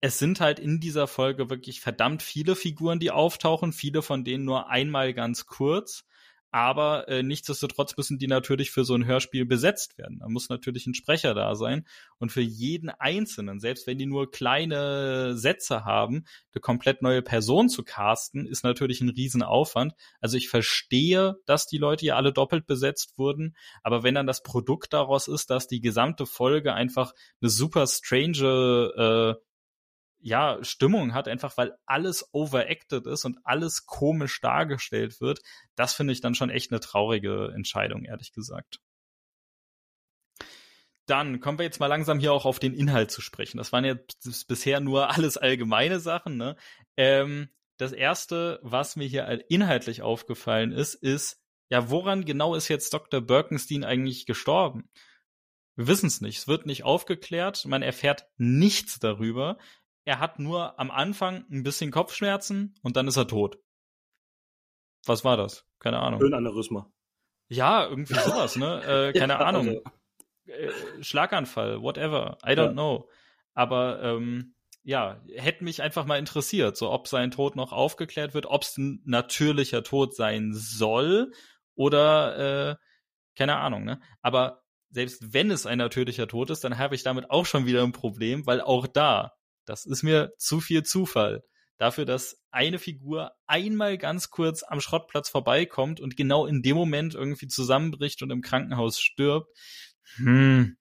es 0.00 0.18
sind 0.18 0.40
halt 0.40 0.58
in 0.58 0.80
dieser 0.80 1.06
Folge 1.06 1.50
wirklich 1.50 1.80
verdammt 1.80 2.22
viele 2.22 2.54
Figuren, 2.54 3.00
die 3.00 3.10
auftauchen, 3.10 3.72
viele 3.72 4.02
von 4.02 4.24
denen 4.24 4.44
nur 4.44 4.68
einmal 4.68 5.14
ganz 5.14 5.46
kurz. 5.46 6.04
Aber 6.56 7.06
äh, 7.08 7.22
nichtsdestotrotz 7.22 7.98
müssen 7.98 8.16
die 8.16 8.28
natürlich 8.28 8.70
für 8.70 8.86
so 8.86 8.94
ein 8.94 9.04
Hörspiel 9.04 9.44
besetzt 9.44 9.98
werden. 9.98 10.20
Da 10.20 10.28
muss 10.30 10.48
natürlich 10.48 10.86
ein 10.86 10.94
Sprecher 10.94 11.34
da 11.34 11.54
sein. 11.54 11.86
Und 12.16 12.32
für 12.32 12.40
jeden 12.40 12.88
Einzelnen, 12.88 13.60
selbst 13.60 13.86
wenn 13.86 13.98
die 13.98 14.06
nur 14.06 14.30
kleine 14.30 15.36
Sätze 15.36 15.84
haben, 15.84 16.24
eine 16.54 16.62
komplett 16.62 17.02
neue 17.02 17.20
Person 17.20 17.68
zu 17.68 17.84
casten, 17.84 18.46
ist 18.46 18.64
natürlich 18.64 19.02
ein 19.02 19.10
Riesenaufwand. 19.10 19.92
Also 20.22 20.38
ich 20.38 20.48
verstehe, 20.48 21.36
dass 21.44 21.66
die 21.66 21.76
Leute 21.76 22.06
ja 22.06 22.16
alle 22.16 22.32
doppelt 22.32 22.66
besetzt 22.66 23.18
wurden. 23.18 23.54
Aber 23.82 24.02
wenn 24.02 24.14
dann 24.14 24.26
das 24.26 24.42
Produkt 24.42 24.94
daraus 24.94 25.28
ist, 25.28 25.50
dass 25.50 25.68
die 25.68 25.82
gesamte 25.82 26.24
Folge 26.24 26.72
einfach 26.72 27.12
eine 27.42 27.50
super 27.50 27.86
strange 27.86 29.36
äh, 29.36 29.45
ja, 30.18 30.58
Stimmung 30.62 31.14
hat, 31.14 31.28
einfach 31.28 31.56
weil 31.56 31.76
alles 31.86 32.28
overacted 32.32 33.06
ist 33.06 33.24
und 33.24 33.38
alles 33.44 33.86
komisch 33.86 34.40
dargestellt 34.40 35.20
wird, 35.20 35.40
das 35.74 35.94
finde 35.94 36.12
ich 36.12 36.20
dann 36.20 36.34
schon 36.34 36.50
echt 36.50 36.72
eine 36.72 36.80
traurige 36.80 37.52
Entscheidung, 37.54 38.04
ehrlich 38.04 38.32
gesagt. 38.32 38.80
Dann 41.06 41.38
kommen 41.38 41.58
wir 41.58 41.64
jetzt 41.64 41.78
mal 41.78 41.86
langsam 41.86 42.18
hier 42.18 42.32
auch 42.32 42.46
auf 42.46 42.58
den 42.58 42.74
Inhalt 42.74 43.12
zu 43.12 43.20
sprechen. 43.20 43.58
Das 43.58 43.72
waren 43.72 43.84
ja 43.84 43.94
bisher 44.48 44.80
nur 44.80 45.10
alles 45.16 45.36
allgemeine 45.36 46.00
Sachen. 46.00 46.36
Ne? 46.36 46.56
Ähm, 46.96 47.48
das 47.76 47.92
erste, 47.92 48.58
was 48.62 48.96
mir 48.96 49.06
hier 49.06 49.44
inhaltlich 49.48 50.02
aufgefallen 50.02 50.72
ist, 50.72 50.94
ist, 50.94 51.40
ja, 51.68 51.90
woran 51.90 52.24
genau 52.24 52.54
ist 52.54 52.68
jetzt 52.68 52.92
Dr. 52.94 53.20
Birkenstein 53.20 53.84
eigentlich 53.84 54.26
gestorben? 54.26 54.88
Wir 55.76 55.88
wissen 55.88 56.06
es 56.06 56.20
nicht. 56.20 56.38
Es 56.38 56.48
wird 56.48 56.66
nicht 56.66 56.84
aufgeklärt. 56.84 57.66
Man 57.66 57.82
erfährt 57.82 58.26
nichts 58.36 58.98
darüber 58.98 59.58
er 60.06 60.20
hat 60.20 60.38
nur 60.38 60.78
am 60.78 60.90
Anfang 60.90 61.44
ein 61.50 61.64
bisschen 61.64 61.90
Kopfschmerzen 61.90 62.74
und 62.82 62.96
dann 62.96 63.08
ist 63.08 63.16
er 63.16 63.26
tot. 63.26 63.58
Was 65.04 65.24
war 65.24 65.36
das? 65.36 65.66
Keine 65.80 65.98
Ahnung. 65.98 66.20
Höhenaneurysma. 66.20 66.90
Ja, 67.48 67.86
irgendwie 67.86 68.14
sowas, 68.14 68.56
ne? 68.56 68.82
Äh, 69.14 69.18
keine 69.18 69.34
ja, 69.34 69.40
Ahnung. 69.40 69.68
Also. 69.68 69.82
Äh, 70.46 71.02
Schlaganfall, 71.02 71.82
whatever. 71.82 72.38
I 72.44 72.50
don't 72.50 72.66
ja. 72.66 72.72
know. 72.72 73.08
Aber 73.52 74.00
ähm, 74.02 74.54
ja, 74.84 75.20
hätte 75.34 75.64
mich 75.64 75.82
einfach 75.82 76.06
mal 76.06 76.18
interessiert, 76.18 76.76
so 76.76 76.92
ob 76.92 77.08
sein 77.08 77.32
Tod 77.32 77.56
noch 77.56 77.72
aufgeklärt 77.72 78.32
wird, 78.32 78.46
ob 78.46 78.62
es 78.62 78.78
ein 78.78 79.02
natürlicher 79.04 79.82
Tod 79.82 80.14
sein 80.14 80.52
soll 80.54 81.32
oder 81.74 82.70
äh, 82.70 82.76
keine 83.34 83.56
Ahnung, 83.56 83.84
ne? 83.84 84.00
Aber 84.22 84.62
selbst 84.90 85.32
wenn 85.34 85.50
es 85.50 85.66
ein 85.66 85.78
natürlicher 85.78 86.28
Tod 86.28 86.50
ist, 86.50 86.62
dann 86.62 86.78
habe 86.78 86.94
ich 86.94 87.02
damit 87.02 87.30
auch 87.30 87.44
schon 87.44 87.66
wieder 87.66 87.82
ein 87.82 87.92
Problem, 87.92 88.46
weil 88.46 88.60
auch 88.60 88.86
da, 88.86 89.35
das 89.68 89.86
ist 89.86 90.02
mir 90.02 90.32
zu 90.38 90.60
viel 90.60 90.82
Zufall. 90.82 91.42
Dafür, 91.78 92.06
dass 92.06 92.42
eine 92.50 92.78
Figur 92.78 93.32
einmal 93.46 93.98
ganz 93.98 94.30
kurz 94.30 94.62
am 94.62 94.80
Schrottplatz 94.80 95.28
vorbeikommt 95.28 96.00
und 96.00 96.16
genau 96.16 96.46
in 96.46 96.62
dem 96.62 96.76
Moment 96.76 97.14
irgendwie 97.14 97.48
zusammenbricht 97.48 98.22
und 98.22 98.30
im 98.30 98.40
Krankenhaus 98.40 98.98
stirbt. 98.98 99.48
Hm, 100.14 100.78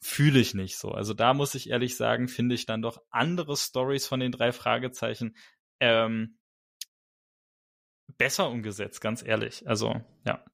fühle 0.00 0.40
ich 0.40 0.54
nicht 0.54 0.76
so. 0.76 0.90
Also 0.90 1.14
da 1.14 1.34
muss 1.34 1.54
ich 1.54 1.70
ehrlich 1.70 1.96
sagen, 1.96 2.28
finde 2.28 2.54
ich 2.54 2.66
dann 2.66 2.82
doch 2.82 3.02
andere 3.10 3.56
Stories 3.56 4.06
von 4.06 4.20
den 4.20 4.32
drei 4.32 4.52
Fragezeichen 4.52 5.36
ähm, 5.80 6.38
besser 8.16 8.48
umgesetzt, 8.50 9.00
ganz 9.00 9.22
ehrlich. 9.22 9.66
Also, 9.66 10.00
ja. 10.24 10.44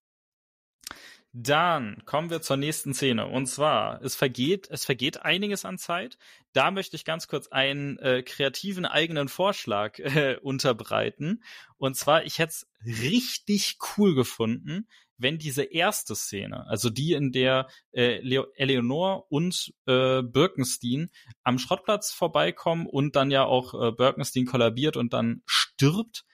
Dann 1.37 2.01
kommen 2.05 2.31
wir 2.31 2.43
zur 2.43 2.57
nächsten 2.57 2.95
Szene. 2.95 3.27
Und 3.27 3.47
zwar, 3.47 4.01
es 4.03 4.15
vergeht, 4.15 4.69
es 4.71 4.85
vergeht 4.85 5.23
einiges 5.23 5.65
an 5.65 5.79
Zeit. 5.79 6.17
Da 6.53 6.71
möchte 6.71 6.95
ich 6.95 7.05
ganz 7.05 7.27
kurz 7.27 7.49
einen 7.49 7.99
äh, 7.99 8.23
kreativen 8.23 8.87
eigenen 8.87 9.27
Vorschlag 9.27 9.99
äh, 9.99 10.37
unterbreiten. 10.41 11.43
Und 11.77 11.97
zwar, 11.97 12.25
ich 12.25 12.39
hätte 12.39 12.53
es 12.53 12.69
richtig 12.85 13.79
cool 13.97 14.15
gefunden, 14.15 14.87
wenn 15.17 15.39
diese 15.39 15.65
erste 15.65 16.15
Szene, 16.15 16.69
also 16.69 16.89
die, 16.89 17.15
in 17.15 17.33
der 17.33 17.67
äh, 17.91 18.21
Leo 18.21 18.47
Eleonore 18.55 19.25
und 19.29 19.75
äh, 19.87 20.23
Birkenstein 20.23 21.11
am 21.43 21.59
Schrottplatz 21.59 22.13
vorbeikommen 22.13 22.87
und 22.87 23.17
dann 23.17 23.33
ja 23.33 23.45
auch 23.45 23.75
äh, 23.75 23.91
Birkenstein 23.91 24.47
kollabiert 24.47 24.97
und 24.97 25.13
dann 25.13 25.43
stirbt, 25.47 26.25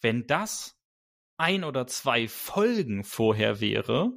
wenn 0.00 0.26
das 0.26 0.74
ein 1.36 1.64
oder 1.64 1.86
zwei 1.86 2.28
Folgen 2.28 3.04
vorher 3.04 3.60
wäre, 3.60 4.12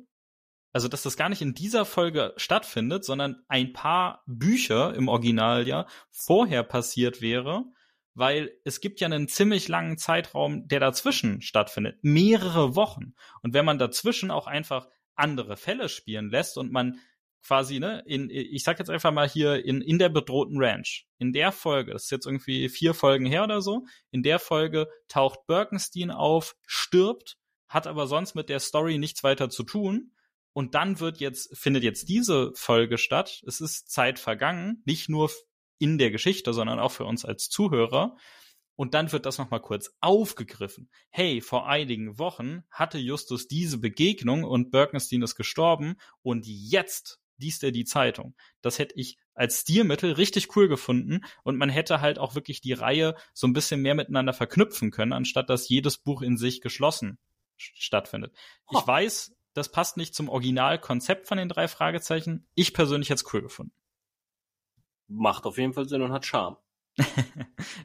also 0.73 0.87
dass 0.87 1.03
das 1.03 1.17
gar 1.17 1.29
nicht 1.29 1.41
in 1.41 1.53
dieser 1.53 1.85
Folge 1.85 2.33
stattfindet, 2.37 3.03
sondern 3.03 3.43
ein 3.47 3.73
paar 3.73 4.23
Bücher 4.25 4.93
im 4.93 5.07
Original 5.07 5.67
ja 5.67 5.87
vorher 6.11 6.63
passiert 6.63 7.21
wäre, 7.21 7.65
weil 8.13 8.51
es 8.63 8.81
gibt 8.81 8.99
ja 8.99 9.05
einen 9.07 9.27
ziemlich 9.27 9.67
langen 9.67 9.97
Zeitraum, 9.97 10.67
der 10.67 10.79
dazwischen 10.79 11.41
stattfindet, 11.41 11.99
mehrere 12.01 12.75
Wochen. 12.75 13.13
Und 13.41 13.53
wenn 13.53 13.65
man 13.65 13.79
dazwischen 13.79 14.31
auch 14.31 14.47
einfach 14.47 14.87
andere 15.15 15.57
Fälle 15.57 15.89
spielen 15.89 16.29
lässt 16.29 16.57
und 16.57 16.71
man 16.71 16.99
quasi, 17.43 17.79
ne, 17.79 18.03
in, 18.05 18.29
ich 18.29 18.63
sag 18.63 18.79
jetzt 18.79 18.89
einfach 18.89 19.11
mal 19.11 19.27
hier 19.27 19.65
in, 19.65 19.81
in 19.81 19.97
der 19.97 20.09
bedrohten 20.09 20.61
Ranch. 20.61 21.07
In 21.17 21.33
der 21.33 21.51
Folge, 21.51 21.93
das 21.93 22.03
ist 22.03 22.11
jetzt 22.11 22.25
irgendwie 22.25 22.69
vier 22.69 22.93
Folgen 22.93 23.25
her 23.25 23.43
oder 23.43 23.61
so, 23.61 23.85
in 24.11 24.23
der 24.23 24.39
Folge 24.39 24.87
taucht 25.07 25.39
Birkenstein 25.47 26.11
auf, 26.11 26.55
stirbt, 26.65 27.37
hat 27.67 27.87
aber 27.87 28.07
sonst 28.07 28.35
mit 28.35 28.49
der 28.49 28.59
Story 28.59 28.97
nichts 28.97 29.23
weiter 29.23 29.49
zu 29.49 29.63
tun. 29.63 30.11
Und 30.53 30.75
dann 30.75 30.99
wird 30.99 31.19
jetzt, 31.19 31.57
findet 31.57 31.83
jetzt 31.83 32.09
diese 32.09 32.51
Folge 32.55 32.97
statt. 32.97 33.41
Es 33.47 33.61
ist 33.61 33.89
Zeit 33.89 34.19
vergangen, 34.19 34.81
nicht 34.85 35.09
nur 35.09 35.31
in 35.79 35.97
der 35.97 36.11
Geschichte, 36.11 36.53
sondern 36.53 36.79
auch 36.79 36.91
für 36.91 37.05
uns 37.05 37.25
als 37.25 37.49
Zuhörer. 37.49 38.17
Und 38.75 38.93
dann 38.93 39.11
wird 39.11 39.25
das 39.25 39.37
nochmal 39.37 39.61
kurz 39.61 39.95
aufgegriffen. 39.99 40.89
Hey, 41.09 41.41
vor 41.41 41.67
einigen 41.67 42.17
Wochen 42.17 42.63
hatte 42.71 42.97
Justus 42.97 43.47
diese 43.47 43.77
Begegnung 43.77 44.43
und 44.43 44.71
Birkenstein 44.71 45.21
ist 45.21 45.35
gestorben 45.35 45.95
und 46.21 46.45
jetzt 46.47 47.19
liest 47.37 47.63
er 47.63 47.71
die 47.71 47.85
Zeitung. 47.85 48.35
Das 48.61 48.79
hätte 48.79 48.95
ich 48.95 49.17
als 49.33 49.61
Stilmittel 49.61 50.13
richtig 50.13 50.55
cool 50.55 50.67
gefunden 50.67 51.21
und 51.43 51.57
man 51.57 51.69
hätte 51.69 52.01
halt 52.01 52.19
auch 52.19 52.35
wirklich 52.35 52.61
die 52.61 52.73
Reihe 52.73 53.15
so 53.33 53.47
ein 53.47 53.53
bisschen 53.53 53.81
mehr 53.81 53.95
miteinander 53.95 54.33
verknüpfen 54.33 54.91
können, 54.91 55.13
anstatt 55.13 55.49
dass 55.49 55.69
jedes 55.69 55.97
Buch 55.97 56.21
in 56.21 56.37
sich 56.37 56.61
geschlossen 56.61 57.17
stattfindet. 57.57 58.33
Ich 58.71 58.87
weiß, 58.87 59.33
das 59.53 59.71
passt 59.71 59.97
nicht 59.97 60.15
zum 60.15 60.29
Originalkonzept 60.29 61.27
von 61.27 61.37
den 61.37 61.49
drei 61.49 61.67
Fragezeichen. 61.67 62.47
Ich 62.55 62.73
persönlich 62.73 63.09
hätte 63.09 63.23
es 63.23 63.33
cool 63.33 63.41
gefunden. 63.41 63.73
Macht 65.07 65.45
auf 65.45 65.57
jeden 65.57 65.73
Fall 65.73 65.87
Sinn 65.87 66.01
und 66.01 66.13
hat 66.13 66.25
Charme. 66.25 66.57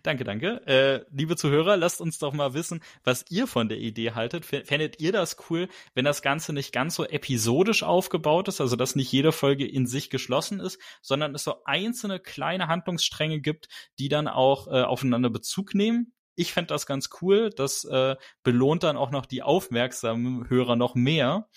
danke, 0.03 0.25
danke. 0.25 0.67
Äh, 0.67 1.05
liebe 1.11 1.37
Zuhörer, 1.37 1.77
lasst 1.77 2.01
uns 2.01 2.19
doch 2.19 2.33
mal 2.33 2.55
wissen, 2.55 2.83
was 3.05 3.25
ihr 3.31 3.47
von 3.47 3.69
der 3.69 3.79
Idee 3.79 4.13
haltet. 4.13 4.45
Fändet 4.45 5.01
ihr 5.01 5.13
das 5.13 5.37
cool, 5.49 5.69
wenn 5.95 6.05
das 6.05 6.23
Ganze 6.23 6.53
nicht 6.53 6.73
ganz 6.73 6.97
so 6.97 7.05
episodisch 7.05 7.83
aufgebaut 7.83 8.49
ist, 8.49 8.61
also 8.61 8.77
dass 8.77 8.97
nicht 8.97 9.13
jede 9.13 9.33
Folge 9.33 9.67
in 9.67 9.87
sich 9.87 10.11
geschlossen 10.11 10.61
ist, 10.61 10.81
sondern 11.03 11.35
es 11.35 11.45
so 11.45 11.63
einzelne 11.65 12.19
kleine 12.19 12.69
Handlungsstränge 12.69 13.41
gibt, 13.41 13.69
die 13.99 14.09
dann 14.09 14.29
auch 14.29 14.67
äh, 14.67 14.83
aufeinander 14.83 15.31
Bezug 15.31 15.75
nehmen? 15.75 16.13
Ich 16.37 16.53
fände 16.53 16.69
das 16.69 16.87
ganz 16.87 17.11
cool. 17.21 17.51
Das 17.51 17.85
äh, 17.85 18.17
belohnt 18.43 18.83
dann 18.83 18.97
auch 18.97 19.11
noch 19.11 19.27
die 19.27 19.43
aufmerksamen 19.43 20.49
Hörer 20.49 20.77
noch 20.77 20.95
mehr. 20.95 21.49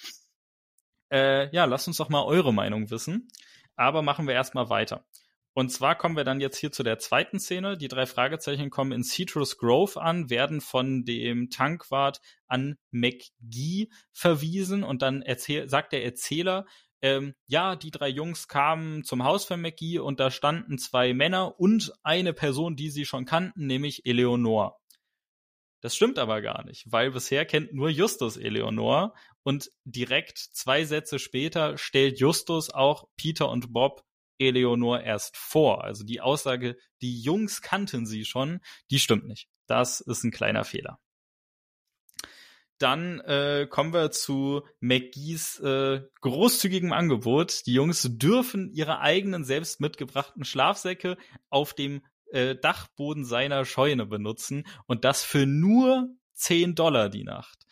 Äh, 1.12 1.54
ja, 1.54 1.66
lasst 1.66 1.88
uns 1.88 1.98
doch 1.98 2.10
mal 2.10 2.24
eure 2.24 2.54
Meinung 2.54 2.90
wissen. 2.90 3.28
Aber 3.76 4.02
machen 4.02 4.28
wir 4.28 4.34
erstmal 4.34 4.70
weiter. 4.70 5.06
Und 5.54 5.70
zwar 5.72 5.98
kommen 5.98 6.16
wir 6.16 6.24
dann 6.24 6.40
jetzt 6.40 6.58
hier 6.58 6.72
zu 6.72 6.84
der 6.84 7.00
zweiten 7.00 7.40
Szene. 7.40 7.78
Die 7.78 7.88
drei 7.88 8.06
Fragezeichen 8.06 8.70
kommen 8.70 8.92
in 8.92 9.04
Citrus 9.04 9.58
Grove 9.58 10.00
an, 10.00 10.30
werden 10.30 10.62
von 10.62 11.04
dem 11.04 11.50
Tankwart 11.50 12.22
an 12.48 12.78
McGee 12.92 13.90
verwiesen 14.14 14.84
und 14.84 15.02
dann 15.02 15.24
sagt 15.66 15.92
der 15.92 16.06
Erzähler, 16.06 16.66
ähm, 17.02 17.34
ja, 17.48 17.76
die 17.76 17.92
drei 17.92 18.10
Jungs 18.10 18.48
kamen 18.48 19.04
zum 19.04 19.24
Haus 19.24 19.46
von 19.46 19.62
McGee 19.62 20.00
und 20.00 20.20
da 20.20 20.32
standen 20.32 20.78
zwei 20.78 21.14
Männer 21.14 21.60
und 21.60 21.94
eine 22.04 22.34
Person, 22.34 22.76
die 22.76 22.90
sie 22.90 23.06
schon 23.06 23.26
kannten, 23.26 23.68
nämlich 23.68 24.06
Eleonore. 24.06 24.76
Das 25.82 25.96
stimmt 25.96 26.20
aber 26.20 26.42
gar 26.42 26.66
nicht, 26.66 26.92
weil 26.92 27.12
bisher 27.12 27.46
kennt 27.46 27.74
nur 27.74 27.90
Justus 27.90 28.36
Eleonore 28.36 29.14
und 29.44 29.72
direkt 29.86 30.38
zwei 30.38 30.84
Sätze 30.84 31.20
später 31.20 31.78
stellt 31.78 32.20
Justus 32.20 32.70
auch 32.70 33.08
Peter 33.16 33.50
und 33.50 33.72
Bob 33.72 34.04
Eleonore 34.40 35.04
erst 35.04 35.38
vor. 35.38 35.84
Also 35.84 36.04
die 36.04 36.20
Aussage, 36.20 36.78
die 37.02 37.22
Jungs 37.22 37.62
kannten 37.62 38.06
sie 38.06 38.26
schon, 38.26 38.60
die 38.92 39.00
stimmt 39.00 39.26
nicht. 39.26 39.48
Das 39.68 40.02
ist 40.02 40.24
ein 40.24 40.32
kleiner 40.32 40.66
Fehler. 40.66 41.00
Dann 42.80 43.20
äh, 43.20 43.68
kommen 43.70 43.94
wir 43.94 44.12
zu 44.12 44.64
McGees 44.80 45.60
äh, 45.60 46.02
großzügigem 46.22 46.94
Angebot. 46.94 47.66
Die 47.66 47.74
Jungs 47.74 48.08
dürfen 48.10 48.72
ihre 48.72 49.00
eigenen 49.02 49.44
selbst 49.44 49.82
mitgebrachten 49.82 50.46
Schlafsäcke 50.46 51.18
auf 51.50 51.74
dem 51.74 52.02
äh, 52.32 52.56
Dachboden 52.56 53.26
seiner 53.26 53.66
Scheune 53.66 54.06
benutzen 54.06 54.66
und 54.88 55.06
das 55.06 55.24
für 55.24 55.46
nur 55.46 56.10
10 56.34 56.76
Dollar 56.76 57.10
die 57.10 57.26
Nacht. 57.26 57.66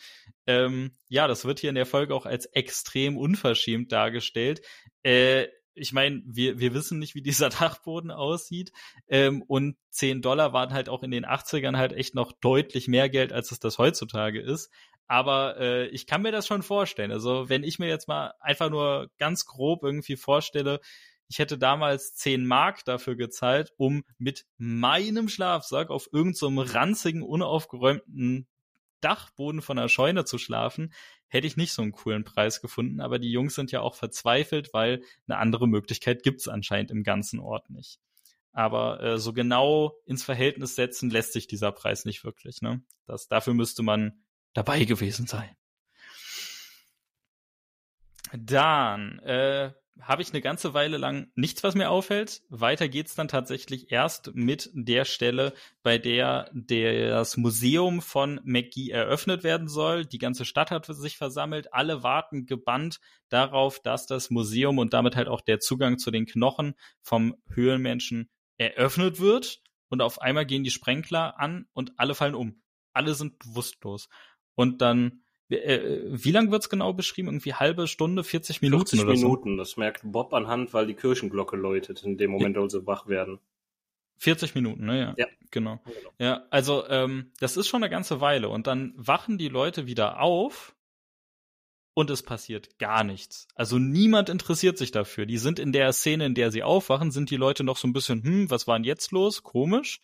Ähm, 0.46 0.92
ja, 1.08 1.28
das 1.28 1.46
wird 1.46 1.60
hier 1.60 1.70
in 1.70 1.76
der 1.76 1.86
Folge 1.86 2.14
auch 2.14 2.26
als 2.26 2.46
extrem 2.48 3.18
unverschämt 3.18 3.92
dargestellt. 3.92 4.62
Äh, 5.04 5.48
ich 5.74 5.94
meine, 5.94 6.22
wir, 6.26 6.60
wir 6.60 6.74
wissen 6.74 7.00
nicht, 7.00 7.16
wie 7.16 7.22
dieser 7.22 7.50
Dachboden 7.50 8.12
aussieht. 8.12 8.72
Ähm, 9.08 9.42
und 9.44 9.78
10 9.92 10.22
Dollar 10.22 10.54
waren 10.54 10.74
halt 10.74 10.90
auch 10.90 11.04
in 11.04 11.12
den 11.12 11.26
80ern 11.26 11.78
halt 11.78 11.94
echt 11.94 12.16
noch 12.16 12.32
deutlich 12.42 12.88
mehr 12.88 13.10
Geld, 13.10 13.32
als 13.32 13.52
es 13.52 13.60
das 13.60 13.78
heutzutage 13.78 14.42
ist. 14.42 14.72
Aber 15.08 15.58
äh, 15.58 15.88
ich 15.88 16.06
kann 16.06 16.22
mir 16.22 16.32
das 16.32 16.48
schon 16.48 16.64
vorstellen. 16.64 17.12
Also 17.12 17.50
wenn 17.50 17.64
ich 17.64 17.80
mir 17.80 17.88
jetzt 17.88 18.08
mal 18.08 18.34
einfach 18.40 18.70
nur 18.70 19.10
ganz 19.18 19.46
grob 19.46 19.84
irgendwie 19.84 20.18
vorstelle, 20.18 20.82
ich 21.30 21.40
hätte 21.40 21.58
damals 21.58 22.16
10 22.16 22.46
Mark 22.46 22.86
dafür 22.86 23.16
gezahlt, 23.16 23.74
um 23.78 24.04
mit 24.18 24.46
meinem 24.58 25.30
Schlafsack 25.30 25.90
auf 25.90 26.10
irgendeinem 26.12 26.66
so 26.66 26.74
ranzigen, 26.74 27.22
unaufgeräumten 27.22 28.48
Dachboden 29.02 29.62
von 29.62 29.78
einer 29.78 29.90
Scheune 29.90 30.26
zu 30.26 30.38
schlafen, 30.38 30.94
hätte 31.28 31.48
ich 31.48 31.58
nicht 31.58 31.74
so 31.74 31.82
einen 31.82 31.92
coolen 31.92 32.24
Preis 32.24 32.62
gefunden. 32.62 33.02
Aber 33.02 33.20
die 33.20 33.32
Jungs 33.32 33.56
sind 33.56 33.72
ja 33.72 33.82
auch 33.82 33.96
verzweifelt, 33.96 34.74
weil 34.74 35.04
eine 35.28 35.38
andere 35.38 35.68
Möglichkeit 35.68 36.24
gibt's 36.24 36.48
anscheinend 36.48 36.92
im 36.92 37.04
ganzen 37.04 37.40
Ort 37.40 37.70
nicht. 37.70 38.00
Aber 38.54 39.04
äh, 39.04 39.18
so 39.20 39.34
genau 39.34 40.00
ins 40.06 40.24
Verhältnis 40.24 40.76
setzen 40.76 41.10
lässt 41.10 41.34
sich 41.34 41.48
dieser 41.48 41.72
Preis 41.72 42.06
nicht 42.06 42.24
wirklich. 42.24 42.62
Ne? 42.62 42.82
Das, 43.06 43.28
dafür 43.28 43.54
müsste 43.54 43.84
man 43.84 44.24
dabei 44.58 44.86
gewesen 44.86 45.28
sein. 45.28 45.56
Dann 48.34 49.20
äh, 49.20 49.72
habe 50.02 50.22
ich 50.24 50.32
eine 50.32 50.42
ganze 50.42 50.74
Weile 50.74 50.98
lang 50.98 51.32
nichts, 51.36 51.64
was 51.64 51.76
mir 51.76 51.92
auffällt. 51.92 52.42
Weiter 52.50 52.90
geht's 52.90 53.14
dann 53.14 53.28
tatsächlich 53.28 53.92
erst 53.92 54.34
mit 54.34 54.72
der 54.74 55.06
Stelle, 55.06 55.54
bei 55.84 56.00
der 56.00 56.50
das 56.54 57.38
Museum 57.38 58.02
von 58.02 58.42
McGee 58.44 58.90
eröffnet 58.90 59.44
werden 59.44 59.68
soll. 59.68 60.06
Die 60.06 60.18
ganze 60.18 60.44
Stadt 60.44 60.72
hat 60.72 60.88
sich 60.88 61.18
versammelt. 61.18 61.72
Alle 61.72 62.02
warten 62.02 62.48
gebannt 62.48 63.00
darauf, 63.30 63.80
dass 63.80 64.08
das 64.08 64.32
Museum 64.32 64.80
und 64.80 64.92
damit 64.94 65.16
halt 65.16 65.28
auch 65.28 65.42
der 65.42 65.60
Zugang 65.60 66.00
zu 66.00 66.10
den 66.10 66.26
Knochen 66.26 66.74
vom 67.02 67.36
Höhlenmenschen 67.54 68.30
eröffnet 68.58 69.20
wird. 69.20 69.62
Und 69.90 70.02
auf 70.02 70.20
einmal 70.20 70.48
gehen 70.48 70.64
die 70.64 70.72
Sprenkler 70.72 71.40
an 71.40 71.68
und 71.74 71.94
alle 71.98 72.16
fallen 72.16 72.36
um. 72.36 72.62
Alle 72.92 73.14
sind 73.14 73.38
bewusstlos. 73.38 74.10
Und 74.58 74.82
dann 74.82 75.22
äh, 75.50 76.02
wie 76.08 76.32
lang 76.32 76.52
wird's 76.52 76.70
genau 76.70 76.94
beschrieben? 76.94 77.30
Irgendwie 77.30 77.54
halbe 77.54 77.88
Stunde, 77.88 78.24
40 78.24 78.62
Minuten 78.62 78.98
40 78.98 79.02
oder 79.02 79.14
Minuten, 79.14 79.52
so? 79.52 79.58
das 79.58 79.78
merkt 79.78 80.02
Bob 80.04 80.34
anhand, 80.34 80.74
weil 80.74 80.88
die 80.88 80.94
Kirchenglocke 80.94 81.56
läutet 81.56 82.04
in 82.04 82.18
dem 82.18 82.32
Moment, 82.32 82.56
ja. 82.58 82.62
wo 82.62 82.68
sie 82.68 82.86
wach 82.86 83.08
werden. 83.08 83.40
40 84.18 84.56
Minuten, 84.56 84.86
ne? 84.86 85.00
Ja. 85.00 85.14
ja. 85.16 85.28
Genau. 85.52 85.80
genau. 85.86 86.12
Ja, 86.20 86.46
also 86.50 86.88
ähm, 86.90 87.32
das 87.40 87.56
ist 87.56 87.68
schon 87.68 87.84
eine 87.84 87.90
ganze 87.90 88.20
Weile. 88.20 88.50
Und 88.50 88.68
dann 88.68 88.94
wachen 88.98 89.38
die 89.38 89.48
Leute 89.48 89.86
wieder 89.86 90.20
auf 90.20 90.76
und 91.94 92.10
es 92.10 92.24
passiert 92.24 92.78
gar 92.78 93.04
nichts. 93.04 93.48
Also 93.56 93.80
niemand 93.80 94.30
interessiert 94.30 94.78
sich 94.78 94.92
dafür. 94.92 95.26
Die 95.26 95.38
sind 95.38 95.60
in 95.60 95.72
der 95.72 95.94
Szene, 95.94 96.26
in 96.26 96.36
der 96.36 96.52
sie 96.52 96.64
aufwachen, 96.64 97.12
sind 97.12 97.30
die 97.30 97.38
Leute 97.38 97.64
noch 97.64 97.78
so 97.78 97.88
ein 97.88 97.94
bisschen, 97.94 98.24
hm, 98.24 98.50
was 98.50 98.68
war 98.68 98.78
denn 98.78 98.84
jetzt 98.84 99.12
los? 99.12 99.44
Komisch. 99.44 100.02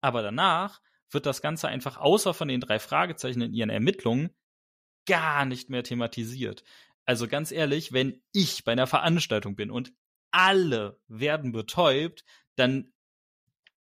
Aber 0.00 0.22
danach 0.22 0.80
wird 1.10 1.26
das 1.26 1.42
Ganze 1.42 1.68
einfach 1.68 1.96
außer 1.96 2.34
von 2.34 2.48
den 2.48 2.60
drei 2.60 2.78
Fragezeichen 2.78 3.40
in 3.40 3.54
ihren 3.54 3.70
Ermittlungen 3.70 4.30
gar 5.06 5.44
nicht 5.44 5.70
mehr 5.70 5.82
thematisiert. 5.82 6.64
Also 7.04 7.26
ganz 7.26 7.50
ehrlich, 7.50 7.92
wenn 7.92 8.22
ich 8.32 8.64
bei 8.64 8.72
einer 8.72 8.86
Veranstaltung 8.86 9.56
bin 9.56 9.70
und 9.70 9.92
alle 10.30 11.00
werden 11.08 11.52
betäubt, 11.52 12.24
dann 12.56 12.92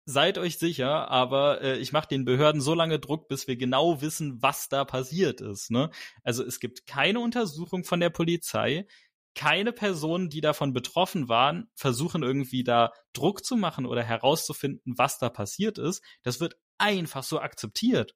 seid 0.06 0.38
euch 0.38 0.58
sicher, 0.58 1.12
aber 1.12 1.62
äh, 1.62 1.78
ich 1.78 1.92
mache 1.92 2.08
den 2.08 2.26
Behörden 2.26 2.62
so 2.62 2.74
lange 2.74 3.00
Druck, 3.00 3.28
bis 3.28 3.48
wir 3.48 3.58
genau 3.58 4.02
wissen, 4.02 4.42
was 4.42 4.70
da 4.70 4.86
passiert 4.86 5.42
ist. 5.42 5.70
Ne? 5.70 5.92
Also 6.24 6.44
es 6.44 6.60
gibt 6.60 6.88
keine 6.88 7.20
Untersuchung 7.20 7.84
von 7.84 8.00
der 8.00 8.10
Polizei, 8.10 8.88
keine 9.36 9.72
Personen, 9.72 10.30
die 10.30 10.42
davon 10.42 10.74
betroffen 10.74 11.30
waren, 11.30 11.70
versuchen 11.76 12.24
irgendwie 12.24 12.64
da 12.64 12.92
Druck 13.14 13.46
zu 13.46 13.56
machen 13.56 13.86
oder 13.86 14.04
herauszufinden, 14.04 14.96
was 14.98 15.20
da 15.20 15.30
passiert 15.30 15.78
ist. 15.78 16.04
Das 16.24 16.40
wird 16.40 16.56
einfach 16.80 17.24
so 17.24 17.40
akzeptiert. 17.40 18.16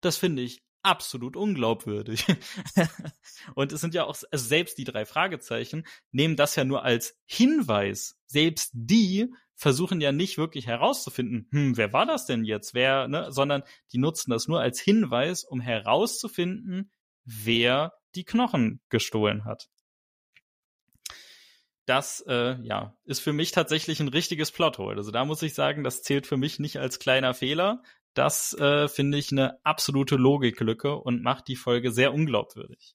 Das 0.00 0.16
finde 0.16 0.42
ich 0.42 0.62
absolut 0.82 1.36
unglaubwürdig. 1.36 2.26
und 3.54 3.72
es 3.72 3.80
sind 3.80 3.94
ja 3.94 4.04
auch, 4.04 4.16
also 4.30 4.44
selbst 4.44 4.78
die 4.78 4.84
drei 4.84 5.06
Fragezeichen 5.06 5.86
nehmen 6.12 6.36
das 6.36 6.56
ja 6.56 6.64
nur 6.64 6.84
als 6.84 7.16
Hinweis. 7.24 8.16
Selbst 8.26 8.70
die 8.74 9.32
versuchen 9.56 10.00
ja 10.00 10.12
nicht 10.12 10.36
wirklich 10.36 10.66
herauszufinden, 10.66 11.48
hm, 11.50 11.76
wer 11.76 11.92
war 11.92 12.06
das 12.06 12.26
denn 12.26 12.44
jetzt, 12.44 12.74
wer, 12.74 13.08
ne, 13.08 13.32
sondern 13.32 13.62
die 13.92 13.98
nutzen 13.98 14.30
das 14.30 14.46
nur 14.46 14.60
als 14.60 14.80
Hinweis, 14.80 15.44
um 15.44 15.60
herauszufinden, 15.60 16.90
wer 17.24 17.92
die 18.14 18.24
Knochen 18.24 18.80
gestohlen 18.90 19.44
hat. 19.44 19.68
Das, 21.86 22.24
äh, 22.26 22.56
ja, 22.62 22.96
ist 23.04 23.20
für 23.20 23.32
mich 23.32 23.52
tatsächlich 23.52 24.00
ein 24.00 24.08
richtiges 24.08 24.50
Plothole. 24.50 24.96
Also 24.96 25.10
da 25.10 25.24
muss 25.24 25.42
ich 25.42 25.54
sagen, 25.54 25.84
das 25.84 26.02
zählt 26.02 26.26
für 26.26 26.36
mich 26.36 26.58
nicht 26.58 26.78
als 26.78 26.98
kleiner 26.98 27.34
Fehler. 27.34 27.82
Das 28.14 28.54
äh, 28.54 28.88
finde 28.88 29.18
ich 29.18 29.32
eine 29.32 29.58
absolute 29.64 30.16
Logiklücke 30.16 30.96
und 30.96 31.22
macht 31.22 31.48
die 31.48 31.56
Folge 31.56 31.90
sehr 31.90 32.14
unglaubwürdig. 32.14 32.94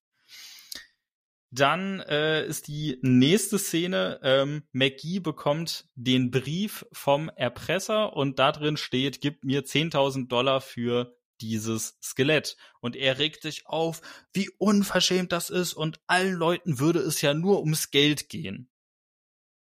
Dann 1.52 2.00
äh, 2.02 2.46
ist 2.46 2.68
die 2.68 3.00
nächste 3.02 3.58
Szene, 3.58 4.20
ähm, 4.24 4.64
McGee 4.72 5.20
bekommt 5.20 5.88
den 5.96 6.30
Brief 6.30 6.86
vom 6.92 7.30
Erpresser 7.30 8.14
und 8.16 8.38
da 8.38 8.52
drin 8.52 8.78
steht, 8.78 9.20
gib 9.20 9.44
mir 9.44 9.66
10.000 9.66 10.28
Dollar 10.28 10.62
für 10.62 11.16
dieses 11.42 11.98
Skelett. 12.04 12.56
Und 12.82 12.96
er 12.96 13.18
regt 13.18 13.42
sich 13.42 13.66
auf, 13.66 14.02
wie 14.32 14.50
unverschämt 14.58 15.32
das 15.32 15.50
ist 15.50 15.74
und 15.74 16.00
allen 16.06 16.34
Leuten 16.34 16.80
würde 16.80 17.00
es 17.00 17.22
ja 17.22 17.34
nur 17.34 17.60
ums 17.62 17.90
Geld 17.90 18.30
gehen. 18.30 18.70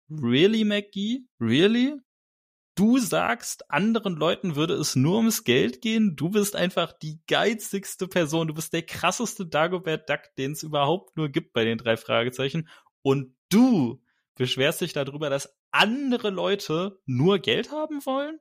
Really, 0.10 0.64
McGee? 0.64 1.26
Really? 1.40 1.96
du 2.80 2.98
sagst, 2.98 3.70
anderen 3.70 4.16
Leuten 4.16 4.56
würde 4.56 4.76
es 4.76 4.96
nur 4.96 5.18
ums 5.18 5.44
Geld 5.44 5.82
gehen. 5.82 6.16
Du 6.16 6.30
bist 6.30 6.56
einfach 6.56 6.94
die 6.94 7.20
geizigste 7.28 8.08
Person. 8.08 8.48
Du 8.48 8.54
bist 8.54 8.72
der 8.72 8.84
krasseste 8.84 9.46
Dagobert 9.46 10.10
Duck, 10.10 10.22
den 10.38 10.54
es 10.54 10.64
überhaupt 10.64 11.18
nur 11.18 11.28
gibt 11.28 11.52
bei 11.52 11.66
den 11.66 11.78
drei 11.78 11.98
Fragezeichen. 11.98 12.70
Und 13.02 13.36
du 13.50 14.02
beschwerst 14.36 14.80
dich 14.80 14.94
darüber, 14.94 15.30
dass 15.30 15.54
andere 15.72 16.30
Leute 16.30 17.02
nur 17.06 17.40
Geld 17.40 17.70
haben 17.74 18.06
wollen? 18.06 18.40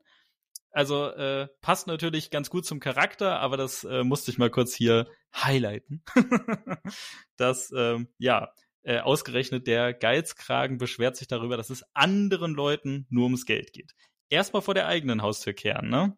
Also 0.70 1.06
äh, 1.06 1.48
passt 1.60 1.88
natürlich 1.88 2.30
ganz 2.30 2.48
gut 2.48 2.64
zum 2.64 2.78
Charakter, 2.78 3.40
aber 3.40 3.56
das 3.56 3.82
äh, 3.82 4.04
musste 4.04 4.30
ich 4.30 4.38
mal 4.38 4.50
kurz 4.50 4.72
hier 4.72 5.08
highlighten. 5.34 6.04
dass, 7.36 7.72
ähm, 7.76 8.06
ja, 8.18 8.52
äh, 8.82 8.98
ausgerechnet 9.00 9.66
der 9.66 9.92
Geizkragen 9.92 10.78
beschwert 10.78 11.16
sich 11.16 11.28
darüber, 11.28 11.56
dass 11.56 11.70
es 11.70 11.84
anderen 11.94 12.54
Leuten 12.54 13.06
nur 13.10 13.24
ums 13.24 13.46
Geld 13.46 13.72
geht 13.72 13.94
erstmal 14.30 14.62
vor 14.62 14.74
der 14.74 14.86
eigenen 14.86 15.22
Haustür 15.22 15.52
kehren, 15.52 15.88
ne? 15.88 16.16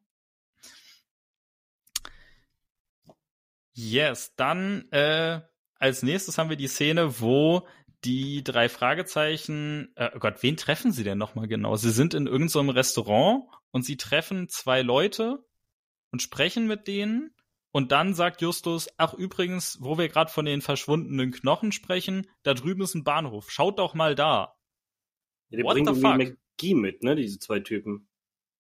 Yes, 3.73 4.35
dann 4.37 4.91
äh, 4.91 5.41
als 5.77 6.03
nächstes 6.03 6.37
haben 6.37 6.51
wir 6.51 6.57
die 6.57 6.69
Szene, 6.69 7.21
wo 7.21 7.67
die 8.05 8.43
drei 8.43 8.69
Fragezeichen, 8.69 9.93
äh, 9.97 10.11
oh 10.15 10.19
Gott, 10.19 10.43
wen 10.43 10.57
treffen 10.57 10.93
sie 10.93 11.05
denn 11.05 11.19
nochmal 11.19 11.49
genau? 11.49 11.77
Sie 11.77 11.91
sind 11.91 12.15
in 12.15 12.27
irgendeinem 12.27 12.67
so 12.67 12.73
Restaurant 12.73 13.45
und 13.71 13.85
sie 13.85 13.97
treffen 13.97 14.49
zwei 14.49 14.83
Leute 14.83 15.45
und 16.11 16.21
sprechen 16.21 16.67
mit 16.67 16.89
denen. 16.89 17.35
Und 17.73 17.93
dann 17.93 18.15
sagt 18.15 18.43
Justus, 18.43 18.89
ach 18.97 19.15
übrigens, 19.15 19.79
wo 19.81 19.97
wir 19.97 20.09
gerade 20.09 20.31
von 20.31 20.45
den 20.45 20.61
verschwundenen 20.61 21.31
Knochen 21.31 21.73
sprechen, 21.73 22.27
da 22.43 22.55
drüben 22.55 22.83
ist 22.83 22.95
ein 22.95 23.05
Bahnhof. 23.05 23.51
Schaut 23.51 23.79
doch 23.79 23.95
mal 23.95 24.15
da. 24.15 24.57
Ja, 25.51 25.59
die 25.59 25.65
What 25.65 25.75
bringen 25.75 25.95
the 25.95 26.01
fuck? 26.01 26.17
McGee 26.17 26.75
mit, 26.75 27.03
ne, 27.03 27.15
diese 27.15 27.39
zwei 27.39 27.61
Typen. 27.61 28.09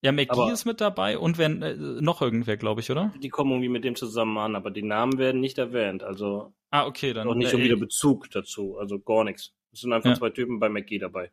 Ja, 0.02 0.12
McGee 0.12 0.30
aber 0.30 0.52
ist 0.52 0.64
mit 0.64 0.80
dabei 0.80 1.18
und 1.18 1.36
wenn 1.36 1.60
äh, 1.62 1.74
noch 1.74 2.22
irgendwer, 2.22 2.56
glaube 2.56 2.80
ich, 2.80 2.90
oder? 2.90 3.12
Die 3.20 3.28
kommen 3.28 3.50
irgendwie 3.50 3.68
mit 3.68 3.84
dem 3.84 3.96
zusammen 3.96 4.38
an, 4.38 4.56
aber 4.56 4.70
die 4.70 4.82
Namen 4.82 5.18
werden 5.18 5.40
nicht 5.40 5.58
erwähnt. 5.58 6.02
Also 6.02 6.54
ah, 6.70 6.86
okay, 6.86 7.12
dann 7.12 7.28
auch 7.28 7.34
nicht 7.34 7.50
schon 7.50 7.62
wieder 7.62 7.76
Bezug 7.76 8.30
dazu, 8.30 8.78
also 8.78 8.98
gar 8.98 9.24
nichts. 9.24 9.52
Es 9.72 9.80
sind 9.80 9.92
einfach 9.92 10.10
ja. 10.10 10.16
zwei 10.16 10.30
Typen 10.30 10.58
bei 10.58 10.68
McGee 10.68 10.98
dabei. 10.98 11.30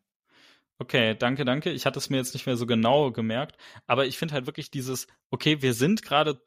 Okay, 0.80 1.16
danke, 1.18 1.46
danke. 1.46 1.72
Ich 1.72 1.86
hatte 1.86 1.98
es 1.98 2.10
mir 2.10 2.18
jetzt 2.18 2.34
nicht 2.34 2.46
mehr 2.46 2.58
so 2.58 2.68
genau 2.68 3.12
gemerkt, 3.12 3.58
aber 3.88 4.06
ich 4.06 4.18
finde 4.18 4.34
halt 4.34 4.46
wirklich 4.46 4.70
dieses, 4.70 5.08
okay, 5.32 5.62
wir 5.62 5.74
sind 5.74 6.04
gerade 6.04 6.42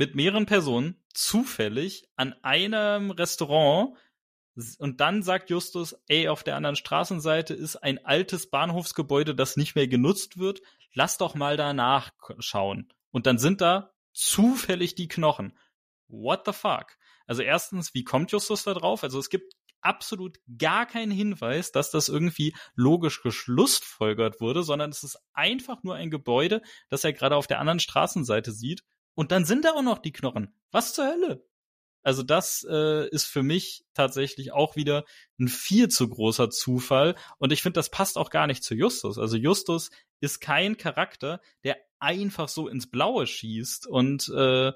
mit 0.00 0.16
mehreren 0.16 0.46
Personen 0.46 1.00
zufällig 1.14 2.08
an 2.16 2.34
einem 2.42 3.12
Restaurant 3.12 3.96
und 4.78 5.00
dann 5.00 5.22
sagt 5.22 5.48
Justus, 5.48 5.96
ey, 6.08 6.28
auf 6.28 6.42
der 6.42 6.56
anderen 6.56 6.76
Straßenseite 6.76 7.54
ist 7.54 7.76
ein 7.76 8.04
altes 8.04 8.50
Bahnhofsgebäude, 8.50 9.34
das 9.34 9.56
nicht 9.56 9.76
mehr 9.76 9.86
genutzt 9.86 10.38
wird 10.38 10.60
lass 10.92 11.18
doch 11.18 11.34
mal 11.34 11.56
da 11.56 11.72
nachschauen. 11.72 12.92
Und 13.10 13.26
dann 13.26 13.38
sind 13.38 13.60
da 13.60 13.92
zufällig 14.12 14.94
die 14.94 15.08
Knochen. 15.08 15.58
What 16.08 16.42
the 16.46 16.52
fuck? 16.52 16.96
Also 17.26 17.42
erstens, 17.42 17.94
wie 17.94 18.04
kommt 18.04 18.32
Justus 18.32 18.64
da 18.64 18.74
drauf? 18.74 19.04
Also 19.04 19.18
es 19.18 19.30
gibt 19.30 19.54
absolut 19.82 20.38
gar 20.58 20.84
keinen 20.84 21.12
Hinweis, 21.12 21.72
dass 21.72 21.90
das 21.90 22.08
irgendwie 22.08 22.54
logisch 22.74 23.22
geschlussfolgert 23.22 24.40
wurde, 24.40 24.62
sondern 24.62 24.90
es 24.90 25.04
ist 25.04 25.18
einfach 25.32 25.82
nur 25.82 25.94
ein 25.94 26.10
Gebäude, 26.10 26.60
das 26.88 27.04
er 27.04 27.12
gerade 27.12 27.36
auf 27.36 27.46
der 27.46 27.60
anderen 27.60 27.80
Straßenseite 27.80 28.52
sieht. 28.52 28.82
Und 29.20 29.32
dann 29.32 29.44
sind 29.44 29.66
da 29.66 29.72
auch 29.72 29.82
noch 29.82 29.98
die 29.98 30.12
Knochen. 30.12 30.50
Was 30.70 30.94
zur 30.94 31.04
Hölle? 31.04 31.46
Also 32.02 32.22
das 32.22 32.66
äh, 32.66 33.06
ist 33.10 33.26
für 33.26 33.42
mich 33.42 33.84
tatsächlich 33.92 34.52
auch 34.52 34.76
wieder 34.76 35.04
ein 35.38 35.48
viel 35.48 35.88
zu 35.88 36.08
großer 36.08 36.48
Zufall. 36.48 37.14
Und 37.36 37.52
ich 37.52 37.60
finde, 37.60 37.74
das 37.74 37.90
passt 37.90 38.16
auch 38.16 38.30
gar 38.30 38.46
nicht 38.46 38.64
zu 38.64 38.74
Justus. 38.74 39.18
Also 39.18 39.36
Justus 39.36 39.90
ist 40.20 40.40
kein 40.40 40.78
Charakter, 40.78 41.42
der 41.64 41.76
einfach 41.98 42.48
so 42.48 42.66
ins 42.66 42.90
Blaue 42.90 43.26
schießt 43.26 43.86
und 43.86 44.30
äh, 44.34 44.68
äh, 44.68 44.72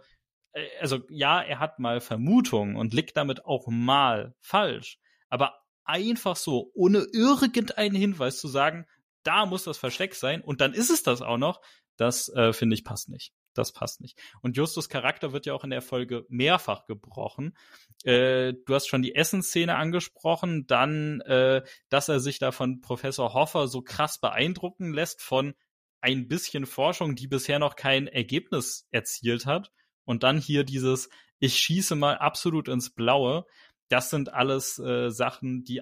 also 0.79 0.99
ja, 1.09 1.41
er 1.41 1.59
hat 1.59 1.79
mal 1.79 2.03
Vermutungen 2.03 2.77
und 2.77 2.93
liegt 2.93 3.17
damit 3.17 3.47
auch 3.47 3.67
mal 3.69 4.35
falsch. 4.41 4.99
Aber 5.31 5.55
einfach 5.85 6.37
so, 6.37 6.71
ohne 6.75 7.07
irgendeinen 7.15 7.97
Hinweis 7.97 8.41
zu 8.41 8.49
sagen, 8.49 8.85
da 9.23 9.47
muss 9.47 9.65
das 9.65 9.79
Versteck 9.79 10.15
sein 10.15 10.43
und 10.43 10.61
dann 10.61 10.75
ist 10.75 10.91
es 10.91 11.03
das 11.03 11.23
auch 11.23 11.39
noch, 11.39 11.63
das 11.97 12.29
äh, 12.29 12.53
finde 12.53 12.75
ich 12.75 12.85
passt 12.85 13.09
nicht 13.09 13.33
das 13.55 13.73
passt 13.73 14.01
nicht. 14.01 14.19
Und 14.43 14.57
Justus 14.57 14.89
Charakter 14.89 15.33
wird 15.33 15.47
ja 15.47 15.55
auch 15.55 15.65
in 15.65 15.71
der 15.71 15.83
Folge 15.83 16.25
mehrfach 16.29 16.87
gebrochen. 16.87 17.57
Äh, 18.05 18.55
du 18.67 18.75
hast 18.75 18.89
schon 18.89 19.03
die 19.03 19.15
Essensszene 19.15 19.77
angesprochen, 19.77 20.67
dann, 20.67 21.21
äh, 21.23 21.63
dass 21.89 22.09
er 22.09 22.21
sich 22.21 22.39
da 22.39 22.53
von 22.53 22.81
Professor 22.81 23.33
Hoffer 23.35 23.69
so 23.69 23.83
krass 23.83 24.19
beeindrucken 24.21 24.93
lässt 24.93 25.23
von 25.23 25.55
ein 26.01 26.29
bisschen 26.29 26.67
Forschung, 26.67 27.15
die 27.15 27.29
bisher 27.29 27.59
noch 27.59 27.77
kein 27.77 28.09
Ergebnis 28.09 28.87
erzielt 28.91 29.47
hat. 29.47 29.73
Und 30.05 30.23
dann 30.23 30.39
hier 30.39 30.65
dieses, 30.65 31.09
ich 31.39 31.57
schieße 31.57 31.95
mal 31.95 32.19
absolut 32.19 32.69
ins 32.69 32.91
Blaue. 32.91 33.47
Das 33.89 34.11
sind 34.11 34.33
alles 34.33 34.79
äh, 34.79 35.11
Sachen, 35.11 35.65
die 35.65 35.81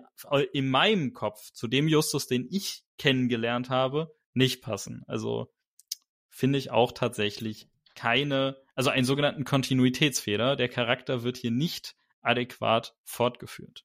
in 0.53 0.69
meinem 0.69 1.13
Kopf 1.13 1.51
zu 1.53 1.67
dem 1.67 1.89
Justus, 1.89 2.29
den 2.29 2.47
ich 2.51 2.85
kennengelernt 2.99 3.69
habe, 3.69 4.15
nicht 4.33 4.63
passen. 4.63 5.03
Also 5.07 5.53
finde 6.33 6.59
ich 6.59 6.71
auch 6.71 6.91
tatsächlich 6.91 7.69
keine, 7.95 8.57
also 8.75 8.91
einen 8.91 9.05
sogenannten 9.05 9.45
Kontinuitätsfehler. 9.45 10.57
Der 10.57 10.69
Charakter 10.69 11.23
wird 11.23 11.37
hier 11.37 11.51
nicht 11.53 11.95
adäquat 12.23 12.97
fortgeführt. 13.05 13.85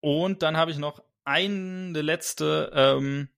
Und 0.00 0.42
dann 0.42 0.56
habe 0.56 0.72
ich 0.72 0.78
noch 0.78 1.02
eine 1.24 2.02
letzte 2.02 2.72
ähm, 2.74 3.28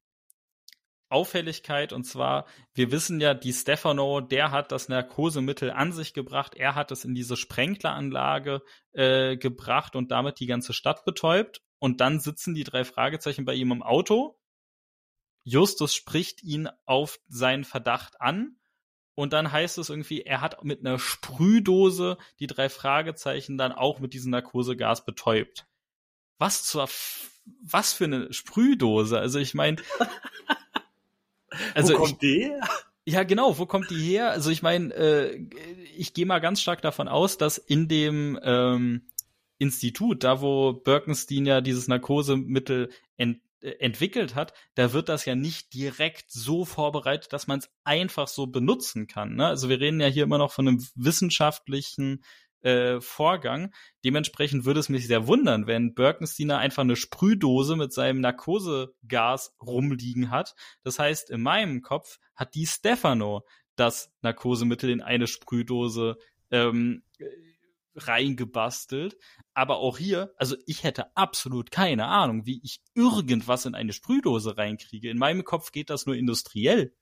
Auffälligkeit 1.10 1.92
und 1.92 2.04
zwar, 2.04 2.46
wir 2.72 2.90
wissen 2.90 3.20
ja, 3.20 3.34
die 3.34 3.52
Stefano, 3.52 4.22
der 4.22 4.50
hat 4.50 4.72
das 4.72 4.88
Narkosemittel 4.88 5.70
an 5.70 5.92
sich 5.92 6.14
gebracht, 6.14 6.54
er 6.54 6.74
hat 6.74 6.90
es 6.90 7.04
in 7.04 7.14
diese 7.14 7.36
Sprenkleranlage 7.36 8.62
äh, 8.92 9.36
gebracht 9.36 9.94
und 9.94 10.10
damit 10.10 10.40
die 10.40 10.46
ganze 10.46 10.72
Stadt 10.72 11.04
betäubt. 11.04 11.60
Und 11.78 12.00
dann 12.00 12.18
sitzen 12.18 12.54
die 12.54 12.64
drei 12.64 12.84
Fragezeichen 12.84 13.44
bei 13.44 13.52
ihm 13.52 13.70
im 13.70 13.82
Auto 13.82 14.38
Justus 15.44 15.94
spricht 15.94 16.42
ihn 16.42 16.68
auf 16.86 17.20
seinen 17.28 17.64
Verdacht 17.64 18.20
an 18.20 18.56
und 19.14 19.32
dann 19.32 19.52
heißt 19.52 19.78
es 19.78 19.90
irgendwie, 19.90 20.22
er 20.22 20.40
hat 20.40 20.64
mit 20.64 20.80
einer 20.80 20.98
Sprühdose 20.98 22.18
die 22.40 22.46
drei 22.46 22.68
Fragezeichen 22.68 23.56
dann 23.56 23.72
auch 23.72 24.00
mit 24.00 24.12
diesem 24.12 24.30
Narkosegas 24.30 25.04
betäubt. 25.04 25.66
Was 26.38 26.64
zur, 26.64 26.88
was 27.62 27.92
für 27.92 28.04
eine 28.04 28.32
Sprühdose? 28.32 29.18
Also 29.18 29.38
ich 29.38 29.54
meine, 29.54 29.76
also 31.74 31.94
wo 31.94 31.98
kommt 31.98 32.12
ich, 32.12 32.18
die? 32.18 32.52
Ja, 33.06 33.22
genau, 33.22 33.58
wo 33.58 33.66
kommt 33.66 33.90
die 33.90 34.02
her? 34.02 34.30
Also 34.30 34.50
ich 34.50 34.62
meine, 34.62 34.92
äh, 34.94 35.46
ich 35.96 36.14
gehe 36.14 36.26
mal 36.26 36.40
ganz 36.40 36.60
stark 36.60 36.82
davon 36.82 37.06
aus, 37.06 37.38
dass 37.38 37.58
in 37.58 37.86
dem 37.86 38.38
ähm, 38.42 39.02
Institut, 39.58 40.24
da 40.24 40.40
wo 40.40 40.72
Birkenstein 40.72 41.46
ja 41.46 41.60
dieses 41.60 41.86
Narkosemittel 41.86 42.90
ent 43.16 43.40
entwickelt 43.64 44.34
hat, 44.34 44.52
da 44.74 44.92
wird 44.92 45.08
das 45.08 45.24
ja 45.24 45.34
nicht 45.34 45.72
direkt 45.72 46.30
so 46.30 46.64
vorbereitet, 46.64 47.32
dass 47.32 47.46
man 47.46 47.60
es 47.60 47.70
einfach 47.84 48.28
so 48.28 48.46
benutzen 48.46 49.06
kann. 49.06 49.36
Ne? 49.36 49.46
Also 49.46 49.68
wir 49.68 49.80
reden 49.80 50.00
ja 50.00 50.06
hier 50.06 50.24
immer 50.24 50.38
noch 50.38 50.52
von 50.52 50.68
einem 50.68 50.86
wissenschaftlichen 50.94 52.22
äh, 52.60 53.00
Vorgang. 53.00 53.72
Dementsprechend 54.04 54.64
würde 54.64 54.80
es 54.80 54.88
mich 54.88 55.06
sehr 55.06 55.26
wundern, 55.26 55.66
wenn 55.66 55.94
Birkensteiner 55.94 56.58
einfach 56.58 56.82
eine 56.82 56.96
Sprühdose 56.96 57.76
mit 57.76 57.92
seinem 57.92 58.20
Narkosegas 58.20 59.54
rumliegen 59.60 60.30
hat. 60.30 60.54
Das 60.82 60.98
heißt, 60.98 61.30
in 61.30 61.42
meinem 61.42 61.82
Kopf 61.82 62.18
hat 62.34 62.54
die 62.54 62.66
Stefano 62.66 63.44
das 63.76 64.12
Narkosemittel 64.22 64.90
in 64.90 65.02
eine 65.02 65.26
Sprühdose 65.26 66.16
ähm, 66.50 67.02
reingebastelt. 67.96 69.16
Aber 69.52 69.78
auch 69.78 69.98
hier, 69.98 70.32
also 70.36 70.56
ich 70.66 70.82
hätte 70.84 71.16
absolut 71.16 71.70
keine 71.70 72.06
Ahnung, 72.06 72.46
wie 72.46 72.60
ich 72.62 72.80
irgendwas 72.94 73.66
in 73.66 73.74
eine 73.74 73.92
Sprühdose 73.92 74.56
reinkriege. 74.56 75.10
In 75.10 75.18
meinem 75.18 75.44
Kopf 75.44 75.72
geht 75.72 75.90
das 75.90 76.06
nur 76.06 76.16
industriell. 76.16 76.94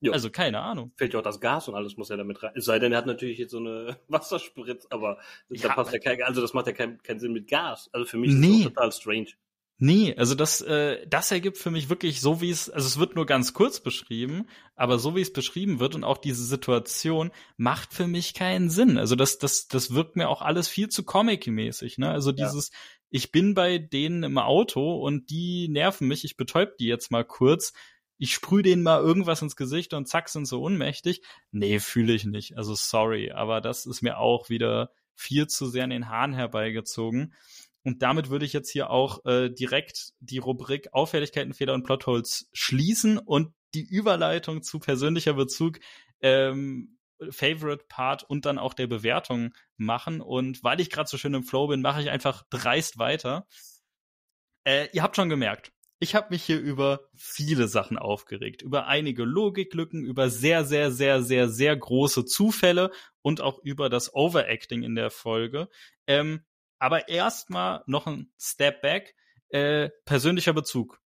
Jo. 0.00 0.12
Also 0.12 0.30
keine 0.30 0.60
Ahnung. 0.60 0.92
Fällt 0.96 1.14
ja 1.14 1.20
auch 1.20 1.24
das 1.24 1.40
Gas 1.40 1.68
und 1.68 1.74
alles 1.74 1.96
muss 1.96 2.10
ja 2.10 2.16
damit 2.16 2.42
rein. 2.42 2.52
Es 2.54 2.66
sei 2.66 2.78
denn, 2.78 2.92
er 2.92 2.98
hat 2.98 3.06
natürlich 3.06 3.38
jetzt 3.38 3.52
so 3.52 3.58
eine 3.58 3.98
Wasserspritz, 4.08 4.86
aber 4.90 5.18
ja, 5.48 5.68
da 5.68 5.74
passt 5.74 5.92
ja 5.92 5.98
kein, 5.98 6.22
also 6.22 6.42
das 6.42 6.52
macht 6.52 6.66
ja 6.66 6.72
keinen 6.72 7.02
kein 7.02 7.18
Sinn 7.18 7.32
mit 7.32 7.48
Gas. 7.48 7.88
Also 7.92 8.06
für 8.06 8.18
mich 8.18 8.30
ist 8.30 8.36
nee. 8.36 8.64
das 8.64 8.72
total 8.74 8.92
strange. 8.92 9.28
Nee, 9.78 10.14
also 10.16 10.34
das, 10.34 10.62
äh, 10.62 11.06
das 11.06 11.30
ergibt 11.30 11.58
für 11.58 11.70
mich 11.70 11.90
wirklich 11.90 12.22
so, 12.22 12.40
wie 12.40 12.48
es, 12.48 12.70
also 12.70 12.86
es 12.86 12.98
wird 12.98 13.14
nur 13.14 13.26
ganz 13.26 13.52
kurz 13.52 13.80
beschrieben, 13.80 14.46
aber 14.74 14.98
so 14.98 15.14
wie 15.14 15.20
es 15.20 15.34
beschrieben 15.34 15.80
wird 15.80 15.94
und 15.94 16.02
auch 16.02 16.16
diese 16.16 16.44
Situation 16.44 17.30
macht 17.58 17.92
für 17.92 18.06
mich 18.06 18.32
keinen 18.32 18.70
Sinn. 18.70 18.96
Also 18.96 19.16
das, 19.16 19.36
das, 19.36 19.68
das 19.68 19.92
wirkt 19.92 20.16
mir 20.16 20.30
auch 20.30 20.40
alles 20.40 20.66
viel 20.68 20.88
zu 20.88 21.04
comic-mäßig, 21.04 21.98
ne? 21.98 22.10
Also 22.10 22.32
dieses, 22.32 22.70
ja. 22.70 22.78
ich 23.10 23.32
bin 23.32 23.52
bei 23.52 23.76
denen 23.76 24.22
im 24.22 24.38
Auto 24.38 24.96
und 24.96 25.28
die 25.28 25.68
nerven 25.68 26.08
mich, 26.08 26.24
ich 26.24 26.38
betäub 26.38 26.78
die 26.78 26.86
jetzt 26.86 27.10
mal 27.10 27.24
kurz, 27.24 27.74
ich 28.16 28.32
sprühe 28.32 28.62
denen 28.62 28.82
mal 28.82 29.02
irgendwas 29.02 29.42
ins 29.42 29.56
Gesicht 29.56 29.92
und 29.92 30.08
zack 30.08 30.30
sind 30.30 30.46
so 30.46 30.62
ohnmächtig. 30.62 31.20
Nee, 31.50 31.80
fühle 31.80 32.14
ich 32.14 32.24
nicht. 32.24 32.56
Also 32.56 32.74
sorry, 32.74 33.30
aber 33.30 33.60
das 33.60 33.84
ist 33.84 34.00
mir 34.00 34.16
auch 34.16 34.48
wieder 34.48 34.90
viel 35.14 35.48
zu 35.48 35.66
sehr 35.66 35.84
in 35.84 35.90
den 35.90 36.08
Haaren 36.08 36.32
herbeigezogen. 36.32 37.34
Und 37.86 38.02
damit 38.02 38.30
würde 38.30 38.44
ich 38.44 38.52
jetzt 38.52 38.70
hier 38.72 38.90
auch 38.90 39.24
äh, 39.26 39.48
direkt 39.48 40.12
die 40.18 40.38
Rubrik 40.38 40.92
Auffälligkeiten, 40.92 41.54
Fehler 41.54 41.72
und 41.72 41.84
Plotholes 41.84 42.50
schließen 42.52 43.16
und 43.16 43.54
die 43.74 43.84
Überleitung 43.84 44.64
zu 44.64 44.80
persönlicher 44.80 45.34
Bezug, 45.34 45.78
ähm, 46.20 46.98
Favorite 47.30 47.84
Part 47.88 48.24
und 48.24 48.44
dann 48.44 48.58
auch 48.58 48.74
der 48.74 48.88
Bewertung 48.88 49.54
machen. 49.76 50.20
Und 50.20 50.64
weil 50.64 50.80
ich 50.80 50.90
gerade 50.90 51.08
so 51.08 51.16
schön 51.16 51.34
im 51.34 51.44
Flow 51.44 51.68
bin, 51.68 51.80
mache 51.80 52.02
ich 52.02 52.10
einfach 52.10 52.42
dreist 52.50 52.98
weiter. 52.98 53.46
Äh, 54.64 54.88
ihr 54.92 55.04
habt 55.04 55.14
schon 55.14 55.28
gemerkt, 55.28 55.70
ich 56.00 56.16
habe 56.16 56.30
mich 56.30 56.42
hier 56.42 56.58
über 56.58 57.08
viele 57.14 57.68
Sachen 57.68 57.98
aufgeregt, 57.98 58.62
über 58.62 58.88
einige 58.88 59.22
Logiklücken, 59.22 60.04
über 60.04 60.28
sehr, 60.28 60.64
sehr, 60.64 60.90
sehr, 60.90 61.22
sehr, 61.22 61.48
sehr 61.48 61.76
große 61.76 62.24
Zufälle 62.24 62.90
und 63.22 63.40
auch 63.40 63.60
über 63.62 63.88
das 63.88 64.12
Overacting 64.12 64.82
in 64.82 64.96
der 64.96 65.10
Folge. 65.10 65.68
Ähm, 66.08 66.44
aber 66.78 67.08
erstmal 67.08 67.82
noch 67.86 68.06
ein 68.06 68.32
Step 68.38 68.82
back. 68.82 69.14
Äh, 69.48 69.90
persönlicher 70.04 70.52
Bezug. 70.52 71.00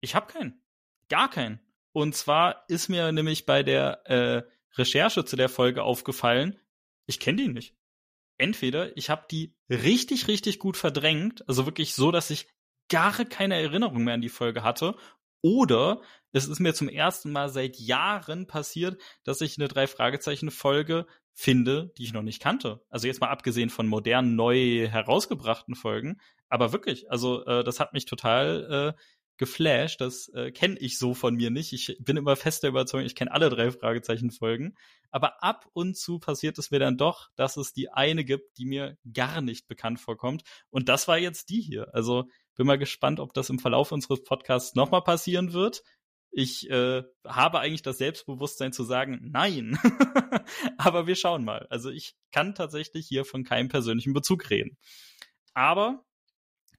Ich 0.00 0.14
habe 0.14 0.32
keinen. 0.32 0.62
Gar 1.08 1.30
keinen. 1.30 1.60
Und 1.92 2.14
zwar 2.14 2.64
ist 2.68 2.88
mir 2.88 3.12
nämlich 3.12 3.46
bei 3.46 3.62
der 3.62 4.06
äh, 4.06 4.42
Recherche 4.76 5.24
zu 5.24 5.36
der 5.36 5.48
Folge 5.48 5.82
aufgefallen, 5.82 6.58
ich 7.06 7.18
kenne 7.18 7.42
die 7.42 7.48
nicht. 7.48 7.76
Entweder 8.38 8.96
ich 8.96 9.10
habe 9.10 9.26
die 9.30 9.54
richtig, 9.68 10.28
richtig 10.28 10.58
gut 10.58 10.76
verdrängt, 10.76 11.46
also 11.48 11.66
wirklich 11.66 11.94
so, 11.94 12.10
dass 12.10 12.30
ich 12.30 12.48
gar 12.88 13.12
keine 13.24 13.60
Erinnerung 13.60 14.04
mehr 14.04 14.14
an 14.14 14.20
die 14.20 14.28
Folge 14.28 14.62
hatte, 14.62 14.96
oder 15.42 16.00
es 16.32 16.46
ist 16.46 16.60
mir 16.60 16.74
zum 16.74 16.88
ersten 16.88 17.32
Mal 17.32 17.48
seit 17.48 17.76
Jahren 17.78 18.46
passiert, 18.46 19.00
dass 19.24 19.40
ich 19.40 19.58
eine 19.58 19.68
drei 19.68 19.86
Fragezeichen 19.86 20.50
Folge 20.50 21.06
finde, 21.32 21.92
die 21.96 22.04
ich 22.04 22.12
noch 22.12 22.22
nicht 22.22 22.40
kannte. 22.40 22.82
Also 22.88 23.06
jetzt 23.06 23.20
mal 23.20 23.30
abgesehen 23.30 23.70
von 23.70 23.86
modernen, 23.86 24.36
neu 24.36 24.88
herausgebrachten 24.88 25.74
Folgen. 25.74 26.20
Aber 26.48 26.72
wirklich, 26.72 27.10
also 27.10 27.44
äh, 27.46 27.64
das 27.64 27.80
hat 27.80 27.92
mich 27.92 28.04
total 28.04 28.94
äh, 28.96 29.00
geflasht. 29.40 30.02
Das 30.02 30.28
äh, 30.34 30.52
kenne 30.52 30.78
ich 30.78 30.98
so 30.98 31.14
von 31.14 31.34
mir 31.34 31.50
nicht. 31.50 31.72
Ich 31.72 31.96
bin 32.00 32.18
immer 32.18 32.36
fest 32.36 32.62
der 32.62 32.70
Überzeugung, 32.70 33.06
ich 33.06 33.14
kenne 33.14 33.32
alle 33.32 33.48
drei 33.48 33.70
Fragezeichen-Folgen. 33.70 34.76
Aber 35.10 35.42
ab 35.42 35.66
und 35.72 35.96
zu 35.96 36.18
passiert 36.18 36.58
es 36.58 36.70
mir 36.70 36.78
dann 36.78 36.98
doch, 36.98 37.30
dass 37.36 37.56
es 37.56 37.72
die 37.72 37.90
eine 37.90 38.22
gibt, 38.24 38.58
die 38.58 38.66
mir 38.66 38.98
gar 39.12 39.40
nicht 39.40 39.66
bekannt 39.66 39.98
vorkommt. 39.98 40.42
Und 40.68 40.90
das 40.90 41.08
war 41.08 41.16
jetzt 41.16 41.48
die 41.48 41.62
hier. 41.62 41.88
Also 41.94 42.28
bin 42.56 42.66
mal 42.66 42.78
gespannt, 42.78 43.20
ob 43.20 43.34
das 43.34 43.50
im 43.50 43.58
Verlauf 43.58 43.92
unseres 43.92 44.22
Podcasts 44.22 44.74
nochmal 44.74 45.02
passieren 45.02 45.52
wird. 45.52 45.82
Ich 46.32 46.70
äh, 46.70 47.02
habe 47.26 47.58
eigentlich 47.58 47.82
das 47.82 47.98
Selbstbewusstsein 47.98 48.72
zu 48.72 48.84
sagen, 48.84 49.18
nein. 49.32 49.78
Aber 50.78 51.06
wir 51.06 51.16
schauen 51.16 51.44
mal. 51.44 51.66
Also 51.70 51.90
ich 51.90 52.14
kann 52.30 52.54
tatsächlich 52.54 53.06
hier 53.06 53.24
von 53.24 53.42
keinem 53.42 53.68
persönlichen 53.68 54.12
Bezug 54.12 54.48
reden. 54.50 54.78
Aber 55.54 56.04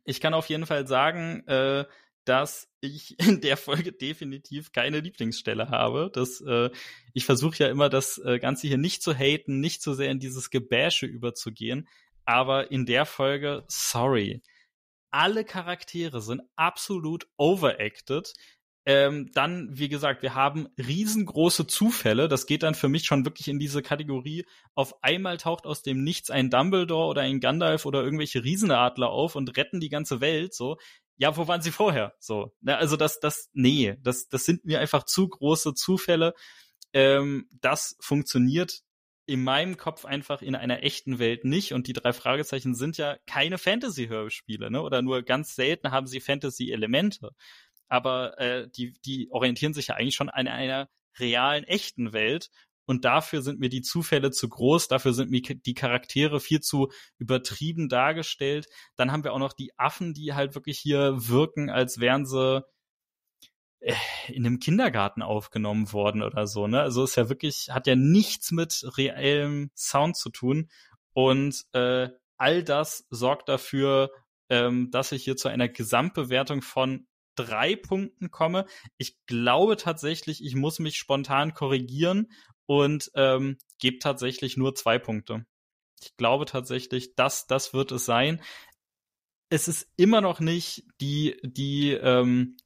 ich 0.06 0.22
kann 0.22 0.34
auf 0.34 0.48
jeden 0.48 0.66
Fall 0.66 0.88
sagen, 0.88 1.46
äh, 1.48 1.86
dass 2.26 2.70
ich 2.80 3.20
in 3.28 3.42
der 3.42 3.58
Folge 3.58 3.92
definitiv 3.92 4.72
keine 4.72 5.00
Lieblingsstelle 5.00 5.70
habe. 5.70 6.10
Das, 6.14 6.42
äh, 6.42 6.70
ich 7.14 7.26
versuche 7.26 7.58
ja 7.58 7.68
immer, 7.68 7.90
das 7.90 8.18
äh, 8.20 8.40
Ganze 8.40 8.68
hier 8.68 8.78
nicht 8.78 9.04
zu 9.04 9.14
haten, 9.14 9.60
nicht 9.60 9.82
so 9.82 9.94
sehr 9.94 10.12
in 10.12 10.20
dieses 10.20 10.50
Gebäsche 10.50 11.06
überzugehen. 11.06 11.88
Aber 12.26 12.72
in 12.72 12.86
der 12.86 13.06
Folge, 13.06 13.66
sorry, 13.68 14.42
alle 15.12 15.46
Charaktere 15.46 16.22
sind 16.22 16.42
absolut 16.56 17.28
overacted. 17.38 18.34
Ähm, 18.84 19.30
dann, 19.34 19.70
wie 19.78 19.90
gesagt, 19.90 20.24
wir 20.24 20.34
haben 20.34 20.68
riesengroße 20.78 21.68
Zufälle. 21.68 22.28
Das 22.28 22.48
geht 22.48 22.64
dann 22.64 22.74
für 22.74 22.90
mich 22.90 23.06
schon 23.06 23.26
wirklich 23.26 23.48
in 23.48 23.60
diese 23.60 23.84
Kategorie. 23.84 24.46
Auf 24.74 25.04
einmal 25.04 25.38
taucht 25.38 25.68
aus 25.68 25.84
dem 25.84 26.04
Nichts 26.04 26.32
ein 26.32 26.50
Dumbledore 26.50 27.08
oder 27.08 27.22
ein 27.22 27.40
Gandalf 27.40 27.86
oder 27.86 28.04
irgendwelche 28.04 28.44
Riesenadler 28.44 29.10
auf 29.10 29.36
und 29.36 29.56
retten 29.56 29.80
die 29.80 29.90
ganze 29.90 30.20
Welt. 30.20 30.56
So, 30.56 30.78
ja, 31.18 31.38
wo 31.38 31.48
waren 31.48 31.62
sie 31.62 31.70
vorher? 31.70 32.16
So, 32.20 32.56
ne, 32.62 32.76
also 32.76 32.98
das, 32.98 33.20
das, 33.20 33.50
nee, 33.54 33.96
das, 34.02 34.28
das 34.30 34.46
sind 34.46 34.66
mir 34.66 34.80
einfach 34.80 35.04
zu 35.04 35.30
große 35.30 35.76
Zufälle. 35.76 36.34
Ähm, 36.94 37.48
das 37.62 37.96
funktioniert 38.00 38.82
in 39.26 39.44
meinem 39.44 39.78
Kopf 39.78 40.06
einfach 40.06 40.42
in 40.42 40.56
einer 40.56 40.84
echten 40.84 41.20
Welt 41.20 41.46
nicht. 41.46 41.74
Und 41.74 41.88
die 41.88 41.94
drei 41.94 42.14
Fragezeichen 42.14 42.76
sind 42.76 42.98
ja 42.98 43.18
keine 43.28 43.58
Fantasy-Hörspiele, 43.58 44.72
ne? 44.72 44.82
Oder 44.82 45.02
nur 45.02 45.22
ganz 45.22 45.56
selten 45.56 45.92
haben 45.92 46.08
sie 46.08 46.20
Fantasy-Elemente 46.20 47.32
aber 47.92 48.40
äh, 48.40 48.70
die, 48.70 48.94
die 49.06 49.28
orientieren 49.32 49.74
sich 49.74 49.88
ja 49.88 49.96
eigentlich 49.96 50.16
schon 50.16 50.30
an 50.30 50.48
einer 50.48 50.90
realen, 51.20 51.66
echten 51.66 52.14
Welt. 52.14 52.50
Und 52.86 53.04
dafür 53.04 53.42
sind 53.42 53.60
mir 53.60 53.68
die 53.68 53.82
Zufälle 53.82 54.32
zu 54.32 54.48
groß, 54.48 54.88
dafür 54.88 55.14
sind 55.14 55.30
mir 55.30 55.42
die 55.42 55.74
Charaktere 55.74 56.40
viel 56.40 56.62
zu 56.62 56.90
übertrieben 57.20 57.90
dargestellt. 57.90 58.68
Dann 58.96 59.12
haben 59.12 59.26
wir 59.26 59.34
auch 59.34 59.40
noch 59.40 59.52
die 59.52 59.78
Affen, 59.78 60.14
die 60.14 60.34
halt 60.34 60.56
wirklich 60.56 60.80
hier 60.80 61.16
wirken, 61.28 61.70
als 61.70 62.00
wären 62.00 62.26
sie 62.26 62.64
in 64.28 64.46
einem 64.46 64.60
Kindergarten 64.60 65.22
aufgenommen 65.24 65.92
worden 65.92 66.22
oder 66.22 66.46
so, 66.46 66.68
ne? 66.68 66.82
Also 66.82 67.04
ist 67.04 67.16
ja 67.16 67.30
wirklich, 67.30 67.70
hat 67.72 67.88
ja 67.88 67.96
nichts 67.96 68.52
mit 68.52 68.86
reellem 68.98 69.72
Sound 69.76 70.16
zu 70.16 70.30
tun. 70.30 70.70
Und 71.14 71.66
äh, 71.74 72.10
all 72.38 72.64
das 72.64 73.06
sorgt 73.10 73.50
dafür, 73.50 74.12
ähm, 74.50 74.92
dass 74.92 75.12
ich 75.12 75.24
hier 75.24 75.36
zu 75.36 75.48
einer 75.48 75.68
Gesamtbewertung 75.68 76.62
von 76.62 77.08
drei 77.36 77.76
Punkten 77.76 78.30
komme. 78.30 78.66
Ich 78.98 79.26
glaube 79.26 79.78
tatsächlich, 79.78 80.44
ich 80.44 80.56
muss 80.56 80.80
mich 80.80 80.98
spontan 80.98 81.54
korrigieren 81.54 82.32
und 82.68 83.12
ähm, 83.16 83.58
gebe 83.80 84.00
tatsächlich 84.00 84.58
nur 84.58 84.76
zwei 84.76 85.00
Punkte. 85.00 85.46
Ich 86.02 86.16
glaube 86.18 86.46
tatsächlich, 86.46 87.16
dass 87.16 87.48
das 87.48 87.74
wird 87.74 87.92
es 87.92 88.06
sein. 88.06 88.42
Es 89.50 89.68
ist 89.68 89.88
immer 89.98 90.22
noch 90.22 90.40
nicht 90.40 90.84
die 91.00 91.38
die 91.44 91.92
ähm, 91.92 92.58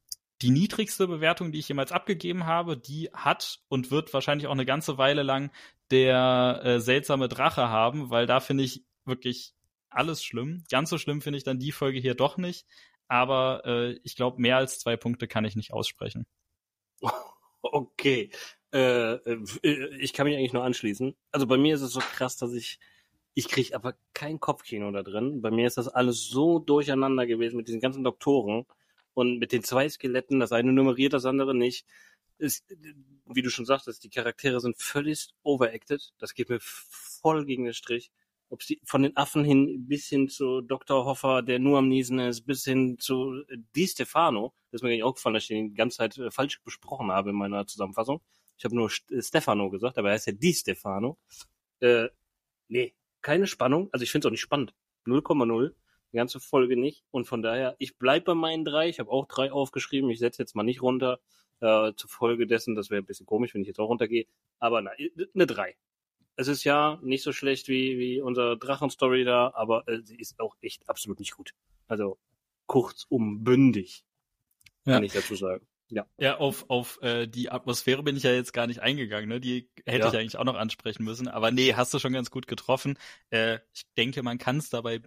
die 0.42 0.50
niedrigste 0.50 1.06
Bewertung, 1.08 1.52
die 1.52 1.58
ich 1.58 1.68
jemals 1.68 1.92
abgegeben 1.92 2.46
habe. 2.46 2.76
Die 2.76 3.10
hat 3.12 3.60
und 3.68 3.90
wird 3.90 4.12
wahrscheinlich 4.12 4.46
auch 4.46 4.52
eine 4.52 4.66
ganze 4.66 4.98
Weile 4.98 5.22
lang 5.22 5.50
der 5.90 6.60
äh, 6.64 6.80
seltsame 6.80 7.28
Drache 7.28 7.68
haben, 7.68 8.10
weil 8.10 8.26
da 8.26 8.40
finde 8.40 8.64
ich 8.64 8.84
wirklich 9.04 9.54
alles 9.88 10.22
schlimm. 10.22 10.64
Ganz 10.70 10.90
so 10.90 10.98
schlimm 10.98 11.22
finde 11.22 11.38
ich 11.38 11.44
dann 11.44 11.58
die 11.58 11.72
Folge 11.72 11.98
hier 11.98 12.14
doch 12.14 12.36
nicht 12.36 12.66
aber 13.08 13.62
äh, 13.64 13.98
ich 14.02 14.16
glaube, 14.16 14.40
mehr 14.40 14.56
als 14.56 14.78
zwei 14.78 14.96
Punkte 14.96 15.28
kann 15.28 15.44
ich 15.44 15.56
nicht 15.56 15.72
aussprechen. 15.72 16.26
Okay. 17.72 18.30
Äh, 18.72 19.14
äh, 19.14 19.96
ich 19.98 20.12
kann 20.12 20.28
mich 20.28 20.36
eigentlich 20.36 20.52
nur 20.52 20.62
anschließen. 20.62 21.16
Also 21.32 21.48
bei 21.48 21.56
mir 21.56 21.74
ist 21.74 21.80
es 21.80 21.90
so 21.90 21.98
krass, 21.98 22.36
dass 22.36 22.52
ich 22.52 22.78
ich 23.34 23.48
kriege 23.48 23.74
aber 23.74 23.94
kein 24.14 24.38
Kopfkino 24.38 24.88
da 24.92 25.02
drin. 25.02 25.42
Bei 25.42 25.50
mir 25.50 25.66
ist 25.66 25.76
das 25.76 25.88
alles 25.88 26.28
so 26.28 26.60
durcheinander 26.60 27.26
gewesen 27.26 27.56
mit 27.56 27.66
diesen 27.66 27.80
ganzen 27.80 28.04
Doktoren 28.04 28.66
und 29.16 29.38
mit 29.38 29.50
den 29.52 29.64
zwei 29.64 29.88
Skeletten. 29.88 30.40
Das 30.40 30.52
eine 30.52 30.72
nummeriert, 30.72 31.14
das 31.14 31.24
andere 31.24 31.54
nicht. 31.54 31.86
Ist, 32.38 32.66
wie 33.24 33.40
du 33.40 33.48
schon 33.48 33.64
sagtest, 33.64 34.04
die 34.04 34.10
Charaktere 34.10 34.60
sind 34.60 34.76
völlig 34.76 35.28
overacted. 35.42 36.12
Das 36.18 36.34
geht 36.34 36.50
mir 36.50 36.58
voll 36.60 37.46
gegen 37.46 37.64
den 37.64 37.72
Strich. 37.72 38.10
Ob 38.50 38.62
sie 38.62 38.78
von 38.84 39.02
den 39.02 39.16
Affen 39.16 39.42
hin 39.42 39.86
bis 39.88 40.06
hin 40.08 40.28
zu 40.28 40.60
Dr. 40.60 41.06
Hoffer, 41.06 41.40
der 41.42 41.58
nur 41.58 41.78
am 41.78 41.88
Niesen 41.88 42.18
ist, 42.18 42.42
bis 42.42 42.64
hin 42.64 42.98
zu 42.98 43.42
Di 43.74 43.88
Stefano. 43.88 44.52
Das 44.70 44.80
ist 44.80 44.82
mir 44.82 44.90
gar 44.90 44.96
nicht 44.96 45.04
aufgefallen, 45.04 45.34
dass 45.34 45.44
ich 45.44 45.48
den 45.48 45.70
die 45.70 45.74
ganze 45.74 45.96
Zeit 45.96 46.18
äh, 46.18 46.30
falsch 46.30 46.62
besprochen 46.62 47.10
habe 47.10 47.30
in 47.30 47.36
meiner 47.36 47.66
Zusammenfassung. 47.66 48.20
Ich 48.58 48.64
habe 48.66 48.76
nur 48.76 48.90
Stefano 48.90 49.70
gesagt, 49.70 49.96
aber 49.96 50.10
er 50.10 50.14
heißt 50.14 50.26
ja 50.26 50.34
Di 50.34 50.52
Stefano. 50.52 51.18
Äh, 51.80 52.08
nee, 52.68 52.94
keine 53.22 53.46
Spannung. 53.46 53.88
Also 53.92 54.02
ich 54.02 54.10
finde 54.10 54.26
es 54.26 54.28
auch 54.28 54.32
nicht 54.32 54.40
spannend. 54.42 54.74
0,0. 55.06 55.72
Die 56.16 56.18
ganze 56.18 56.40
Folge 56.40 56.78
nicht. 56.78 57.04
Und 57.10 57.26
von 57.26 57.42
daher, 57.42 57.76
ich 57.78 57.98
bleib 57.98 58.24
bei 58.24 58.34
meinen 58.34 58.64
drei. 58.64 58.88
Ich 58.88 59.00
habe 59.00 59.10
auch 59.10 59.26
drei 59.26 59.52
aufgeschrieben. 59.52 60.08
Ich 60.08 60.18
setze 60.18 60.40
jetzt 60.40 60.56
mal 60.56 60.62
nicht 60.62 60.80
runter. 60.80 61.20
Äh, 61.60 61.92
zur 61.94 62.08
Folge 62.08 62.46
dessen, 62.46 62.74
das 62.74 62.88
wäre 62.88 63.02
ein 63.02 63.04
bisschen 63.04 63.26
komisch, 63.26 63.52
wenn 63.52 63.60
ich 63.60 63.68
jetzt 63.68 63.78
auch 63.78 63.90
runtergehe. 63.90 64.24
Aber 64.58 64.80
na, 64.80 64.92
eine 65.34 65.46
drei. 65.46 65.76
Es 66.36 66.48
ist 66.48 66.64
ja 66.64 66.98
nicht 67.02 67.22
so 67.22 67.32
schlecht 67.32 67.68
wie, 67.68 67.98
wie 67.98 68.22
unser 68.22 68.56
Drachenstory 68.56 69.24
da, 69.24 69.52
aber 69.54 69.86
äh, 69.88 70.00
sie 70.04 70.16
ist 70.16 70.40
auch 70.40 70.56
echt 70.62 70.88
absolut 70.88 71.18
nicht 71.18 71.36
gut. 71.36 71.52
Also 71.86 72.16
kurzum 72.64 73.44
bündig, 73.44 74.06
ja. 74.86 74.94
kann 74.94 75.04
ich 75.04 75.12
dazu 75.12 75.34
sagen. 75.34 75.66
Ja. 75.90 76.06
Ja, 76.18 76.38
auf, 76.38 76.64
auf 76.68 76.98
äh, 77.02 77.26
die 77.26 77.50
Atmosphäre 77.50 78.02
bin 78.02 78.16
ich 78.16 78.22
ja 78.22 78.32
jetzt 78.32 78.54
gar 78.54 78.66
nicht 78.66 78.80
eingegangen, 78.80 79.28
ne? 79.28 79.38
Die 79.38 79.68
hätte 79.84 80.06
ja. 80.06 80.08
ich 80.08 80.16
eigentlich 80.16 80.38
auch 80.38 80.44
noch 80.44 80.56
ansprechen 80.56 81.04
müssen. 81.04 81.28
Aber 81.28 81.50
nee, 81.50 81.74
hast 81.74 81.92
du 81.92 81.98
schon 81.98 82.14
ganz 82.14 82.30
gut 82.30 82.46
getroffen. 82.46 82.98
Äh, 83.28 83.58
ich 83.74 83.84
denke, 83.98 84.22
man 84.22 84.38
kann 84.38 84.56
es 84.56 84.70
dabei 84.70 85.02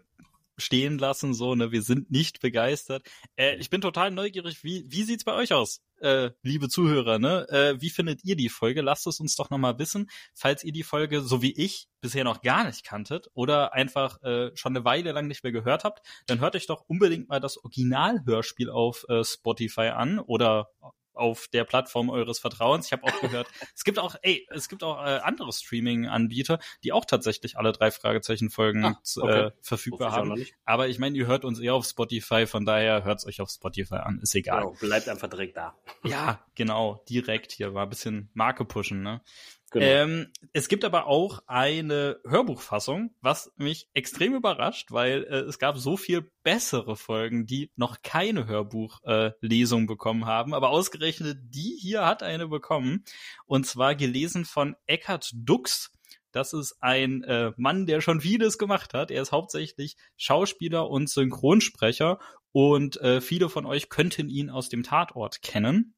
stehen 0.59 0.97
lassen, 0.97 1.33
so, 1.33 1.55
ne, 1.55 1.71
wir 1.71 1.81
sind 1.81 2.11
nicht 2.11 2.39
begeistert. 2.39 3.07
Äh, 3.35 3.55
ich 3.57 3.69
bin 3.69 3.81
total 3.81 4.11
neugierig, 4.11 4.63
wie, 4.63 4.85
wie 4.87 5.03
sieht's 5.03 5.23
bei 5.23 5.33
euch 5.33 5.53
aus, 5.53 5.81
äh, 6.01 6.31
liebe 6.43 6.69
Zuhörer, 6.69 7.19
ne? 7.19 7.47
Äh, 7.49 7.81
wie 7.81 7.89
findet 7.89 8.23
ihr 8.23 8.35
die 8.35 8.49
Folge? 8.49 8.81
Lasst 8.81 9.07
es 9.07 9.19
uns 9.19 9.35
doch 9.35 9.49
nochmal 9.49 9.79
wissen, 9.79 10.09
falls 10.33 10.63
ihr 10.63 10.71
die 10.71 10.83
Folge, 10.83 11.21
so 11.21 11.41
wie 11.41 11.53
ich, 11.53 11.87
bisher 12.01 12.23
noch 12.23 12.41
gar 12.41 12.63
nicht 12.65 12.83
kanntet 12.83 13.29
oder 13.33 13.73
einfach 13.73 14.21
äh, 14.23 14.51
schon 14.55 14.75
eine 14.75 14.85
Weile 14.85 15.11
lang 15.11 15.27
nicht 15.27 15.43
mehr 15.43 15.51
gehört 15.51 15.83
habt, 15.83 16.05
dann 16.27 16.39
hört 16.39 16.55
euch 16.55 16.67
doch 16.67 16.83
unbedingt 16.87 17.29
mal 17.29 17.39
das 17.39 17.57
Originalhörspiel 17.57 18.69
auf 18.69 19.05
äh, 19.09 19.23
Spotify 19.23 19.89
an 19.89 20.19
oder 20.19 20.69
auf 21.19 21.47
der 21.49 21.63
Plattform 21.63 22.09
eures 22.09 22.39
Vertrauens. 22.39 22.87
Ich 22.87 22.93
habe 22.93 23.03
auch 23.03 23.21
gehört, 23.21 23.47
es 23.75 23.83
gibt 23.83 23.99
auch, 23.99 24.15
ey, 24.21 24.47
es 24.49 24.69
gibt 24.69 24.83
auch 24.83 25.03
äh, 25.03 25.19
andere 25.19 25.51
Streaming-Anbieter, 25.51 26.59
die 26.83 26.91
auch 26.91 27.05
tatsächlich 27.05 27.57
alle 27.57 27.71
drei 27.71 27.91
Fragezeichen-Folgen 27.91 28.85
ah, 28.85 29.01
okay. 29.17 29.47
äh, 29.47 29.51
verfügbar 29.61 30.11
haben. 30.11 30.45
Aber 30.65 30.87
ich 30.87 30.99
meine, 30.99 31.17
ihr 31.17 31.27
hört 31.27 31.45
uns 31.45 31.59
eher 31.59 31.75
auf 31.75 31.85
Spotify, 31.85 32.47
von 32.47 32.65
daher 32.65 33.03
hört's 33.03 33.25
euch 33.25 33.41
auf 33.41 33.49
Spotify 33.49 33.95
an, 33.95 34.19
ist 34.19 34.33
egal. 34.35 34.61
Genau, 34.61 34.75
bleibt 34.79 35.09
einfach 35.09 35.29
direkt 35.29 35.57
da. 35.57 35.75
Ja, 36.03 36.43
genau, 36.55 37.03
direkt 37.09 37.51
hier, 37.51 37.73
war 37.73 37.83
ein 37.83 37.89
bisschen 37.89 38.29
Marke 38.33 38.65
pushen, 38.65 39.03
ne? 39.03 39.21
Genau. 39.71 39.85
Ähm, 39.85 40.27
es 40.53 40.67
gibt 40.67 40.83
aber 40.83 41.07
auch 41.07 41.41
eine 41.45 42.19
Hörbuchfassung, 42.25 43.15
was 43.21 43.51
mich 43.55 43.87
extrem 43.93 44.33
überrascht, 44.33 44.91
weil 44.91 45.23
äh, 45.23 45.39
es 45.41 45.59
gab 45.59 45.77
so 45.77 45.97
viel 45.97 46.31
bessere 46.43 46.95
Folgen, 46.95 47.45
die 47.45 47.71
noch 47.75 48.01
keine 48.01 48.47
Hörbuchlesung 48.47 49.83
äh, 49.83 49.87
bekommen 49.87 50.25
haben. 50.25 50.53
Aber 50.53 50.69
ausgerechnet 50.69 51.37
die 51.43 51.77
hier 51.79 52.05
hat 52.05 52.23
eine 52.23 52.47
bekommen. 52.47 53.03
Und 53.45 53.67
zwar 53.67 53.95
gelesen 53.95 54.45
von 54.45 54.75
Eckhard 54.87 55.31
Dux. 55.33 55.91
Das 56.31 56.53
ist 56.53 56.77
ein 56.79 57.23
äh, 57.23 57.51
Mann, 57.57 57.85
der 57.85 58.01
schon 58.01 58.21
vieles 58.21 58.57
gemacht 58.57 58.93
hat. 58.93 59.11
Er 59.11 59.21
ist 59.21 59.31
hauptsächlich 59.31 59.97
Schauspieler 60.15 60.89
und 60.89 61.09
Synchronsprecher 61.09 62.19
und 62.51 62.97
äh, 63.01 63.21
viele 63.21 63.49
von 63.49 63.65
euch 63.65 63.89
könnten 63.89 64.29
ihn 64.29 64.49
aus 64.49 64.69
dem 64.69 64.83
Tatort 64.83 65.41
kennen. 65.41 65.95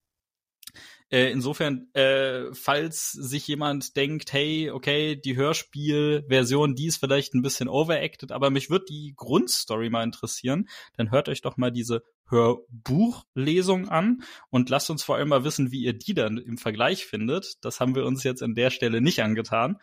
Äh, 1.11 1.29
insofern, 1.31 1.93
äh, 1.93 2.53
falls 2.53 3.11
sich 3.11 3.45
jemand 3.47 3.97
denkt, 3.97 4.31
hey, 4.31 4.71
okay, 4.71 5.17
die 5.17 5.35
Hörspielversion, 5.35 6.73
die 6.73 6.87
ist 6.87 6.97
vielleicht 6.97 7.33
ein 7.33 7.41
bisschen 7.41 7.67
overacted, 7.67 8.31
aber 8.31 8.49
mich 8.49 8.69
wird 8.69 8.89
die 8.89 9.13
Grundstory 9.17 9.89
mal 9.89 10.05
interessieren, 10.05 10.69
dann 10.95 11.11
hört 11.11 11.27
euch 11.27 11.41
doch 11.41 11.57
mal 11.57 11.71
diese 11.71 12.03
Hörbuchlesung 12.29 13.89
an 13.89 14.23
und 14.49 14.69
lasst 14.69 14.89
uns 14.89 15.03
vor 15.03 15.17
allem 15.17 15.27
mal 15.27 15.43
wissen, 15.43 15.71
wie 15.71 15.83
ihr 15.83 15.93
die 15.93 16.13
dann 16.13 16.37
im 16.37 16.57
Vergleich 16.57 17.05
findet. 17.05 17.63
Das 17.65 17.81
haben 17.81 17.93
wir 17.93 18.05
uns 18.05 18.23
jetzt 18.23 18.41
an 18.41 18.55
der 18.55 18.69
Stelle 18.69 19.01
nicht 19.01 19.21
angetan. 19.21 19.79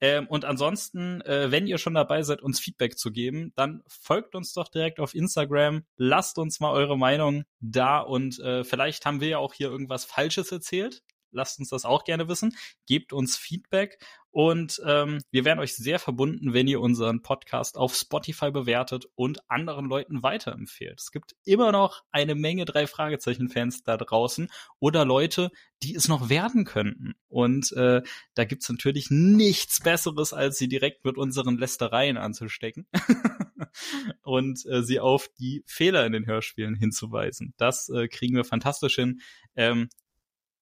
Ähm, 0.00 0.26
und 0.28 0.44
ansonsten, 0.44 1.20
äh, 1.22 1.50
wenn 1.50 1.66
ihr 1.66 1.78
schon 1.78 1.94
dabei 1.94 2.22
seid, 2.22 2.42
uns 2.42 2.60
Feedback 2.60 2.98
zu 2.98 3.10
geben, 3.10 3.52
dann 3.56 3.82
folgt 3.86 4.34
uns 4.34 4.52
doch 4.52 4.68
direkt 4.68 5.00
auf 5.00 5.14
Instagram, 5.14 5.84
lasst 5.96 6.38
uns 6.38 6.60
mal 6.60 6.72
eure 6.72 6.98
Meinung 6.98 7.44
da 7.60 8.00
und 8.00 8.38
äh, 8.40 8.64
vielleicht 8.64 9.06
haben 9.06 9.20
wir 9.20 9.28
ja 9.28 9.38
auch 9.38 9.54
hier 9.54 9.68
irgendwas 9.70 10.04
Falsches 10.04 10.52
erzählt 10.52 11.02
lasst 11.32 11.58
uns 11.58 11.68
das 11.68 11.84
auch 11.84 12.04
gerne 12.04 12.28
wissen. 12.28 12.56
Gebt 12.86 13.12
uns 13.12 13.36
Feedback 13.36 13.98
und 14.32 14.80
ähm, 14.86 15.20
wir 15.32 15.44
wären 15.44 15.58
euch 15.58 15.74
sehr 15.74 15.98
verbunden, 15.98 16.52
wenn 16.52 16.68
ihr 16.68 16.80
unseren 16.80 17.20
Podcast 17.20 17.76
auf 17.76 17.96
Spotify 17.96 18.52
bewertet 18.52 19.06
und 19.16 19.50
anderen 19.50 19.86
Leuten 19.86 20.22
weiterempfehlt. 20.22 21.00
Es 21.00 21.10
gibt 21.10 21.34
immer 21.44 21.72
noch 21.72 22.04
eine 22.12 22.36
Menge 22.36 22.64
drei 22.64 22.86
Fragezeichen-Fans 22.86 23.82
da 23.82 23.96
draußen 23.96 24.48
oder 24.78 25.04
Leute, 25.04 25.50
die 25.82 25.96
es 25.96 26.06
noch 26.06 26.28
werden 26.28 26.64
könnten. 26.64 27.14
Und 27.28 27.72
äh, 27.72 28.02
da 28.34 28.44
gibt's 28.44 28.68
natürlich 28.68 29.10
nichts 29.10 29.80
Besseres, 29.80 30.32
als 30.32 30.58
sie 30.58 30.68
direkt 30.68 31.04
mit 31.04 31.16
unseren 31.16 31.58
Lästereien 31.58 32.16
anzustecken 32.16 32.86
und 34.22 34.64
äh, 34.66 34.84
sie 34.84 35.00
auf 35.00 35.28
die 35.40 35.64
Fehler 35.66 36.06
in 36.06 36.12
den 36.12 36.26
Hörspielen 36.26 36.76
hinzuweisen. 36.76 37.52
Das 37.56 37.88
äh, 37.88 38.06
kriegen 38.06 38.36
wir 38.36 38.44
fantastisch 38.44 38.94
hin. 38.94 39.22
Ähm, 39.56 39.88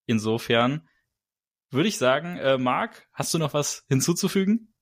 Insofern 0.08 0.88
würde 1.70 1.88
ich 1.88 1.98
sagen, 1.98 2.38
äh, 2.38 2.58
Marc, 2.58 3.06
hast 3.12 3.32
du 3.34 3.38
noch 3.38 3.54
was 3.54 3.84
hinzuzufügen? 3.88 4.72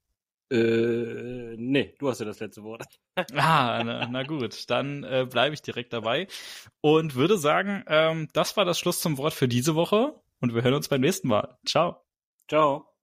Äh, 0.50 1.56
nee, 1.58 1.96
du 1.98 2.08
hast 2.08 2.20
ja 2.20 2.26
das 2.26 2.38
letzte 2.38 2.62
Wort. 2.62 2.86
ah, 3.34 3.82
na, 3.84 4.06
na 4.06 4.22
gut, 4.22 4.70
dann 4.70 5.02
äh, 5.02 5.26
bleibe 5.28 5.54
ich 5.54 5.62
direkt 5.62 5.92
dabei 5.92 6.28
und 6.80 7.16
würde 7.16 7.36
sagen, 7.36 7.82
ähm, 7.88 8.28
das 8.32 8.56
war 8.56 8.64
das 8.64 8.78
Schluss 8.78 9.00
zum 9.00 9.18
Wort 9.18 9.34
für 9.34 9.48
diese 9.48 9.74
Woche 9.74 10.14
und 10.40 10.54
wir 10.54 10.62
hören 10.62 10.74
uns 10.74 10.88
beim 10.88 11.00
nächsten 11.00 11.26
Mal. 11.26 11.58
Ciao. 11.66 12.04
Ciao. 12.48 12.95